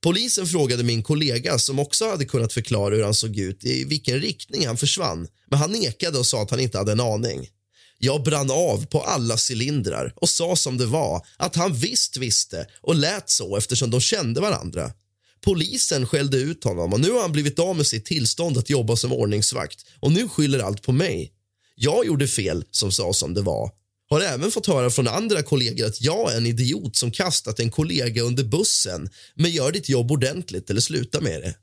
Polisen 0.02 0.48
frågade 0.48 0.84
min 0.84 1.04
kollega 1.04 1.60
som 1.60 1.80
också 1.80 2.10
hade 2.10 2.26
kunnat 2.26 2.54
förklara 2.54 2.96
hur 2.96 3.04
han 3.04 3.14
såg 3.14 3.38
ut 3.38 3.66
i 3.66 3.84
vilken 3.84 4.20
riktning 4.20 4.68
han 4.68 4.78
försvann 4.78 5.28
men 5.50 5.60
han 5.60 5.72
nekade 5.72 6.20
och 6.20 6.26
sa 6.26 6.42
att 6.42 6.52
han 6.52 6.60
inte 6.60 6.78
hade 6.78 6.92
en 6.92 7.00
aning. 7.00 7.48
Jag 7.98 8.24
brann 8.24 8.52
av 8.52 8.86
på 8.86 9.02
alla 9.02 9.38
cylindrar 9.50 10.14
och 10.16 10.30
sa 10.30 10.56
som 10.56 10.78
det 10.78 10.86
var 10.86 11.26
att 11.38 11.56
han 11.56 11.74
visst 11.74 12.18
visste 12.18 12.68
och 12.82 12.96
lät 12.96 13.30
så 13.30 13.58
eftersom 13.58 13.92
de 13.92 14.02
kände 14.02 14.42
varandra. 14.42 14.92
Polisen 15.42 16.08
skällde 16.08 16.38
ut 16.38 16.64
honom 16.64 16.94
och 16.94 17.00
nu 17.00 17.12
har 17.12 17.22
han 17.22 17.32
blivit 17.32 17.60
av 17.60 17.76
med 17.76 17.88
sitt 17.88 18.06
tillstånd 18.06 18.58
att 18.58 18.70
jobba 18.70 18.96
som 18.96 19.14
ordningsvakt 19.14 19.86
och 20.00 20.12
nu 20.12 20.30
skyller 20.30 20.60
allt 20.60 20.82
på 20.82 20.92
mig. 20.92 21.34
Jag 21.76 22.06
gjorde 22.06 22.28
fel 22.28 22.64
som 22.72 22.92
sa 22.92 23.14
som 23.14 23.34
det 23.34 23.42
var. 23.42 23.72
Har 24.10 24.22
även 24.22 24.52
fått 24.52 24.68
höra 24.68 24.90
från 24.90 25.08
andra 25.08 25.44
kollegor 25.44 25.86
att 25.86 26.02
jag 26.02 26.34
är 26.34 26.38
en 26.38 26.46
idiot 26.46 26.96
som 26.96 27.12
kastat 27.12 27.60
en 27.60 27.72
kollega 27.72 28.22
under 28.22 28.44
bussen. 28.44 29.10
Men 29.36 29.52
gör 29.52 29.72
ditt 29.72 29.90
jobb 29.90 30.12
ordentligt 30.12 30.70
eller 30.70 30.82
sluta 30.82 31.22
med 31.22 31.42
det. 31.42 31.56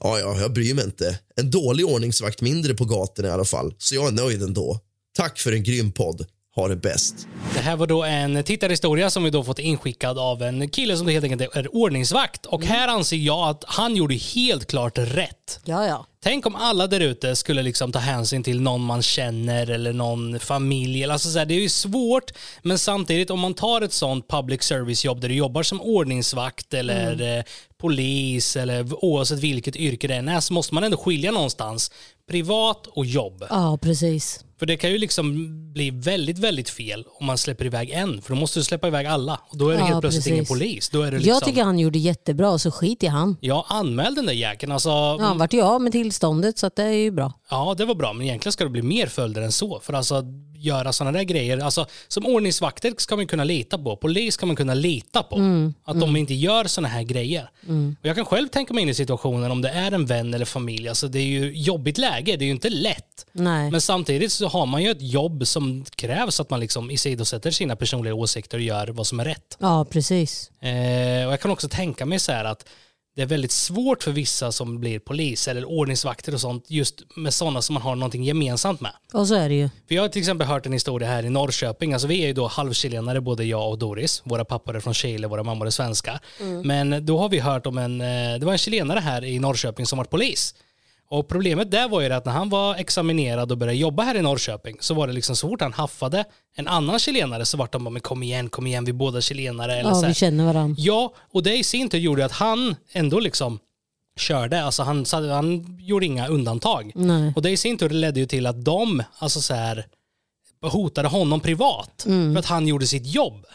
Ja, 0.00 0.18
ja, 0.18 0.40
jag 0.40 0.52
bryr 0.52 0.74
mig 0.74 0.84
inte. 0.84 1.18
En 1.36 1.50
dålig 1.50 1.86
ordningsvakt 1.86 2.40
mindre 2.40 2.74
på 2.74 2.84
gatorna 2.84 3.28
i 3.28 3.30
alla 3.30 3.44
fall, 3.44 3.74
så 3.78 3.94
jag 3.94 4.06
är 4.06 4.12
nöjd 4.12 4.42
ändå. 4.42 4.80
Tack 5.16 5.38
för 5.38 5.52
en 5.52 5.62
grym 5.62 5.92
podd. 5.92 6.26
Ha 6.56 6.68
det 6.68 6.76
bäst. 6.76 7.28
Det 7.54 7.60
här 7.60 7.76
var 7.76 7.86
då 7.86 8.04
en 8.04 8.44
tittarhistoria 8.44 9.10
som 9.10 9.24
vi 9.24 9.30
då 9.30 9.44
fått 9.44 9.58
inskickad 9.58 10.18
av 10.18 10.42
en 10.42 10.68
kille 10.68 10.96
som 10.96 11.08
helt 11.08 11.24
enkelt 11.24 11.56
är 11.56 11.74
ordningsvakt. 11.76 12.46
Och 12.46 12.64
här 12.64 12.88
anser 12.88 13.16
jag 13.16 13.48
att 13.48 13.64
han 13.66 13.96
gjorde 13.96 14.14
helt 14.14 14.66
klart 14.66 14.98
rätt. 14.98 15.60
Ja, 15.64 15.86
ja. 15.86 16.06
Tänk 16.22 16.46
om 16.46 16.56
alla 16.56 16.86
där 16.86 17.00
ute 17.00 17.36
skulle 17.36 17.62
liksom 17.62 17.92
ta 17.92 17.98
hänsyn 17.98 18.42
till 18.42 18.60
någon 18.60 18.80
man 18.80 19.02
känner 19.02 19.70
eller 19.70 19.92
någon 19.92 20.40
familj. 20.40 21.04
Alltså 21.04 21.30
så 21.30 21.38
här, 21.38 21.46
det 21.46 21.54
är 21.54 21.60
ju 21.60 21.68
svårt, 21.68 22.32
men 22.62 22.78
samtidigt 22.78 23.30
om 23.30 23.40
man 23.40 23.54
tar 23.54 23.82
ett 23.82 23.92
sånt 23.92 24.28
public 24.28 24.62
service-jobb 24.62 25.20
där 25.20 25.28
du 25.28 25.34
jobbar 25.34 25.62
som 25.62 25.80
ordningsvakt 25.80 26.74
eller 26.74 27.38
eh, 27.38 27.44
polis 27.78 28.56
eller 28.56 29.04
oavsett 29.04 29.38
vilket 29.38 29.76
yrke 29.76 30.08
det 30.08 30.14
än 30.14 30.28
är 30.28 30.40
så 30.40 30.52
måste 30.52 30.74
man 30.74 30.84
ändå 30.84 30.96
skilja 30.96 31.30
någonstans 31.30 31.90
privat 32.30 32.86
och 32.86 33.06
jobb. 33.06 33.46
Ja, 33.50 33.78
precis. 33.82 34.44
För 34.60 34.66
det 34.66 34.76
kan 34.76 34.90
ju 34.90 34.98
liksom 34.98 35.48
bli 35.72 35.90
väldigt, 35.90 36.38
väldigt 36.38 36.70
fel 36.70 37.04
om 37.20 37.26
man 37.26 37.38
släpper 37.38 37.64
iväg 37.64 37.90
en. 37.90 38.22
För 38.22 38.34
då 38.34 38.40
måste 38.40 38.58
du 38.60 38.64
släppa 38.64 38.86
iväg 38.88 39.06
alla. 39.06 39.40
Och 39.48 39.58
då 39.58 39.68
är 39.68 39.72
det 39.74 39.78
Ja, 39.78 39.84
helt 39.84 40.00
plötsligt 40.00 40.24
precis. 40.24 40.32
ingen 40.32 40.44
polis. 40.46 40.88
Då 40.88 41.02
är 41.02 41.10
det 41.10 41.16
liksom, 41.18 41.28
Jag 41.28 41.44
tycker 41.44 41.64
han 41.64 41.78
gjorde 41.78 41.98
jättebra, 41.98 42.58
så 42.58 42.70
skit 42.70 43.02
i 43.02 43.06
han. 43.06 43.36
Ja, 43.40 43.66
anmäl 43.68 44.14
den 44.14 44.26
där 44.26 44.32
jäkeln. 44.32 44.72
Alltså, 44.72 44.88
Ja, 44.88 45.16
han 45.20 45.38
vart 45.38 45.52
ju 45.52 45.62
av 45.62 45.80
med 45.80 45.92
tillståndet 45.92 46.58
så 46.58 46.70
det 46.76 46.82
är 46.82 46.90
ju 46.90 47.10
bra. 47.10 47.32
Ja, 47.50 47.74
det 47.78 47.84
var 47.84 47.94
bra, 47.94 48.12
men 48.12 48.26
egentligen 48.26 48.52
ska 48.52 48.64
det 48.64 48.70
bli 48.70 48.82
mer 48.82 49.06
följder 49.06 49.42
än 49.42 49.52
så. 49.52 49.80
För 49.82 49.92
alltså 49.92 50.24
göra 50.62 50.92
sådana 50.92 51.18
där 51.18 51.24
grejer, 51.24 51.58
alltså 51.58 51.86
som 52.08 52.26
ordningsvakter 52.26 52.94
ska 52.96 53.16
man 53.16 53.26
kunna 53.26 53.44
lita 53.44 53.78
på, 53.78 53.96
polis 53.96 54.34
ska 54.34 54.46
man 54.46 54.56
kunna 54.56 54.74
lita 54.74 55.22
på. 55.22 55.36
Mm, 55.36 55.74
att 55.84 56.00
de 56.00 56.16
inte 56.16 56.34
gör 56.34 56.64
sådana 56.64 56.88
här 56.88 57.02
grejer. 57.02 57.50
Och 58.00 58.06
jag 58.08 58.16
kan 58.16 58.24
själv 58.24 58.48
tänka 58.48 58.74
mig 58.74 58.82
in 58.82 58.88
i 58.88 58.94
situationen 58.94 59.50
om 59.50 59.62
det 59.62 59.68
är 59.70 59.92
en 59.92 60.06
vän 60.06 60.34
eller 60.34 60.44
familj, 60.44 60.88
alltså 60.88 61.08
det 61.08 61.18
är 61.18 61.24
ju 61.24 61.52
jobbigt 61.52 61.98
läge, 61.98 62.36
det 62.36 62.44
är 62.44 62.46
ju 62.46 62.52
inte 62.52 62.68
lätt. 62.70 63.26
Nej. 63.32 63.70
Men 63.70 63.80
samtidigt 63.80 64.32
så 64.32 64.48
har 64.50 64.66
man 64.66 64.82
ju 64.82 64.90
ett 64.90 65.02
jobb 65.02 65.46
som 65.46 65.84
krävs 65.94 66.40
att 66.40 66.50
man 66.50 66.60
liksom 66.60 66.90
isidosätter 66.90 67.50
sina 67.50 67.76
personliga 67.76 68.14
åsikter 68.14 68.58
och 68.58 68.64
gör 68.64 68.88
vad 68.88 69.06
som 69.06 69.20
är 69.20 69.24
rätt. 69.24 69.56
Ja, 69.58 69.84
precis. 69.90 70.50
Eh, 70.60 71.26
och 71.26 71.32
jag 71.32 71.40
kan 71.40 71.50
också 71.50 71.68
tänka 71.68 72.06
mig 72.06 72.18
så 72.18 72.32
här 72.32 72.44
att 72.44 72.68
det 73.16 73.22
är 73.22 73.26
väldigt 73.26 73.52
svårt 73.52 74.02
för 74.02 74.12
vissa 74.12 74.52
som 74.52 74.80
blir 74.80 74.98
polis 74.98 75.48
eller 75.48 75.64
ordningsvakter 75.64 76.34
och 76.34 76.40
sånt 76.40 76.64
just 76.68 77.02
med 77.16 77.34
sådana 77.34 77.62
som 77.62 77.74
man 77.74 77.82
har 77.82 77.96
någonting 77.96 78.24
gemensamt 78.24 78.80
med. 78.80 78.92
Och 79.12 79.28
så 79.28 79.34
är 79.34 79.48
det 79.48 79.54
ju. 79.54 79.70
För 79.88 79.94
jag 79.94 80.02
har 80.02 80.08
till 80.08 80.20
exempel 80.20 80.46
hört 80.46 80.66
en 80.66 80.72
historia 80.72 81.08
här 81.08 81.24
i 81.24 81.30
Norrköping, 81.30 81.92
alltså 81.92 82.08
vi 82.08 82.22
är 82.22 82.26
ju 82.26 82.32
då 82.32 82.46
halvchilenare 82.46 83.20
både 83.20 83.44
jag 83.44 83.70
och 83.70 83.78
Doris, 83.78 84.22
våra 84.24 84.44
pappor 84.44 84.76
är 84.76 84.80
från 84.80 84.94
Chile, 84.94 85.26
våra 85.26 85.42
mammor 85.42 85.66
är 85.66 85.70
svenska. 85.70 86.20
Men 86.64 87.06
då 87.06 87.18
har 87.18 87.28
vi 87.28 87.38
hört 87.38 87.66
om 87.66 87.78
en, 87.78 88.00
eh, 88.00 88.38
det 88.38 88.46
var 88.46 88.52
en 88.52 88.58
chilenare 88.58 88.98
här 88.98 89.24
i 89.24 89.38
Norrköping 89.38 89.86
som 89.86 89.98
var 89.98 90.04
polis. 90.04 90.54
Och 91.10 91.28
problemet 91.28 91.70
där 91.70 91.88
var 91.88 92.00
ju 92.00 92.12
att 92.12 92.24
när 92.24 92.32
han 92.32 92.48
var 92.48 92.74
examinerad 92.74 93.52
och 93.52 93.58
började 93.58 93.78
jobba 93.78 94.02
här 94.02 94.14
i 94.14 94.22
Norrköping 94.22 94.76
så 94.80 94.94
var 94.94 95.06
det 95.06 95.12
liksom 95.12 95.36
så 95.36 95.48
fort 95.48 95.60
han 95.62 95.72
haffade 95.72 96.24
en 96.56 96.68
annan 96.68 96.98
chilenare 96.98 97.44
så 97.44 97.56
vart 97.56 97.72
de 97.72 97.84
bara 97.84 97.90
men 97.90 98.02
kom 98.02 98.22
igen, 98.22 98.48
kom 98.48 98.66
igen, 98.66 98.84
vi 98.84 98.90
är 98.90 98.94
båda 98.94 99.20
chilenare. 99.20 99.72
Eller 99.76 99.90
så 99.90 99.96
Ja, 99.96 100.00
här. 100.00 100.08
vi 100.08 100.14
känner 100.14 100.44
varandra. 100.44 100.76
Ja, 100.78 101.14
och 101.32 101.42
det 101.42 101.56
i 101.56 101.64
sin 101.64 101.88
tur 101.88 101.98
gjorde 101.98 102.24
att 102.24 102.32
han 102.32 102.76
ändå 102.92 103.20
liksom 103.20 103.58
körde, 104.18 104.62
alltså 104.64 104.82
han, 104.82 105.04
han 105.12 105.76
gjorde 105.80 106.06
inga 106.06 106.28
undantag. 106.28 106.92
Nej. 106.94 107.32
Och 107.36 107.42
det 107.42 107.50
i 107.50 107.56
sin 107.56 107.78
tur 107.78 107.88
ledde 107.90 108.20
ju 108.20 108.26
till 108.26 108.46
att 108.46 108.64
de, 108.64 109.02
alltså 109.18 109.40
så 109.40 109.54
här, 109.54 109.86
hotade 110.62 111.08
honom 111.08 111.40
privat 111.40 112.02
för 112.32 112.38
att 112.38 112.46
han 112.46 112.66
gjorde 112.68 112.86
sitt 112.86 113.06
jobb. 113.06 113.46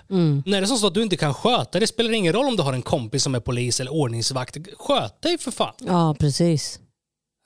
När 0.46 0.62
det 0.62 0.66
är 0.66 0.66
så 0.66 0.88
att 0.88 0.94
du 0.94 1.04
inte 1.04 1.18
kan 1.18 1.34
sköta 1.34 1.80
det 1.80 1.88
spelar 1.88 2.12
ingen 2.12 2.34
roll 2.34 2.46
om 2.46 2.56
du 2.56 2.64
har 2.64 2.74
en 2.74 2.82
kompis 2.82 3.24
som 3.24 3.36
är 3.36 3.40
polis 3.40 3.80
eller 3.80 3.94
ordningsvakt. 3.94 4.58
Sköt 4.78 5.22
dig 5.22 5.38
för 5.38 5.52
fan. 5.52 5.74
Ja, 5.88 6.16
precis. 6.20 6.80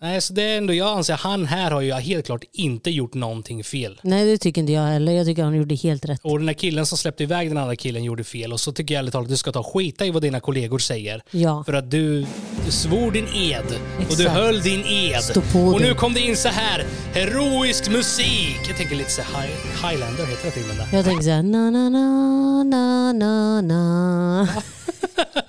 Nej, 0.01 0.21
så 0.21 0.33
det 0.33 0.41
är 0.43 0.57
ändå, 0.57 0.73
jag 0.73 0.97
anser 0.97 1.13
han 1.13 1.45
här 1.45 1.71
har 1.71 1.81
ju 1.81 1.93
helt 1.93 2.25
klart 2.25 2.43
inte 2.53 2.89
gjort 2.91 3.13
någonting 3.13 3.63
fel. 3.63 3.99
Nej, 4.03 4.25
det 4.25 4.37
tycker 4.37 4.61
inte 4.61 4.73
jag 4.73 4.81
heller. 4.81 5.11
Jag 5.11 5.25
tycker 5.25 5.43
han 5.43 5.55
gjorde 5.55 5.75
helt 5.75 6.05
rätt. 6.05 6.19
Och 6.23 6.37
den 6.39 6.45
där 6.45 6.53
killen 6.53 6.85
som 6.85 6.97
släppte 6.97 7.23
iväg 7.23 7.49
den 7.49 7.57
andra 7.57 7.75
killen 7.75 8.03
gjorde 8.03 8.23
fel. 8.23 8.53
Och 8.53 8.59
så 8.59 8.71
tycker 8.71 8.93
jag 8.93 8.99
ärligt 8.99 9.11
talat 9.13 9.25
att 9.25 9.29
du 9.31 9.37
ska 9.37 9.51
ta 9.51 9.63
skita 9.63 10.05
i 10.05 10.11
vad 10.11 10.21
dina 10.21 10.39
kollegor 10.39 10.79
säger. 10.79 11.21
Ja. 11.31 11.63
För 11.65 11.73
att 11.73 11.91
du, 11.91 12.25
du 12.65 12.71
svor 12.71 13.11
din 13.11 13.27
ed. 13.35 13.63
Och 14.09 14.17
du 14.17 14.23
Exakt. 14.23 14.29
höll 14.29 14.61
din 14.61 14.83
ed. 14.85 15.21
Stå 15.23 15.41
på 15.41 15.59
och 15.59 15.81
nu 15.81 15.93
kom 15.93 16.13
det 16.13 16.19
in 16.19 16.37
så 16.37 16.49
här 16.49 16.85
heroisk 17.13 17.89
musik. 17.89 18.59
Jag 18.67 18.77
tänker 18.77 18.95
lite 18.95 19.11
så 19.11 19.21
här, 19.21 19.43
High- 19.47 19.89
Highlander 19.89 20.25
heter 20.25 20.45
det 20.45 20.51
filmen 20.51 20.77
där. 20.77 20.87
Jag 20.97 21.05
tänker 21.05 21.23
såhär, 21.23 21.43
na 21.43 21.69
na 21.71 21.89
na 21.89 22.63
na 22.63 23.13
na 23.13 23.61
na 23.61 24.47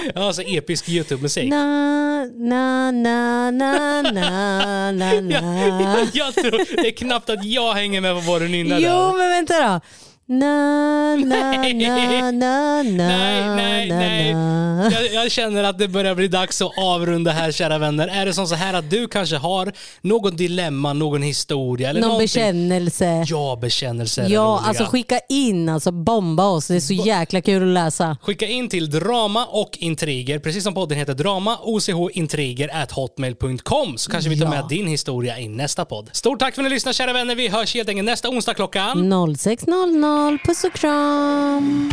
Ja, 0.14 0.26
alltså 0.26 0.42
episk 0.42 0.88
YouTube-musik. 0.88 1.48
na 1.50 2.24
na 2.38 2.90
na 2.90 3.50
na 3.50 4.02
na 4.02 4.90
na 4.92 5.12
Ja, 5.30 5.40
na 5.40 6.08
jag 6.12 6.34
tror, 6.34 6.82
det 6.82 6.88
är 6.88 6.92
knappt 6.96 7.30
att 7.30 7.44
jag 7.44 7.72
hänger 7.74 8.00
med 8.00 8.14
på 8.14 8.20
vad 8.20 8.40
du 8.42 8.48
nynnar 8.48 8.78
Jo, 8.78 8.88
där. 8.88 9.18
men 9.18 9.28
vänta 9.30 9.54
då. 9.68 9.80
Na 10.32 11.16
na 11.16 11.26
Nej. 11.26 11.74
na 11.74 12.30
na 12.30 12.82
na 12.82 13.06
Nej, 13.08 13.48
nej, 13.56 13.88
nej. 13.88 14.30
Jag, 14.92 15.14
jag 15.24 15.30
känner 15.30 15.64
att 15.64 15.78
det 15.78 15.88
börjar 15.88 16.14
bli 16.14 16.28
dags 16.28 16.62
att 16.62 16.78
avrunda 16.78 17.30
här 17.30 17.52
kära 17.52 17.78
vänner. 17.78 18.08
Är 18.08 18.26
det 18.26 18.34
som 18.34 18.46
så 18.46 18.54
här 18.54 18.74
att 18.74 18.90
du 18.90 19.08
kanske 19.08 19.36
har 19.36 19.72
någon 20.00 20.36
dilemma, 20.36 20.92
någon 20.92 21.22
historia 21.22 21.90
eller 21.90 22.00
Någon 22.00 22.08
någonting? 22.08 22.24
bekännelse. 22.24 23.24
Ja, 23.28 23.58
bekännelser 23.60 24.22
är 24.22 24.28
Ja, 24.28 24.40
roliga. 24.40 24.68
alltså 24.68 24.84
skicka 24.84 25.20
in, 25.28 25.68
alltså 25.68 25.92
bomba 25.92 26.44
oss. 26.44 26.66
Det 26.68 26.74
är 26.76 26.80
så 26.80 26.94
jäkla 26.94 27.40
kul 27.40 27.62
att 27.62 27.84
läsa. 27.84 28.16
Skicka 28.22 28.46
in 28.46 28.68
till 28.68 28.90
drama 28.90 29.44
och 29.46 29.78
intriger, 29.80 30.38
precis 30.38 30.64
som 30.64 30.74
podden 30.74 30.98
heter 30.98 31.14
drama, 31.14 31.58
ochintriger 31.62 32.82
at 32.82 32.92
hotmail.com 32.92 33.98
så 33.98 34.10
kanske 34.10 34.30
vi 34.30 34.38
tar 34.38 34.44
Ja. 34.44 34.50
med 34.50 34.64
din 34.68 34.86
historia 34.86 35.38
i 35.38 35.48
nästa 35.48 35.84
podd. 35.84 36.10
Stort 36.12 36.38
tack 36.38 36.54
för 36.54 36.62
att 36.62 36.68
ni 36.68 36.74
lyssnade 36.74 36.94
kära 36.94 37.12
vänner. 37.12 37.34
Vi 37.34 37.48
hörs 37.48 37.74
helt 37.74 37.88
enkelt 37.88 38.06
nästa 38.06 38.28
onsdag 38.28 38.54
klockan. 38.54 39.10
0600, 39.36 40.19
puss 40.38 40.64
och 40.64 40.72
kram. 40.72 41.92